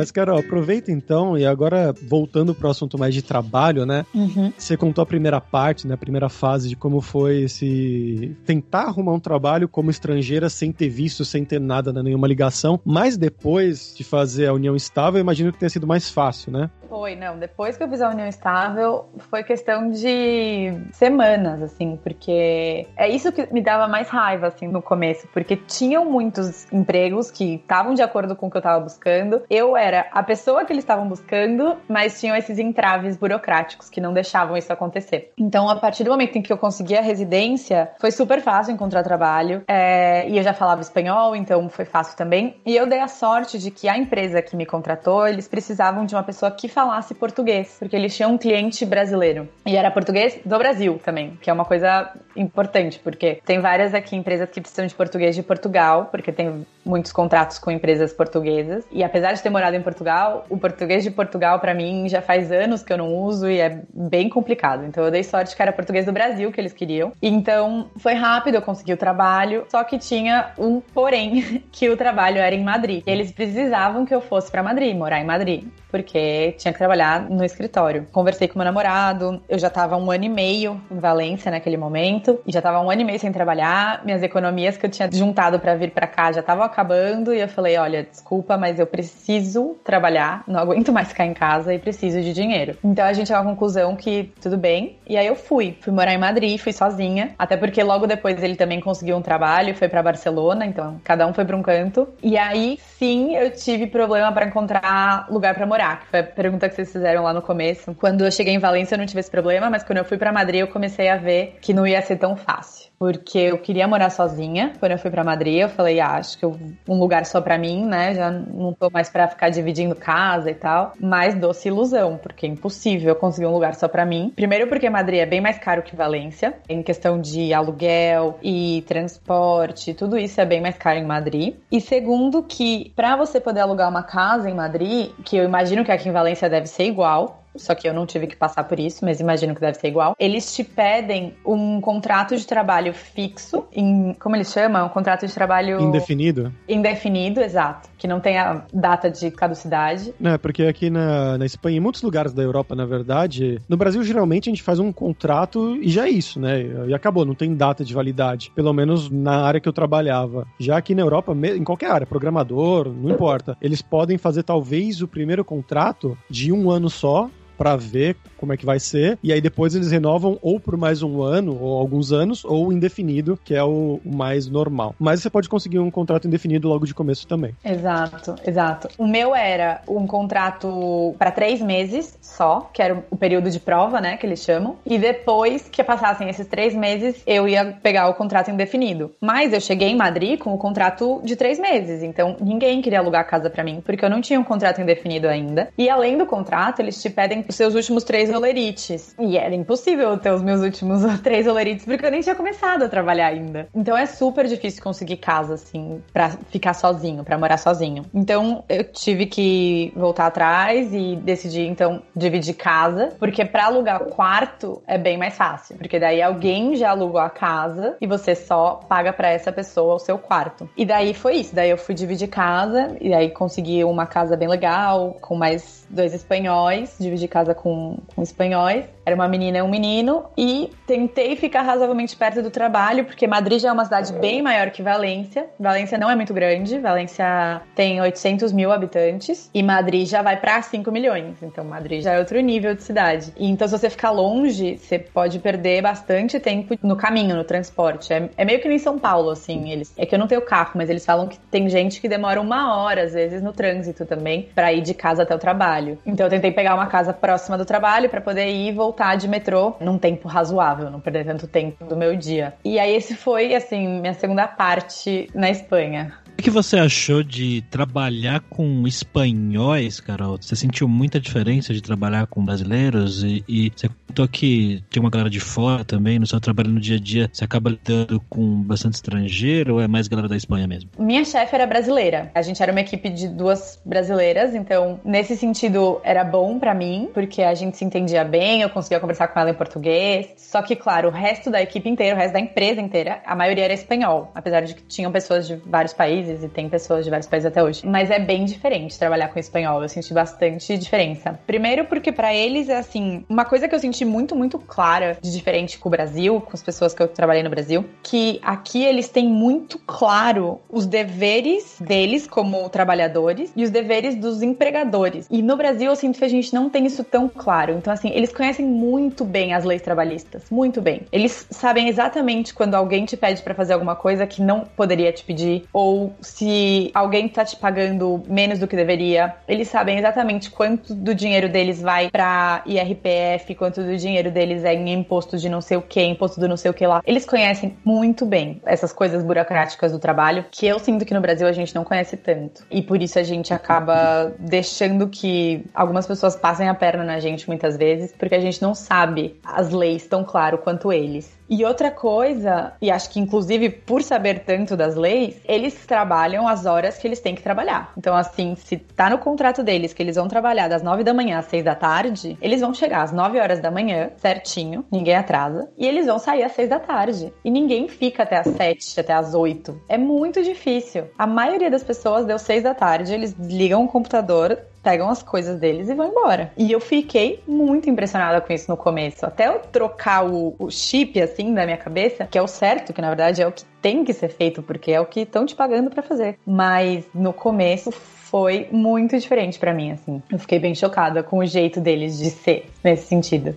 Mas, 0.00 0.10
Carol, 0.10 0.38
aproveita 0.38 0.90
então, 0.90 1.36
e 1.36 1.44
agora 1.44 1.92
voltando 2.08 2.54
pro 2.54 2.70
assunto 2.70 2.98
mais 2.98 3.14
de 3.14 3.20
trabalho, 3.20 3.84
né? 3.84 4.06
Uhum. 4.14 4.50
Você 4.56 4.74
contou 4.74 5.02
a 5.02 5.06
primeira 5.06 5.38
parte, 5.42 5.86
né? 5.86 5.92
A 5.92 5.98
primeira 5.98 6.30
fase 6.30 6.70
de 6.70 6.74
como 6.74 7.02
foi 7.02 7.42
esse 7.42 8.34
tentar 8.46 8.84
arrumar 8.84 9.12
um 9.12 9.20
trabalho 9.20 9.68
como 9.68 9.90
estrangeira 9.90 10.48
sem 10.48 10.72
ter 10.72 10.88
visto, 10.88 11.22
sem 11.22 11.44
ter 11.44 11.60
nada, 11.60 11.92
né, 11.92 12.02
nenhuma 12.02 12.26
ligação. 12.26 12.80
Mas 12.82 13.18
depois 13.18 13.94
de 13.94 14.02
fazer 14.02 14.46
a 14.46 14.54
união 14.54 14.74
estável, 14.74 15.18
eu 15.18 15.22
imagino 15.22 15.52
que 15.52 15.58
tenha 15.58 15.68
sido 15.68 15.86
mais 15.86 16.08
fácil, 16.08 16.50
né? 16.50 16.70
Foi, 16.90 17.14
não. 17.14 17.38
Depois 17.38 17.76
que 17.76 17.84
eu 17.84 17.88
fiz 17.88 18.02
a 18.02 18.08
união 18.08 18.26
estável, 18.26 19.08
foi 19.30 19.44
questão 19.44 19.88
de 19.90 20.72
semanas, 20.92 21.62
assim, 21.62 21.96
porque 22.02 22.88
é 22.96 23.08
isso 23.08 23.30
que 23.30 23.46
me 23.52 23.62
dava 23.62 23.86
mais 23.86 24.08
raiva, 24.08 24.48
assim, 24.48 24.66
no 24.66 24.82
começo, 24.82 25.28
porque 25.32 25.56
tinham 25.56 26.04
muitos 26.04 26.70
empregos 26.72 27.30
que 27.30 27.54
estavam 27.54 27.94
de 27.94 28.02
acordo 28.02 28.34
com 28.34 28.48
o 28.48 28.50
que 28.50 28.56
eu 28.56 28.62
tava 28.62 28.80
buscando. 28.80 29.42
Eu 29.48 29.76
era 29.76 30.08
a 30.10 30.22
pessoa 30.24 30.64
que 30.64 30.72
eles 30.72 30.82
estavam 30.82 31.08
buscando, 31.08 31.76
mas 31.88 32.18
tinham 32.18 32.34
esses 32.34 32.58
entraves 32.58 33.16
burocráticos 33.16 33.88
que 33.88 34.00
não 34.00 34.12
deixavam 34.12 34.56
isso 34.56 34.72
acontecer. 34.72 35.32
Então, 35.38 35.68
a 35.68 35.76
partir 35.76 36.02
do 36.02 36.10
momento 36.10 36.36
em 36.36 36.42
que 36.42 36.52
eu 36.52 36.58
consegui 36.58 36.96
a 36.96 37.00
residência, 37.00 37.92
foi 38.00 38.10
super 38.10 38.40
fácil 38.40 38.74
encontrar 38.74 39.04
trabalho. 39.04 39.62
é, 39.68 40.28
e 40.28 40.36
eu 40.36 40.42
já 40.42 40.52
falava 40.52 40.80
espanhol, 40.80 41.36
então 41.36 41.68
foi 41.68 41.84
fácil 41.84 42.16
também. 42.16 42.60
E 42.66 42.74
eu 42.74 42.86
dei 42.86 42.98
a 42.98 43.06
sorte 43.06 43.58
de 43.58 43.70
que 43.70 43.88
a 43.88 43.96
empresa 43.96 44.42
que 44.42 44.56
me 44.56 44.66
contratou, 44.66 45.26
eles 45.28 45.46
precisavam 45.46 46.04
de 46.04 46.16
uma 46.16 46.24
pessoa 46.24 46.50
que 46.50 46.68
falasse 46.80 47.14
português, 47.14 47.76
porque 47.78 47.94
eles 47.94 48.16
tinham 48.16 48.32
um 48.32 48.38
cliente 48.38 48.86
brasileiro. 48.86 49.46
E 49.66 49.76
era 49.76 49.90
português 49.90 50.40
do 50.46 50.56
Brasil 50.56 50.98
também, 51.04 51.38
que 51.42 51.50
é 51.50 51.52
uma 51.52 51.66
coisa 51.66 52.10
importante, 52.34 52.98
porque 52.98 53.38
tem 53.44 53.60
várias 53.60 53.92
aqui 53.92 54.16
empresas 54.16 54.48
que 54.48 54.62
precisam 54.62 54.86
de 54.86 54.94
português 54.94 55.36
de 55.36 55.42
Portugal, 55.42 56.08
porque 56.10 56.32
tem 56.32 56.66
muitos 56.82 57.12
contratos 57.12 57.58
com 57.58 57.70
empresas 57.70 58.14
portuguesas. 58.14 58.86
E 58.90 59.04
apesar 59.04 59.34
de 59.34 59.42
ter 59.42 59.50
morado 59.50 59.76
em 59.76 59.82
Portugal, 59.82 60.46
o 60.48 60.56
português 60.56 61.04
de 61.04 61.10
Portugal, 61.10 61.60
para 61.60 61.74
mim, 61.74 62.08
já 62.08 62.22
faz 62.22 62.50
anos 62.50 62.82
que 62.82 62.90
eu 62.90 62.96
não 62.96 63.14
uso 63.14 63.50
e 63.50 63.60
é 63.60 63.82
bem 63.92 64.30
complicado. 64.30 64.86
Então 64.86 65.04
eu 65.04 65.10
dei 65.10 65.22
sorte 65.22 65.54
que 65.54 65.60
era 65.60 65.72
português 65.72 66.06
do 66.06 66.12
Brasil 66.12 66.50
que 66.50 66.58
eles 66.58 66.72
queriam. 66.72 67.12
Então 67.20 67.90
foi 67.98 68.14
rápido, 68.14 68.54
eu 68.54 68.62
consegui 68.62 68.94
o 68.94 68.96
trabalho, 68.96 69.66
só 69.68 69.84
que 69.84 69.98
tinha 69.98 70.52
um 70.58 70.80
porém, 70.80 71.62
que 71.70 71.90
o 71.90 71.96
trabalho 71.96 72.38
era 72.38 72.54
em 72.54 72.64
Madrid. 72.64 73.02
Eles 73.06 73.30
precisavam 73.30 74.06
que 74.06 74.14
eu 74.14 74.22
fosse 74.22 74.50
para 74.50 74.62
Madrid, 74.62 74.96
morar 74.96 75.20
em 75.20 75.26
Madrid 75.26 75.64
porque 75.90 76.54
tinha 76.56 76.69
que 76.72 76.78
trabalhar 76.78 77.28
no 77.28 77.44
escritório. 77.44 78.06
Conversei 78.12 78.48
com 78.48 78.58
meu 78.58 78.64
namorado, 78.64 79.42
eu 79.48 79.58
já 79.58 79.68
tava 79.68 79.96
um 79.96 80.10
ano 80.10 80.24
e 80.24 80.28
meio 80.28 80.80
em 80.90 80.98
Valência 80.98 81.50
naquele 81.50 81.76
momento, 81.76 82.38
e 82.46 82.52
já 82.52 82.62
tava 82.62 82.80
um 82.80 82.90
ano 82.90 83.02
e 83.02 83.04
meio 83.04 83.18
sem 83.18 83.32
trabalhar, 83.32 84.04
minhas 84.04 84.22
economias 84.22 84.76
que 84.76 84.86
eu 84.86 84.90
tinha 84.90 85.10
juntado 85.10 85.58
para 85.58 85.74
vir 85.74 85.90
para 85.90 86.06
cá 86.06 86.32
já 86.32 86.40
estavam 86.40 86.64
acabando, 86.64 87.34
e 87.34 87.40
eu 87.40 87.48
falei: 87.48 87.76
olha, 87.76 88.04
desculpa, 88.04 88.56
mas 88.56 88.78
eu 88.78 88.86
preciso 88.86 89.76
trabalhar, 89.84 90.44
não 90.46 90.60
aguento 90.60 90.92
mais 90.92 91.08
ficar 91.08 91.26
em 91.26 91.34
casa 91.34 91.74
e 91.74 91.78
preciso 91.78 92.20
de 92.20 92.32
dinheiro. 92.32 92.76
Então 92.84 93.04
a 93.04 93.12
gente 93.12 93.26
chegou 93.26 93.42
à 93.42 93.44
conclusão 93.44 93.96
que 93.96 94.32
tudo 94.40 94.56
bem, 94.56 94.96
e 95.06 95.16
aí 95.16 95.26
eu 95.26 95.34
fui. 95.34 95.76
Fui 95.80 95.92
morar 95.92 96.14
em 96.14 96.18
Madrid, 96.18 96.58
fui 96.58 96.72
sozinha, 96.72 97.34
até 97.38 97.56
porque 97.56 97.82
logo 97.82 98.06
depois 98.06 98.42
ele 98.42 98.56
também 98.56 98.80
conseguiu 98.80 99.16
um 99.16 99.22
trabalho, 99.22 99.74
foi 99.74 99.88
para 99.88 100.02
Barcelona, 100.02 100.64
então 100.66 101.00
cada 101.02 101.26
um 101.26 101.34
foi 101.34 101.44
para 101.44 101.56
um 101.56 101.62
canto. 101.62 102.08
E 102.22 102.38
aí 102.38 102.78
sim 102.98 103.34
eu 103.34 103.50
tive 103.50 103.86
problema 103.86 104.30
para 104.32 104.46
encontrar 104.46 105.26
lugar 105.30 105.54
para 105.54 105.66
morar 105.66 105.80
morar, 105.80 106.00
que 106.00 106.06
foi 106.06 106.20
a 106.20 106.24
pergunta 106.24 106.59
que 106.68 106.74
vocês 106.74 106.92
fizeram 106.92 107.22
lá 107.22 107.32
no 107.32 107.42
começo. 107.42 107.94
Quando 107.94 108.24
eu 108.24 108.30
cheguei 108.30 108.54
em 108.54 108.58
Valência 108.58 108.94
eu 108.94 108.98
não 108.98 109.06
tive 109.06 109.20
esse 109.20 109.30
problema, 109.30 109.70
mas 109.70 109.82
quando 109.82 109.98
eu 109.98 110.04
fui 110.04 110.18
para 110.18 110.32
Madrid 110.32 110.60
eu 110.60 110.68
comecei 110.68 111.08
a 111.08 111.16
ver 111.16 111.58
que 111.60 111.72
não 111.72 111.86
ia 111.86 112.02
ser 112.02 112.16
tão 112.16 112.36
fácil 112.36 112.89
porque 113.00 113.38
eu 113.38 113.56
queria 113.56 113.88
morar 113.88 114.10
sozinha. 114.10 114.74
Quando 114.78 114.92
eu 114.92 114.98
fui 114.98 115.10
para 115.10 115.24
Madrid, 115.24 115.60
eu 115.60 115.70
falei, 115.70 115.98
ah, 116.00 116.16
acho 116.16 116.36
que 116.36 116.44
eu, 116.44 116.54
um 116.86 116.98
lugar 116.98 117.24
só 117.24 117.40
para 117.40 117.56
mim, 117.56 117.86
né? 117.86 118.14
Já 118.14 118.30
não 118.30 118.74
tô 118.74 118.90
mais 118.90 119.08
para 119.08 119.26
ficar 119.26 119.48
dividindo 119.48 119.94
casa 119.94 120.50
e 120.50 120.54
tal. 120.54 120.92
Mas 121.00 121.34
doce 121.34 121.68
ilusão, 121.68 122.18
porque 122.22 122.44
é 122.44 122.48
impossível 122.50 123.16
conseguir 123.16 123.46
um 123.46 123.54
lugar 123.54 123.74
só 123.74 123.88
para 123.88 124.04
mim. 124.04 124.30
Primeiro 124.36 124.66
porque 124.66 124.90
Madrid 124.90 125.20
é 125.20 125.24
bem 125.24 125.40
mais 125.40 125.56
caro 125.56 125.82
que 125.82 125.96
Valência, 125.96 126.58
em 126.68 126.82
questão 126.82 127.18
de 127.18 127.54
aluguel 127.54 128.38
e 128.42 128.84
transporte, 128.86 129.94
tudo 129.94 130.18
isso 130.18 130.38
é 130.38 130.44
bem 130.44 130.60
mais 130.60 130.76
caro 130.76 130.98
em 130.98 131.06
Madrid. 131.06 131.54
E 131.72 131.80
segundo 131.80 132.42
que 132.42 132.92
para 132.94 133.16
você 133.16 133.40
poder 133.40 133.60
alugar 133.60 133.88
uma 133.88 134.02
casa 134.02 134.50
em 134.50 134.54
Madrid, 134.54 135.10
que 135.24 135.38
eu 135.38 135.44
imagino 135.44 135.86
que 135.86 135.90
aqui 135.90 136.10
em 136.10 136.12
Valência 136.12 136.50
deve 136.50 136.66
ser 136.66 136.84
igual, 136.84 137.39
só 137.56 137.74
que 137.74 137.88
eu 137.88 137.94
não 137.94 138.06
tive 138.06 138.26
que 138.26 138.36
passar 138.36 138.64
por 138.64 138.78
isso, 138.78 139.04
mas 139.04 139.20
imagino 139.20 139.54
que 139.54 139.60
deve 139.60 139.78
ser 139.78 139.88
igual. 139.88 140.14
Eles 140.18 140.54
te 140.54 140.62
pedem 140.64 141.34
um 141.44 141.80
contrato 141.80 142.36
de 142.36 142.46
trabalho 142.46 142.92
fixo, 142.94 143.64
em, 143.72 144.14
como 144.14 144.36
eles 144.36 144.52
chamam? 144.52 144.86
Um 144.86 144.88
contrato 144.88 145.26
de 145.26 145.34
trabalho. 145.34 145.80
Indefinido? 145.80 146.52
Indefinido, 146.68 147.40
exato. 147.40 147.88
Que 147.98 148.06
não 148.06 148.20
tem 148.20 148.38
a 148.38 148.64
data 148.72 149.10
de 149.10 149.30
caducidade. 149.30 150.14
É, 150.22 150.38
porque 150.38 150.64
aqui 150.64 150.90
na, 150.90 151.38
na 151.38 151.46
Espanha, 151.46 151.78
em 151.78 151.80
muitos 151.80 152.02
lugares 152.02 152.32
da 152.32 152.42
Europa, 152.42 152.74
na 152.74 152.86
verdade, 152.86 153.60
no 153.68 153.76
Brasil, 153.76 154.02
geralmente 154.02 154.48
a 154.48 154.52
gente 154.52 154.62
faz 154.62 154.78
um 154.78 154.92
contrato 154.92 155.76
e 155.76 155.88
já 155.88 156.06
é 156.06 156.10
isso, 156.10 156.40
né? 156.40 156.62
E 156.88 156.94
acabou, 156.94 157.24
não 157.24 157.34
tem 157.34 157.54
data 157.54 157.84
de 157.84 157.92
validade. 157.92 158.52
Pelo 158.54 158.72
menos 158.72 159.10
na 159.10 159.42
área 159.42 159.60
que 159.60 159.68
eu 159.68 159.72
trabalhava. 159.72 160.46
Já 160.58 160.76
aqui 160.76 160.94
na 160.94 161.02
Europa, 161.02 161.32
em 161.32 161.64
qualquer 161.64 161.90
área, 161.90 162.06
programador, 162.06 162.88
não 162.88 163.10
importa. 163.10 163.56
Eles 163.60 163.82
podem 163.82 164.16
fazer 164.18 164.42
talvez 164.42 165.02
o 165.02 165.08
primeiro 165.08 165.44
contrato 165.44 166.16
de 166.28 166.52
um 166.52 166.70
ano 166.70 166.88
só 166.88 167.28
para 167.60 167.76
ver 167.76 168.16
como 168.38 168.54
é 168.54 168.56
que 168.56 168.64
vai 168.64 168.80
ser, 168.80 169.18
e 169.22 169.34
aí 169.34 169.40
depois 169.42 169.74
eles 169.74 169.90
renovam 169.90 170.38
ou 170.40 170.58
por 170.58 170.78
mais 170.78 171.02
um 171.02 171.20
ano, 171.20 171.58
ou 171.60 171.78
alguns 171.78 172.10
anos, 172.10 172.42
ou 172.42 172.72
indefinido, 172.72 173.38
que 173.44 173.54
é 173.54 173.62
o 173.62 174.00
mais 174.02 174.46
normal. 174.46 174.94
Mas 174.98 175.20
você 175.20 175.28
pode 175.28 175.46
conseguir 175.46 175.78
um 175.78 175.90
contrato 175.90 176.26
indefinido 176.26 176.66
logo 176.66 176.86
de 176.86 176.94
começo 176.94 177.26
também. 177.26 177.54
Exato, 177.62 178.34
exato. 178.46 178.88
O 178.96 179.06
meu 179.06 179.36
era 179.36 179.82
um 179.86 180.06
contrato 180.06 181.14
para 181.18 181.30
três 181.30 181.60
meses 181.60 182.18
só, 182.22 182.70
que 182.72 182.80
era 182.80 183.04
o 183.10 183.16
período 183.16 183.50
de 183.50 183.60
prova, 183.60 184.00
né, 184.00 184.16
que 184.16 184.24
eles 184.24 184.42
chamam, 184.42 184.76
e 184.86 184.96
depois 184.96 185.68
que 185.68 185.84
passassem 185.84 186.30
esses 186.30 186.46
três 186.46 186.74
meses, 186.74 187.22
eu 187.26 187.46
ia 187.46 187.78
pegar 187.82 188.08
o 188.08 188.14
contrato 188.14 188.50
indefinido. 188.50 189.10
Mas 189.20 189.52
eu 189.52 189.60
cheguei 189.60 189.88
em 189.88 189.96
Madrid 189.96 190.38
com 190.38 190.54
o 190.54 190.58
contrato 190.58 191.20
de 191.22 191.36
três 191.36 191.58
meses, 191.58 192.02
então 192.02 192.36
ninguém 192.40 192.80
queria 192.80 193.00
alugar 193.00 193.20
a 193.20 193.24
casa 193.24 193.50
para 193.50 193.62
mim, 193.62 193.82
porque 193.84 194.02
eu 194.02 194.08
não 194.08 194.22
tinha 194.22 194.40
um 194.40 194.44
contrato 194.44 194.80
indefinido 194.80 195.28
ainda. 195.28 195.68
E 195.76 195.90
além 195.90 196.16
do 196.16 196.24
contrato, 196.24 196.80
eles 196.80 197.02
te 197.02 197.10
pedem 197.10 197.49
os 197.50 197.56
seus 197.56 197.74
últimos 197.74 198.04
três 198.04 198.30
olerites. 198.30 199.14
E 199.18 199.36
era 199.36 199.54
impossível 199.54 200.16
ter 200.16 200.32
os 200.32 200.42
meus 200.42 200.60
últimos 200.62 201.02
três 201.20 201.46
olerites, 201.46 201.84
porque 201.84 202.06
eu 202.06 202.10
nem 202.10 202.20
tinha 202.20 202.34
começado 202.34 202.84
a 202.84 202.88
trabalhar 202.88 203.26
ainda. 203.26 203.68
Então 203.74 203.96
é 203.96 204.06
super 204.06 204.46
difícil 204.46 204.82
conseguir 204.82 205.18
casa, 205.18 205.54
assim, 205.54 206.02
pra 206.12 206.30
ficar 206.50 206.74
sozinho, 206.74 207.24
pra 207.24 207.36
morar 207.36 207.58
sozinho. 207.58 208.04
Então 208.14 208.64
eu 208.68 208.84
tive 208.84 209.26
que 209.26 209.92
voltar 209.94 210.26
atrás 210.26 210.92
e 210.92 211.16
decidir, 211.16 211.66
então, 211.66 212.02
dividir 212.14 212.54
casa, 212.54 213.12
porque 213.18 213.44
pra 213.44 213.66
alugar 213.66 214.00
quarto 214.04 214.82
é 214.86 214.96
bem 214.96 215.18
mais 215.18 215.36
fácil. 215.36 215.76
Porque 215.76 215.98
daí 215.98 216.22
alguém 216.22 216.76
já 216.76 216.90
alugou 216.90 217.20
a 217.20 217.30
casa 217.30 217.96
e 218.00 218.06
você 218.06 218.34
só 218.34 218.80
paga 218.88 219.12
para 219.12 219.28
essa 219.28 219.50
pessoa 219.52 219.94
o 219.94 219.98
seu 219.98 220.18
quarto. 220.18 220.68
E 220.76 220.84
daí 220.84 221.12
foi 221.12 221.36
isso. 221.36 221.54
Daí 221.54 221.70
eu 221.70 221.78
fui 221.78 221.94
dividir 221.94 222.28
casa 222.28 222.96
e 223.00 223.12
aí 223.12 223.30
consegui 223.30 223.82
uma 223.84 224.06
casa 224.06 224.36
bem 224.36 224.48
legal, 224.48 225.16
com 225.20 225.34
mais 225.34 225.84
dois 225.90 226.14
espanhóis, 226.14 226.96
dividir 227.00 227.28
casa 227.28 227.39
casa 227.40 227.54
com, 227.54 227.98
com 228.14 228.22
espanhóis. 228.22 228.84
Era 229.04 229.16
uma 229.16 229.26
menina 229.26 229.58
e 229.58 229.62
um 229.62 229.68
menino. 229.68 230.24
E 230.36 230.70
tentei 230.86 231.34
ficar 231.34 231.62
razoavelmente 231.62 232.14
perto 232.16 232.42
do 232.42 232.50
trabalho, 232.50 233.04
porque 233.04 233.26
Madrid 233.26 233.60
já 233.60 233.70
é 233.70 233.72
uma 233.72 233.84
cidade 233.84 234.12
bem 234.14 234.42
maior 234.42 234.70
que 234.70 234.82
Valência. 234.82 235.46
Valência 235.58 235.98
não 235.98 236.10
é 236.10 236.14
muito 236.14 236.32
grande. 236.32 236.78
Valência 236.78 237.62
tem 237.74 238.00
800 238.00 238.52
mil 238.52 238.70
habitantes. 238.70 239.50
E 239.52 239.62
Madrid 239.62 240.06
já 240.06 240.22
vai 240.22 240.36
para 240.36 240.60
5 240.60 240.90
milhões. 240.92 241.42
Então 241.42 241.64
Madrid 241.64 242.02
já 242.02 242.12
é 242.12 242.18
outro 242.18 242.38
nível 242.40 242.74
de 242.74 242.82
cidade. 242.82 243.32
E, 243.36 243.48
então, 243.48 243.66
se 243.66 243.76
você 243.76 243.90
ficar 243.90 244.10
longe, 244.10 244.76
você 244.76 244.98
pode 244.98 245.38
perder 245.38 245.82
bastante 245.82 246.38
tempo 246.38 246.76
no 246.82 246.96
caminho, 246.96 247.34
no 247.34 247.44
transporte. 247.44 248.12
É, 248.12 248.28
é 248.36 248.44
meio 248.44 248.60
que 248.60 248.68
nem 248.68 248.78
São 248.78 248.98
Paulo, 248.98 249.30
assim. 249.30 249.70
Eles, 249.70 249.92
é 249.96 250.04
que 250.04 250.14
eu 250.14 250.18
não 250.18 250.26
tenho 250.26 250.42
carro, 250.42 250.72
mas 250.74 250.90
eles 250.90 251.04
falam 251.04 251.26
que 251.26 251.38
tem 251.50 251.68
gente 251.68 252.00
que 252.00 252.08
demora 252.08 252.40
uma 252.40 252.76
hora, 252.76 253.02
às 253.02 253.14
vezes, 253.14 253.42
no 253.42 253.52
trânsito 253.52 254.04
também, 254.04 254.48
para 254.54 254.72
ir 254.72 254.82
de 254.82 254.94
casa 254.94 255.22
até 255.22 255.34
o 255.34 255.38
trabalho. 255.38 255.98
Então, 256.04 256.26
eu 256.26 256.30
tentei 256.30 256.52
pegar 256.52 256.74
uma 256.74 256.86
casa 256.86 257.12
próxima 257.12 257.29
do 257.56 257.64
trabalho 257.64 258.08
para 258.08 258.20
poder 258.20 258.48
ir 258.48 258.68
e 258.68 258.72
voltar 258.72 259.16
de 259.16 259.28
metrô 259.28 259.74
num 259.80 259.98
tempo 259.98 260.28
razoável, 260.28 260.90
não 260.90 261.00
perder 261.00 261.24
tanto 261.24 261.46
tempo 261.46 261.84
do 261.84 261.96
meu 261.96 262.16
dia. 262.16 262.54
E 262.64 262.78
aí 262.78 262.94
esse 262.94 263.14
foi 263.14 263.54
assim 263.54 264.00
minha 264.00 264.14
segunda 264.14 264.46
parte 264.46 265.30
na 265.34 265.50
Espanha. 265.50 266.12
O 266.40 266.42
que 266.42 266.48
você 266.48 266.78
achou 266.78 267.22
de 267.22 267.60
trabalhar 267.70 268.40
com 268.40 268.88
espanhóis, 268.88 270.00
Carol? 270.00 270.38
Você 270.40 270.56
sentiu 270.56 270.88
muita 270.88 271.20
diferença 271.20 271.74
de 271.74 271.82
trabalhar 271.82 272.26
com 272.28 272.42
brasileiros? 272.42 273.22
E, 273.22 273.44
e 273.46 273.70
você 273.76 273.90
contou 274.08 274.26
que 274.26 274.82
tem 274.88 275.02
uma 275.02 275.10
galera 275.10 275.28
de 275.28 275.38
fora 275.38 275.84
também, 275.84 276.18
no 276.18 276.26
seu 276.26 276.40
trabalho 276.40 276.70
no 276.70 276.80
dia 276.80 276.96
a 276.96 276.98
dia, 276.98 277.28
você 277.30 277.44
acaba 277.44 277.68
lidando 277.68 278.18
com 278.30 278.62
bastante 278.62 278.94
estrangeiro 278.94 279.74
ou 279.74 279.82
é 279.82 279.86
mais 279.86 280.08
galera 280.08 280.26
da 280.26 280.34
Espanha 280.34 280.66
mesmo? 280.66 280.88
Minha 280.98 281.26
chefe 281.26 281.54
era 281.54 281.66
brasileira. 281.66 282.30
A 282.34 282.40
gente 282.40 282.62
era 282.62 282.72
uma 282.72 282.80
equipe 282.80 283.10
de 283.10 283.28
duas 283.28 283.78
brasileiras, 283.84 284.54
então 284.54 284.98
nesse 285.04 285.36
sentido 285.36 286.00
era 286.02 286.24
bom 286.24 286.58
para 286.58 286.72
mim, 286.72 287.10
porque 287.12 287.42
a 287.42 287.52
gente 287.52 287.76
se 287.76 287.84
entendia 287.84 288.24
bem, 288.24 288.62
eu 288.62 288.70
conseguia 288.70 288.98
conversar 288.98 289.28
com 289.28 289.38
ela 289.38 289.50
em 289.50 289.54
português. 289.54 290.28
Só 290.38 290.62
que, 290.62 290.74
claro, 290.74 291.08
o 291.08 291.12
resto 291.12 291.50
da 291.50 291.60
equipe 291.60 291.86
inteira, 291.86 292.16
o 292.16 292.18
resto 292.18 292.32
da 292.32 292.40
empresa 292.40 292.80
inteira, 292.80 293.20
a 293.26 293.36
maioria 293.36 293.64
era 293.64 293.74
espanhol, 293.74 294.32
apesar 294.34 294.62
de 294.62 294.74
que 294.74 294.82
tinham 294.84 295.12
pessoas 295.12 295.46
de 295.46 295.56
vários 295.56 295.92
países 295.92 296.29
e 296.42 296.48
tem 296.48 296.68
pessoas 296.68 297.04
de 297.04 297.10
vários 297.10 297.26
países 297.26 297.46
até 297.46 297.62
hoje. 297.62 297.86
Mas 297.86 298.10
é 298.10 298.18
bem 298.18 298.44
diferente 298.44 298.98
trabalhar 298.98 299.28
com 299.28 299.38
espanhol. 299.38 299.82
Eu 299.82 299.88
senti 299.88 300.14
bastante 300.14 300.76
diferença. 300.76 301.38
Primeiro 301.46 301.84
porque 301.84 302.12
para 302.12 302.34
eles 302.34 302.68
é 302.68 302.78
assim, 302.78 303.24
uma 303.28 303.44
coisa 303.44 303.68
que 303.68 303.74
eu 303.74 303.78
senti 303.78 304.04
muito, 304.04 304.36
muito 304.36 304.58
clara 304.58 305.18
de 305.20 305.32
diferente 305.32 305.78
com 305.78 305.88
o 305.88 305.90
Brasil, 305.90 306.40
com 306.40 306.50
as 306.52 306.62
pessoas 306.62 306.94
que 306.94 307.02
eu 307.02 307.08
trabalhei 307.08 307.42
no 307.42 307.50
Brasil, 307.50 307.84
que 308.02 308.38
aqui 308.42 308.84
eles 308.84 309.08
têm 309.08 309.28
muito 309.28 309.78
claro 309.86 310.60
os 310.68 310.86
deveres 310.86 311.76
deles 311.80 312.26
como 312.26 312.68
trabalhadores 312.68 313.52
e 313.56 313.64
os 313.64 313.70
deveres 313.70 314.14
dos 314.14 314.42
empregadores. 314.42 315.26
E 315.30 315.42
no 315.42 315.56
Brasil 315.56 315.90
eu 315.90 315.96
sinto 315.96 316.18
que 316.18 316.24
a 316.24 316.28
gente 316.28 316.54
não 316.54 316.68
tem 316.68 316.86
isso 316.86 317.02
tão 317.04 317.28
claro. 317.28 317.74
Então 317.74 317.92
assim, 317.92 318.10
eles 318.10 318.32
conhecem 318.32 318.66
muito 318.66 319.24
bem 319.24 319.54
as 319.54 319.64
leis 319.64 319.82
trabalhistas, 319.82 320.44
muito 320.50 320.80
bem. 320.80 321.02
Eles 321.10 321.46
sabem 321.50 321.88
exatamente 321.88 322.54
quando 322.54 322.74
alguém 322.74 323.04
te 323.04 323.16
pede 323.16 323.42
para 323.42 323.54
fazer 323.54 323.72
alguma 323.72 323.96
coisa 323.96 324.26
que 324.26 324.42
não 324.42 324.60
poderia 324.60 325.12
te 325.12 325.24
pedir 325.24 325.64
ou 325.72 326.12
se 326.22 326.90
alguém 326.94 327.28
tá 327.28 327.44
te 327.44 327.56
pagando 327.56 328.22
menos 328.26 328.58
do 328.58 328.66
que 328.66 328.76
deveria. 328.76 329.34
Eles 329.48 329.68
sabem 329.68 329.98
exatamente 329.98 330.50
quanto 330.50 330.94
do 330.94 331.14
dinheiro 331.14 331.48
deles 331.48 331.80
vai 331.80 332.10
para 332.10 332.62
IRPF, 332.66 333.54
quanto 333.54 333.82
do 333.82 333.96
dinheiro 333.96 334.30
deles 334.30 334.64
é 334.64 334.74
em 334.74 334.92
imposto 334.92 335.36
de 335.36 335.48
não 335.48 335.60
sei 335.60 335.76
o 335.76 335.82
que, 335.82 336.02
imposto 336.02 336.40
do 336.40 336.48
não 336.48 336.56
sei 336.56 336.70
o 336.70 336.74
que 336.74 336.86
lá. 336.86 337.02
Eles 337.06 337.24
conhecem 337.24 337.76
muito 337.84 338.24
bem 338.26 338.60
essas 338.64 338.92
coisas 338.92 339.22
burocráticas 339.22 339.92
do 339.92 339.98
trabalho 339.98 340.44
que 340.50 340.66
eu 340.66 340.78
sinto 340.78 341.04
que 341.04 341.14
no 341.14 341.20
Brasil 341.20 341.46
a 341.46 341.52
gente 341.52 341.74
não 341.74 341.84
conhece 341.84 342.16
tanto. 342.16 342.64
E 342.70 342.82
por 342.82 343.00
isso 343.00 343.18
a 343.18 343.22
gente 343.22 343.52
acaba 343.52 344.32
deixando 344.38 345.08
que 345.08 345.64
algumas 345.74 346.06
pessoas 346.06 346.36
passem 346.36 346.68
a 346.68 346.74
perna 346.74 347.04
na 347.04 347.20
gente 347.20 347.48
muitas 347.48 347.76
vezes, 347.76 348.12
porque 348.18 348.34
a 348.34 348.40
gente 348.40 348.60
não 348.60 348.74
sabe 348.74 349.38
as 349.44 349.70
leis 349.70 350.06
tão 350.06 350.24
claro 350.24 350.58
quanto 350.58 350.92
eles. 350.92 351.39
E 351.50 351.64
outra 351.64 351.90
coisa, 351.90 352.74
e 352.80 352.92
acho 352.92 353.10
que 353.10 353.18
inclusive 353.18 353.68
por 353.68 354.04
saber 354.04 354.44
tanto 354.44 354.76
das 354.76 354.94
leis, 354.94 355.40
eles 355.44 355.74
trabalham 355.84 356.46
as 356.46 356.64
horas 356.64 356.96
que 356.96 357.08
eles 357.08 357.18
têm 357.18 357.34
que 357.34 357.42
trabalhar. 357.42 357.92
Então, 357.98 358.14
assim, 358.14 358.54
se 358.54 358.76
tá 358.76 359.10
no 359.10 359.18
contrato 359.18 359.60
deles 359.60 359.92
que 359.92 360.00
eles 360.00 360.14
vão 360.14 360.28
trabalhar 360.28 360.68
das 360.68 360.80
9 360.80 361.02
da 361.02 361.12
manhã 361.12 361.40
às 361.40 361.46
6 361.46 361.64
da 361.64 361.74
tarde, 361.74 362.38
eles 362.40 362.60
vão 362.60 362.72
chegar 362.72 363.02
às 363.02 363.10
9 363.10 363.40
horas 363.40 363.58
da 363.58 363.68
manhã, 363.68 364.10
certinho, 364.16 364.84
ninguém 364.92 365.16
atrasa, 365.16 365.68
e 365.76 365.88
eles 365.88 366.06
vão 366.06 366.20
sair 366.20 366.44
às 366.44 366.52
6 366.52 366.68
da 366.68 366.78
tarde. 366.78 367.32
E 367.44 367.50
ninguém 367.50 367.88
fica 367.88 368.22
até 368.22 368.38
às 368.38 368.46
7, 368.46 369.00
até 369.00 369.12
às 369.12 369.34
8. 369.34 369.80
É 369.88 369.98
muito 369.98 370.44
difícil. 370.44 371.08
A 371.18 371.26
maioria 371.26 371.68
das 371.68 371.82
pessoas 371.82 372.24
deu 372.24 372.38
6 372.38 372.62
da 372.62 372.74
tarde, 372.74 373.12
eles 373.12 373.34
ligam 373.40 373.84
o 373.84 373.88
computador, 373.88 374.56
pegam 374.82 375.08
as 375.08 375.22
coisas 375.22 375.58
deles 375.58 375.88
e 375.88 375.94
vão 375.94 376.08
embora. 376.08 376.52
E 376.56 376.70
eu 376.70 376.80
fiquei 376.80 377.42
muito 377.46 377.88
impressionada 377.88 378.40
com 378.40 378.52
isso 378.52 378.70
no 378.70 378.76
começo. 378.76 379.24
Até 379.24 379.48
eu 379.48 379.60
trocar 379.60 380.24
o, 380.24 380.54
o 380.58 380.70
chip, 380.70 381.20
assim, 381.20 381.52
da 381.54 381.64
minha 381.64 381.76
cabeça, 381.76 382.26
que 382.26 382.38
é 382.38 382.42
o 382.42 382.46
certo, 382.46 382.92
que 382.92 383.00
na 383.00 383.08
verdade 383.08 383.42
é 383.42 383.46
o 383.46 383.52
que 383.52 383.64
tem 383.82 384.04
que 384.04 384.12
ser 384.12 384.28
feito, 384.28 384.62
porque 384.62 384.92
é 384.92 385.00
o 385.00 385.06
que 385.06 385.20
estão 385.20 385.46
te 385.46 385.54
pagando 385.54 385.90
para 385.90 386.02
fazer. 386.02 386.38
Mas 386.46 387.04
no 387.14 387.32
começo 387.32 387.90
foi 387.90 388.68
muito 388.70 389.18
diferente 389.18 389.58
para 389.58 389.74
mim, 389.74 389.92
assim. 389.92 390.22
Eu 390.30 390.38
fiquei 390.38 390.58
bem 390.58 390.74
chocada 390.74 391.22
com 391.22 391.38
o 391.38 391.46
jeito 391.46 391.80
deles 391.80 392.18
de 392.18 392.30
ser 392.30 392.66
nesse 392.84 393.06
sentido. 393.06 393.56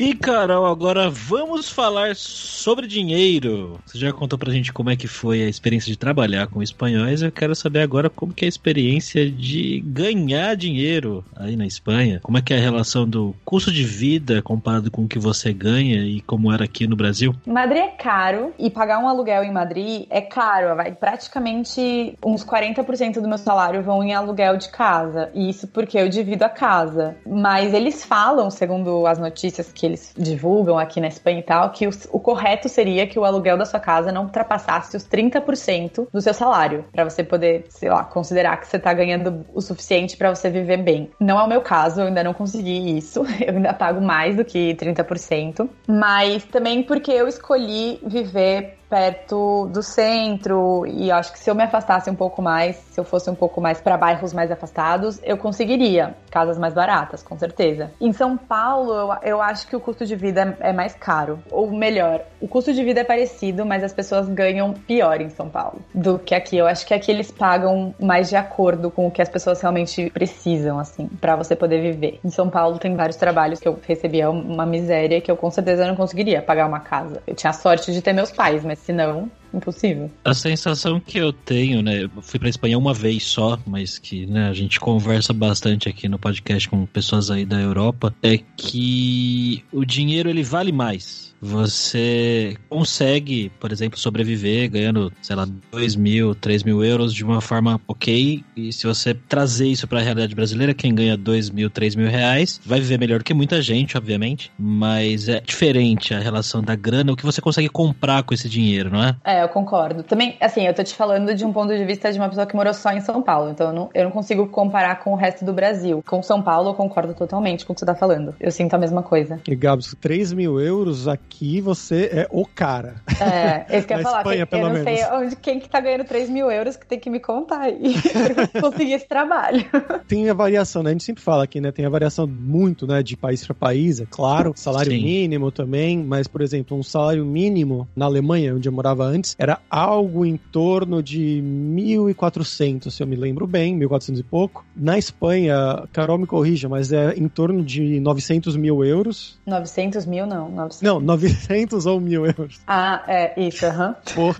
E 0.00 0.14
Carol, 0.14 0.64
agora 0.64 1.10
vamos 1.10 1.68
falar 1.68 2.16
sobre 2.16 2.86
dinheiro. 2.86 3.78
Você 3.84 3.98
já 3.98 4.10
contou 4.10 4.38
pra 4.38 4.50
gente 4.50 4.72
como 4.72 4.88
é 4.88 4.96
que 4.96 5.06
foi 5.06 5.42
a 5.42 5.46
experiência 5.46 5.92
de 5.92 5.98
trabalhar 5.98 6.46
com 6.46 6.62
espanhóis. 6.62 7.20
Eu 7.20 7.30
quero 7.30 7.54
saber 7.54 7.82
agora 7.82 8.08
como 8.08 8.32
que 8.32 8.46
é 8.46 8.48
a 8.48 8.48
experiência 8.48 9.30
de 9.30 9.78
ganhar 9.84 10.56
dinheiro 10.56 11.22
aí 11.36 11.54
na 11.54 11.66
Espanha. 11.66 12.18
Como 12.22 12.38
é 12.38 12.40
que 12.40 12.54
é 12.54 12.56
a 12.56 12.60
relação 12.62 13.06
do 13.06 13.36
custo 13.44 13.70
de 13.70 13.84
vida 13.84 14.40
comparado 14.40 14.90
com 14.90 15.04
o 15.04 15.06
que 15.06 15.18
você 15.18 15.52
ganha 15.52 16.02
e 16.02 16.22
como 16.22 16.50
era 16.50 16.64
aqui 16.64 16.86
no 16.86 16.96
Brasil? 16.96 17.34
Madrid 17.44 17.82
é 17.82 17.88
caro 17.88 18.54
e 18.58 18.70
pagar 18.70 19.00
um 19.00 19.06
aluguel 19.06 19.44
em 19.44 19.52
Madrid 19.52 20.06
é 20.08 20.22
caro. 20.22 20.76
Vai 20.76 20.92
praticamente 20.92 22.16
uns 22.24 22.42
40% 22.42 23.20
do 23.20 23.28
meu 23.28 23.36
salário 23.36 23.82
vão 23.82 24.02
em 24.02 24.14
aluguel 24.14 24.56
de 24.56 24.70
casa. 24.70 25.28
E 25.34 25.50
isso 25.50 25.68
porque 25.68 25.98
eu 25.98 26.08
divido 26.08 26.42
a 26.42 26.48
casa. 26.48 27.18
Mas 27.26 27.74
eles 27.74 28.02
falam, 28.02 28.50
segundo 28.50 29.06
as 29.06 29.18
notícias 29.18 29.70
que 29.70 29.89
eles 29.90 30.14
divulgam 30.16 30.78
aqui 30.78 31.00
na 31.00 31.08
Espanha 31.08 31.40
e 31.40 31.42
tal, 31.42 31.70
que 31.70 31.86
o, 31.86 31.90
o 32.12 32.20
correto 32.20 32.68
seria 32.68 33.06
que 33.06 33.18
o 33.18 33.24
aluguel 33.24 33.58
da 33.58 33.64
sua 33.64 33.80
casa 33.80 34.12
não 34.12 34.24
ultrapassasse 34.24 34.96
os 34.96 35.06
30% 35.06 36.08
do 36.12 36.20
seu 36.20 36.34
salário, 36.34 36.84
para 36.92 37.04
você 37.04 37.22
poder, 37.22 37.66
sei 37.68 37.90
lá, 37.90 38.04
considerar 38.04 38.56
que 38.58 38.66
você 38.66 38.78
tá 38.78 38.92
ganhando 38.92 39.44
o 39.52 39.60
suficiente 39.60 40.16
para 40.16 40.34
você 40.34 40.48
viver 40.50 40.78
bem. 40.78 41.10
Não 41.20 41.38
é 41.38 41.42
o 41.42 41.48
meu 41.48 41.60
caso, 41.60 42.00
eu 42.00 42.06
ainda 42.06 42.24
não 42.24 42.34
consegui 42.34 42.96
isso, 42.96 43.20
eu 43.46 43.54
ainda 43.54 43.72
pago 43.72 44.00
mais 44.00 44.36
do 44.36 44.44
que 44.44 44.74
30%, 44.74 45.68
mas 45.86 46.44
também 46.44 46.82
porque 46.82 47.10
eu 47.10 47.28
escolhi 47.28 48.00
viver 48.04 48.79
perto 48.90 49.68
do 49.72 49.82
centro 49.82 50.84
e 50.84 51.12
acho 51.12 51.32
que 51.32 51.38
se 51.38 51.48
eu 51.48 51.54
me 51.54 51.62
afastasse 51.62 52.10
um 52.10 52.14
pouco 52.14 52.42
mais, 52.42 52.76
se 52.90 52.98
eu 52.98 53.04
fosse 53.04 53.30
um 53.30 53.34
pouco 53.36 53.60
mais 53.60 53.80
para 53.80 53.96
bairros 53.96 54.34
mais 54.34 54.50
afastados, 54.50 55.20
eu 55.22 55.38
conseguiria 55.38 56.16
casas 56.28 56.58
mais 56.58 56.74
baratas, 56.74 57.22
com 57.22 57.38
certeza. 57.38 57.92
Em 58.00 58.12
São 58.12 58.36
Paulo, 58.36 58.92
eu, 58.92 59.16
eu 59.22 59.42
acho 59.42 59.68
que 59.68 59.76
o 59.76 59.80
custo 59.80 60.04
de 60.04 60.16
vida 60.16 60.56
é 60.60 60.72
mais 60.72 60.92
caro, 60.94 61.38
ou 61.50 61.70
melhor, 61.70 62.22
o 62.40 62.48
custo 62.48 62.72
de 62.72 62.82
vida 62.82 63.00
é 63.00 63.04
parecido, 63.04 63.64
mas 63.64 63.84
as 63.84 63.92
pessoas 63.92 64.28
ganham 64.28 64.72
pior 64.72 65.20
em 65.20 65.30
São 65.30 65.48
Paulo 65.48 65.80
do 65.94 66.18
que 66.18 66.34
aqui. 66.34 66.56
Eu 66.56 66.66
acho 66.66 66.84
que 66.84 66.92
aqui 66.92 67.12
eles 67.12 67.30
pagam 67.30 67.94
mais 68.00 68.28
de 68.28 68.36
acordo 68.36 68.90
com 68.90 69.06
o 69.06 69.10
que 69.10 69.22
as 69.22 69.28
pessoas 69.28 69.60
realmente 69.60 70.10
precisam, 70.10 70.78
assim, 70.78 71.06
para 71.20 71.36
você 71.36 71.54
poder 71.54 71.80
viver. 71.80 72.18
Em 72.24 72.30
São 72.30 72.50
Paulo 72.50 72.78
tem 72.78 72.96
vários 72.96 73.16
trabalhos 73.16 73.60
que 73.60 73.68
eu 73.68 73.78
recebia 73.86 74.28
uma 74.30 74.66
miséria 74.66 75.20
que 75.20 75.30
eu 75.30 75.36
com 75.36 75.50
certeza 75.50 75.86
não 75.86 75.94
conseguiria 75.94 76.42
pagar 76.42 76.66
uma 76.66 76.80
casa. 76.80 77.22
Eu 77.26 77.34
tinha 77.34 77.52
sorte 77.52 77.92
de 77.92 78.02
ter 78.02 78.12
meus 78.12 78.32
pais, 78.32 78.64
mas 78.64 78.79
senão 78.84 79.30
impossível. 79.52 80.10
A 80.24 80.32
sensação 80.32 81.00
que 81.00 81.18
eu 81.18 81.32
tenho, 81.32 81.82
né? 81.82 82.08
Fui 82.22 82.38
pra 82.38 82.48
Espanha 82.48 82.78
uma 82.78 82.94
vez 82.94 83.24
só, 83.24 83.58
mas 83.66 83.98
que 83.98 84.26
né, 84.26 84.48
a 84.48 84.52
gente 84.52 84.78
conversa 84.78 85.32
bastante 85.32 85.88
aqui 85.88 86.08
no 86.08 86.18
podcast 86.18 86.68
com 86.68 86.86
pessoas 86.86 87.30
aí 87.30 87.44
da 87.44 87.60
Europa, 87.60 88.14
é 88.22 88.38
que 88.56 89.64
o 89.72 89.84
dinheiro 89.84 90.28
ele 90.28 90.42
vale 90.42 90.72
mais. 90.72 91.29
Você 91.40 92.56
consegue, 92.68 93.50
por 93.58 93.72
exemplo, 93.72 93.98
sobreviver 93.98 94.70
ganhando, 94.70 95.10
sei 95.22 95.34
lá, 95.34 95.46
2 95.72 95.96
mil, 95.96 96.34
3 96.34 96.62
mil 96.62 96.84
euros 96.84 97.14
de 97.14 97.24
uma 97.24 97.40
forma 97.40 97.80
ok. 97.88 98.44
E 98.56 98.72
se 98.72 98.86
você 98.86 99.14
trazer 99.14 99.68
isso 99.68 99.88
para 99.88 100.00
a 100.00 100.02
realidade 100.02 100.34
brasileira, 100.34 100.74
quem 100.74 100.94
ganha 100.94 101.16
2 101.16 101.50
mil, 101.50 101.70
3 101.70 101.94
mil 101.94 102.08
reais 102.08 102.60
vai 102.64 102.78
viver 102.78 102.98
melhor 102.98 103.22
que 103.22 103.32
muita 103.32 103.62
gente, 103.62 103.96
obviamente. 103.96 104.52
Mas 104.58 105.28
é 105.28 105.40
diferente 105.40 106.12
a 106.12 106.18
relação 106.18 106.62
da 106.62 106.76
grana, 106.76 107.12
o 107.12 107.16
que 107.16 107.24
você 107.24 107.40
consegue 107.40 107.68
comprar 107.68 108.22
com 108.22 108.34
esse 108.34 108.48
dinheiro, 108.48 108.90
não 108.90 109.02
é? 109.02 109.16
É, 109.24 109.42
eu 109.42 109.48
concordo. 109.48 110.02
Também, 110.02 110.36
assim, 110.40 110.66
eu 110.66 110.74
tô 110.74 110.84
te 110.84 110.94
falando 110.94 111.34
de 111.34 111.44
um 111.44 111.52
ponto 111.52 111.74
de 111.74 111.84
vista 111.84 112.12
de 112.12 112.18
uma 112.18 112.28
pessoa 112.28 112.46
que 112.46 112.54
morou 112.54 112.74
só 112.74 112.90
em 112.90 113.00
São 113.00 113.22
Paulo. 113.22 113.50
Então 113.50 113.68
eu 113.68 113.72
não, 113.72 113.90
eu 113.94 114.04
não 114.04 114.10
consigo 114.10 114.46
comparar 114.48 114.96
com 115.02 115.12
o 115.12 115.16
resto 115.16 115.44
do 115.44 115.52
Brasil. 115.52 116.02
Com 116.06 116.22
São 116.22 116.42
Paulo, 116.42 116.70
eu 116.70 116.74
concordo 116.74 117.14
totalmente 117.14 117.64
com 117.64 117.72
o 117.72 117.74
que 117.74 117.80
você 117.80 117.86
tá 117.86 117.94
falando. 117.94 118.34
Eu 118.38 118.50
sinto 118.50 118.74
a 118.74 118.78
mesma 118.78 119.02
coisa. 119.02 119.40
E 119.48 119.56
Gabs, 119.56 119.94
3 120.00 120.32
mil 120.32 120.60
euros 120.60 121.08
aqui 121.08 121.29
você 121.62 122.10
é 122.12 122.28
o 122.30 122.44
cara. 122.46 122.96
É, 123.20 123.78
isso 123.78 123.86
que 123.86 123.94
eu 123.94 123.98
ia 123.98 124.02
Na 124.02 124.08
falar. 124.10 124.18
Espanha, 124.20 124.46
que, 124.46 124.54
eu 124.54 124.68
não 124.68 124.74
sei 124.74 124.94
menos. 124.96 125.10
onde, 125.12 125.36
quem 125.36 125.60
que 125.60 125.68
tá 125.68 125.80
ganhando 125.80 126.04
3 126.04 126.28
mil 126.30 126.50
euros 126.50 126.76
que 126.76 126.86
tem 126.86 126.98
que 126.98 127.08
me 127.10 127.20
contar 127.20 127.60
aí. 127.60 127.94
pra 128.50 128.60
conseguir 128.60 128.92
esse 128.92 129.08
trabalho. 129.08 129.64
Tem 130.06 130.28
a 130.28 130.34
variação, 130.34 130.82
né? 130.82 130.90
A 130.90 130.92
gente 130.92 131.04
sempre 131.04 131.22
fala 131.22 131.44
aqui, 131.44 131.60
né? 131.60 131.72
Tem 131.72 131.84
a 131.84 131.90
variação 131.90 132.26
muito, 132.26 132.86
né? 132.86 133.02
De 133.02 133.16
país 133.16 133.44
para 133.44 133.54
país, 133.54 134.00
é 134.00 134.06
claro. 134.08 134.52
Salário 134.56 134.92
Sim. 134.92 135.02
mínimo 135.02 135.50
também. 135.50 136.02
Mas, 136.02 136.26
por 136.26 136.42
exemplo, 136.42 136.76
um 136.76 136.82
salário 136.82 137.24
mínimo 137.24 137.88
na 137.94 138.06
Alemanha, 138.06 138.54
onde 138.54 138.68
eu 138.68 138.72
morava 138.72 139.04
antes, 139.04 139.34
era 139.38 139.58
algo 139.70 140.24
em 140.24 140.36
torno 140.36 141.02
de 141.02 141.42
1.400, 141.42 142.90
se 142.90 143.02
eu 143.02 143.06
me 143.06 143.16
lembro 143.16 143.46
bem, 143.46 143.78
1.400 143.78 144.18
e 144.20 144.22
pouco. 144.22 144.64
Na 144.76 144.98
Espanha, 144.98 145.84
Carol 145.92 146.18
me 146.18 146.26
corrija, 146.26 146.68
mas 146.68 146.92
é 146.92 147.14
em 147.16 147.28
torno 147.28 147.62
de 147.62 148.00
900 148.00 148.56
mil 148.56 148.84
euros. 148.84 149.38
900 149.46 150.06
mil, 150.06 150.26
não. 150.26 150.50
900. 150.50 150.82
Não, 150.82 151.00
900 151.20 151.86
ou 151.86 152.00
mil 152.00 152.24
euros. 152.26 152.60
Ah, 152.66 153.02
é, 153.06 153.32
isso, 153.40 153.66
aham. 153.66 153.94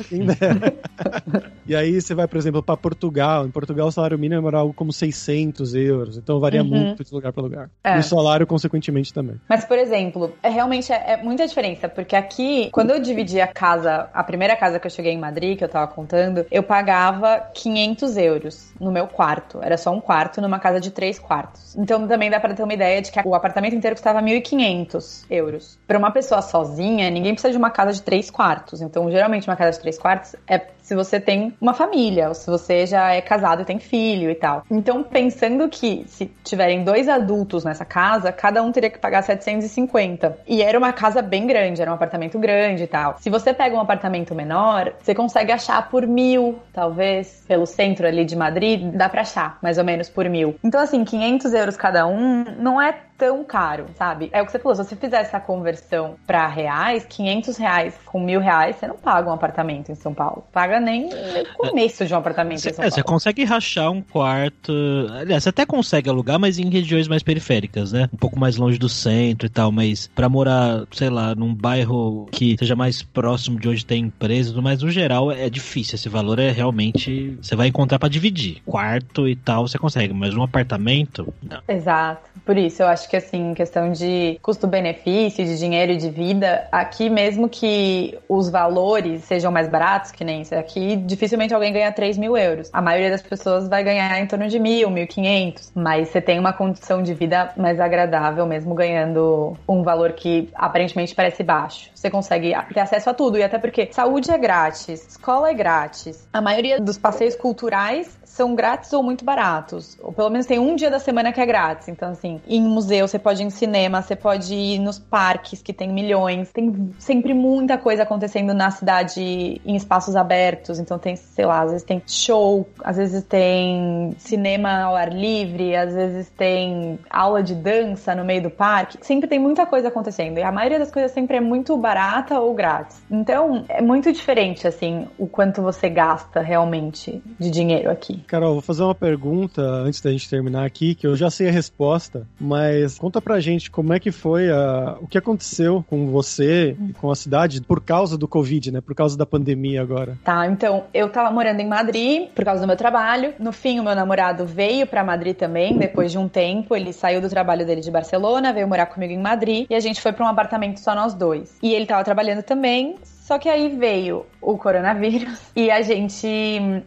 Quem 0.08 0.24
dera. 0.26 0.74
e 1.66 1.74
aí 1.74 2.00
você 2.00 2.14
vai, 2.14 2.26
por 2.28 2.38
exemplo, 2.38 2.62
para 2.62 2.76
Portugal. 2.76 3.46
Em 3.46 3.50
Portugal 3.50 3.88
o 3.88 3.92
salário 3.92 4.18
mínimo 4.18 4.46
era 4.48 4.58
algo 4.58 4.74
como 4.74 4.92
600 4.92 5.74
euros. 5.74 6.16
Então 6.16 6.38
varia 6.40 6.62
Uhum. 6.62 6.68
muito 6.68 7.04
de 7.04 7.12
lugar 7.14 7.32
para 7.32 7.42
lugar. 7.42 7.70
É. 7.84 7.96
E 7.96 8.00
o 8.00 8.02
salário, 8.02 8.46
consequentemente, 8.46 9.12
também. 9.12 9.36
Mas, 9.48 9.64
por 9.64 9.78
exemplo, 9.78 10.36
é 10.42 10.48
realmente 10.48 10.92
é, 10.92 11.12
é 11.12 11.16
muita 11.16 11.46
diferença, 11.46 11.88
porque 11.88 12.14
aqui, 12.16 12.68
quando 12.72 12.90
eu 12.90 13.00
dividi 13.00 13.40
a 13.40 13.46
casa, 13.46 14.08
a 14.12 14.22
primeira 14.24 14.54
casa 14.56 14.78
que 14.78 14.86
eu 14.86 14.90
cheguei 14.90 15.12
em 15.12 15.18
Madrid, 15.18 15.56
que 15.56 15.64
eu 15.64 15.68
tava 15.68 15.86
contando, 15.90 16.44
eu 16.50 16.62
pagava 16.62 17.40
500 17.54 18.16
euros 18.16 18.72
no 18.80 18.90
meu 18.92 19.06
quarto. 19.06 19.60
Era 19.62 19.76
só 19.76 19.90
um 19.90 20.00
quarto 20.00 20.40
numa 20.40 20.58
casa 20.58 20.80
de 20.80 20.90
três 20.90 21.18
quartos. 21.18 21.74
Então 21.76 22.06
também 22.06 22.30
dá 22.30 22.38
pra 22.40 22.52
ter 22.54 22.62
uma 22.62 22.74
ideia 22.74 23.00
de 23.00 23.10
que 23.10 23.20
o 23.24 23.34
apartamento 23.34 23.74
inteiro 23.74 23.96
custava 23.96 24.20
1.500 24.20 25.24
euros. 25.30 25.78
Pra 25.86 25.98
uma 25.98 26.10
pessoa 26.10 26.42
sozinha, 26.42 26.69
ninguém 26.76 27.32
precisa 27.32 27.52
de 27.52 27.58
uma 27.58 27.70
casa 27.70 27.92
de 27.92 28.02
três 28.02 28.30
quartos. 28.30 28.80
Então, 28.80 29.10
geralmente, 29.10 29.48
uma 29.48 29.56
casa 29.56 29.72
de 29.72 29.80
três 29.80 29.98
quartos 29.98 30.36
é 30.46 30.58
se 30.90 30.94
você 30.96 31.20
tem 31.20 31.54
uma 31.60 31.72
família, 31.72 32.28
ou 32.28 32.34
se 32.34 32.50
você 32.50 32.84
já 32.84 33.12
é 33.12 33.20
casado 33.20 33.62
e 33.62 33.64
tem 33.64 33.78
filho 33.78 34.28
e 34.28 34.34
tal. 34.34 34.64
Então, 34.68 35.04
pensando 35.04 35.68
que 35.68 36.04
se 36.08 36.26
tiverem 36.42 36.82
dois 36.82 37.08
adultos 37.08 37.64
nessa 37.64 37.84
casa, 37.84 38.32
cada 38.32 38.60
um 38.60 38.72
teria 38.72 38.90
que 38.90 38.98
pagar 38.98 39.22
750. 39.22 40.38
E 40.48 40.62
era 40.62 40.76
uma 40.76 40.92
casa 40.92 41.22
bem 41.22 41.46
grande, 41.46 41.80
era 41.80 41.90
um 41.90 41.94
apartamento 41.94 42.40
grande 42.40 42.82
e 42.82 42.86
tal. 42.88 43.16
Se 43.20 43.30
você 43.30 43.54
pega 43.54 43.76
um 43.76 43.80
apartamento 43.80 44.34
menor, 44.34 44.92
você 45.00 45.14
consegue 45.14 45.52
achar 45.52 45.88
por 45.88 46.06
mil, 46.06 46.58
talvez, 46.72 47.44
pelo 47.46 47.66
centro 47.66 48.06
ali 48.06 48.24
de 48.24 48.34
Madrid, 48.34 48.82
dá 48.92 49.08
pra 49.08 49.20
achar, 49.20 49.58
mais 49.62 49.78
ou 49.78 49.84
menos 49.84 50.08
por 50.08 50.28
mil. 50.28 50.56
Então, 50.64 50.80
assim, 50.80 51.04
500 51.04 51.54
euros 51.54 51.76
cada 51.76 52.04
um 52.06 52.44
não 52.58 52.82
é 52.82 52.96
tão 53.20 53.44
caro, 53.44 53.84
sabe? 53.98 54.30
É 54.32 54.40
o 54.40 54.46
que 54.46 54.52
você 54.52 54.58
falou, 54.58 54.74
se 54.74 54.82
você 54.84 54.96
fizer 54.96 55.18
essa 55.20 55.38
conversão 55.38 56.16
pra 56.26 56.46
reais, 56.48 57.04
500 57.06 57.58
reais 57.58 57.94
com 58.06 58.18
mil 58.18 58.40
reais, 58.40 58.76
você 58.76 58.86
não 58.86 58.96
paga 58.96 59.28
um 59.28 59.32
apartamento 59.34 59.92
em 59.92 59.94
São 59.94 60.14
Paulo. 60.14 60.42
Paga 60.50 60.80
nem 60.80 61.10
o 61.10 61.58
começo 61.68 62.06
de 62.06 62.14
um 62.14 62.16
apartamento 62.16 62.66
em 62.66 62.72
São 62.72 62.82
É, 62.82 62.88
você 62.90 63.02
Paulo. 63.02 63.04
consegue 63.04 63.44
rachar 63.44 63.90
um 63.90 64.00
quarto. 64.00 64.72
Aliás, 65.20 65.42
você 65.42 65.50
até 65.50 65.66
consegue 65.66 66.08
alugar, 66.08 66.38
mas 66.38 66.58
em 66.58 66.70
regiões 66.70 67.06
mais 67.08 67.22
periféricas, 67.22 67.92
né? 67.92 68.08
Um 68.12 68.16
pouco 68.16 68.38
mais 68.38 68.56
longe 68.56 68.78
do 68.78 68.88
centro 68.88 69.46
e 69.46 69.50
tal. 69.50 69.70
Mas 69.70 70.06
pra 70.14 70.28
morar, 70.28 70.84
sei 70.92 71.10
lá, 71.10 71.34
num 71.34 71.54
bairro 71.54 72.26
que 72.32 72.56
seja 72.58 72.74
mais 72.74 73.02
próximo 73.02 73.60
de 73.60 73.68
onde 73.68 73.84
tem 73.84 74.04
empresa 74.04 74.58
mais, 74.62 74.82
no 74.82 74.90
geral 74.90 75.30
é 75.30 75.50
difícil. 75.50 75.96
Esse 75.96 76.08
valor 76.08 76.38
é 76.38 76.50
realmente. 76.50 77.36
Você 77.42 77.54
vai 77.54 77.68
encontrar 77.68 77.98
pra 77.98 78.08
dividir. 78.08 78.62
Quarto 78.64 79.28
e 79.28 79.36
tal, 79.36 79.68
você 79.68 79.76
consegue, 79.78 80.14
mas 80.14 80.34
um 80.34 80.42
apartamento, 80.42 81.34
não. 81.42 81.60
Exato. 81.68 82.30
Por 82.46 82.56
isso, 82.56 82.82
eu 82.82 82.86
acho 82.88 83.08
que 83.10 83.16
assim, 83.16 83.52
questão 83.54 83.90
de 83.90 84.38
custo-benefício, 84.40 85.44
de 85.44 85.58
dinheiro 85.58 85.92
e 85.92 85.96
de 85.96 86.08
vida, 86.08 86.68
aqui 86.70 87.10
mesmo 87.10 87.48
que 87.48 88.16
os 88.28 88.48
valores 88.48 89.24
sejam 89.24 89.50
mais 89.50 89.68
baratos, 89.68 90.12
que 90.12 90.22
nem 90.22 90.42
esse 90.42 90.54
aqui, 90.54 90.94
dificilmente 90.94 91.52
alguém 91.52 91.72
ganha 91.72 91.90
3 91.90 92.16
mil 92.16 92.36
euros. 92.36 92.70
A 92.72 92.80
maioria 92.80 93.10
das 93.10 93.20
pessoas 93.20 93.68
vai 93.68 93.82
ganhar 93.82 94.16
em 94.20 94.26
torno 94.26 94.46
de 94.46 94.60
mil, 94.60 94.88
mil 94.90 95.08
quinhentos. 95.08 95.72
Mas 95.74 96.08
você 96.08 96.20
tem 96.20 96.38
uma 96.38 96.52
condição 96.52 97.02
de 97.02 97.12
vida 97.12 97.52
mais 97.56 97.80
agradável, 97.80 98.46
mesmo 98.46 98.74
ganhando 98.74 99.56
um 99.68 99.82
valor 99.82 100.12
que 100.12 100.48
aparentemente 100.54 101.12
parece 101.12 101.42
baixo. 101.42 101.90
Você 101.92 102.08
consegue 102.08 102.54
ter 102.72 102.80
acesso 102.80 103.10
a 103.10 103.14
tudo, 103.14 103.38
e 103.38 103.42
até 103.42 103.58
porque 103.58 103.88
saúde 103.90 104.30
é 104.30 104.38
grátis, 104.38 105.04
escola 105.08 105.50
é 105.50 105.54
grátis. 105.54 106.28
A 106.32 106.40
maioria 106.40 106.80
dos 106.80 106.96
passeios 106.96 107.34
culturais 107.34 108.19
são 108.30 108.54
grátis 108.54 108.92
ou 108.92 109.02
muito 109.02 109.24
baratos. 109.24 109.98
Ou 110.00 110.12
pelo 110.12 110.30
menos 110.30 110.46
tem 110.46 110.58
um 110.58 110.76
dia 110.76 110.90
da 110.90 110.98
semana 110.98 111.32
que 111.32 111.40
é 111.40 111.46
grátis. 111.46 111.88
Então, 111.88 112.10
assim, 112.10 112.40
em 112.46 112.62
museu, 112.62 113.06
você 113.06 113.18
pode 113.18 113.42
ir 113.42 113.46
em 113.46 113.50
cinema, 113.50 114.00
você 114.00 114.14
pode 114.14 114.54
ir 114.54 114.78
nos 114.78 114.98
parques 114.98 115.60
que 115.60 115.72
tem 115.72 115.92
milhões. 115.92 116.50
Tem 116.52 116.92
sempre 116.98 117.34
muita 117.34 117.76
coisa 117.76 118.04
acontecendo 118.04 118.54
na 118.54 118.70
cidade 118.70 119.60
em 119.64 119.74
espaços 119.76 120.14
abertos. 120.14 120.78
Então 120.78 120.98
tem, 120.98 121.16
sei 121.16 121.44
lá, 121.44 121.62
às 121.62 121.72
vezes 121.72 121.86
tem 121.86 122.02
show, 122.06 122.66
às 122.84 122.96
vezes 122.96 123.24
tem 123.24 124.14
cinema 124.18 124.82
ao 124.82 124.96
ar 124.96 125.12
livre, 125.12 125.74
às 125.74 125.92
vezes 125.92 126.30
tem 126.30 126.98
aula 127.10 127.42
de 127.42 127.54
dança 127.54 128.14
no 128.14 128.24
meio 128.24 128.42
do 128.42 128.50
parque. 128.50 128.98
Sempre 129.02 129.28
tem 129.28 129.38
muita 129.38 129.66
coisa 129.66 129.88
acontecendo. 129.88 130.38
E 130.38 130.42
a 130.42 130.52
maioria 130.52 130.78
das 130.78 130.90
coisas 130.90 131.10
sempre 131.10 131.36
é 131.36 131.40
muito 131.40 131.76
barata 131.76 132.38
ou 132.40 132.54
grátis. 132.54 133.02
Então, 133.10 133.64
é 133.68 133.82
muito 133.82 134.12
diferente, 134.12 134.66
assim, 134.68 135.08
o 135.18 135.26
quanto 135.26 135.60
você 135.60 135.88
gasta 135.88 136.40
realmente 136.40 137.22
de 137.38 137.50
dinheiro 137.50 137.90
aqui. 137.90 138.19
Carol, 138.26 138.54
vou 138.54 138.62
fazer 138.62 138.82
uma 138.82 138.94
pergunta 138.94 139.62
antes 139.62 140.00
da 140.00 140.10
gente 140.10 140.28
terminar 140.28 140.64
aqui, 140.64 140.94
que 140.94 141.06
eu 141.06 141.16
já 141.16 141.30
sei 141.30 141.48
a 141.48 141.52
resposta, 141.52 142.26
mas 142.40 142.98
conta 142.98 143.20
pra 143.20 143.40
gente 143.40 143.70
como 143.70 143.92
é 143.92 144.00
que 144.00 144.12
foi 144.12 144.50
a, 144.50 144.96
o 145.00 145.06
que 145.06 145.18
aconteceu 145.18 145.84
com 145.88 146.06
você 146.06 146.76
e 146.88 146.92
com 146.94 147.10
a 147.10 147.14
cidade 147.14 147.60
por 147.62 147.80
causa 147.82 148.16
do 148.16 148.28
Covid, 148.28 148.72
né? 148.72 148.80
Por 148.80 148.94
causa 148.94 149.16
da 149.16 149.26
pandemia 149.26 149.82
agora. 149.82 150.18
Tá, 150.24 150.46
então, 150.46 150.84
eu 150.92 151.08
tava 151.08 151.30
morando 151.30 151.60
em 151.60 151.68
Madrid 151.68 152.28
por 152.34 152.44
causa 152.44 152.60
do 152.60 152.66
meu 152.66 152.76
trabalho. 152.76 153.34
No 153.38 153.52
fim, 153.52 153.80
o 153.80 153.84
meu 153.84 153.94
namorado 153.94 154.46
veio 154.46 154.86
pra 154.86 155.04
Madrid 155.04 155.36
também, 155.36 155.76
depois 155.76 156.12
de 156.12 156.18
um 156.18 156.28
tempo. 156.28 156.74
Ele 156.74 156.92
saiu 156.92 157.20
do 157.20 157.28
trabalho 157.28 157.66
dele 157.66 157.80
de 157.80 157.90
Barcelona, 157.90 158.52
veio 158.52 158.68
morar 158.68 158.86
comigo 158.86 159.12
em 159.12 159.20
Madrid 159.20 159.66
e 159.68 159.74
a 159.74 159.80
gente 159.80 160.00
foi 160.00 160.12
pra 160.12 160.24
um 160.24 160.28
apartamento 160.28 160.78
só 160.78 160.94
nós 160.94 161.14
dois. 161.14 161.56
E 161.62 161.72
ele 161.72 161.86
tava 161.86 162.04
trabalhando 162.04 162.42
também, 162.42 162.96
só 163.04 163.38
que 163.38 163.48
aí 163.48 163.68
veio 163.68 164.26
o 164.52 164.58
coronavírus 164.58 165.40
e 165.54 165.70
a 165.70 165.82
gente 165.82 166.28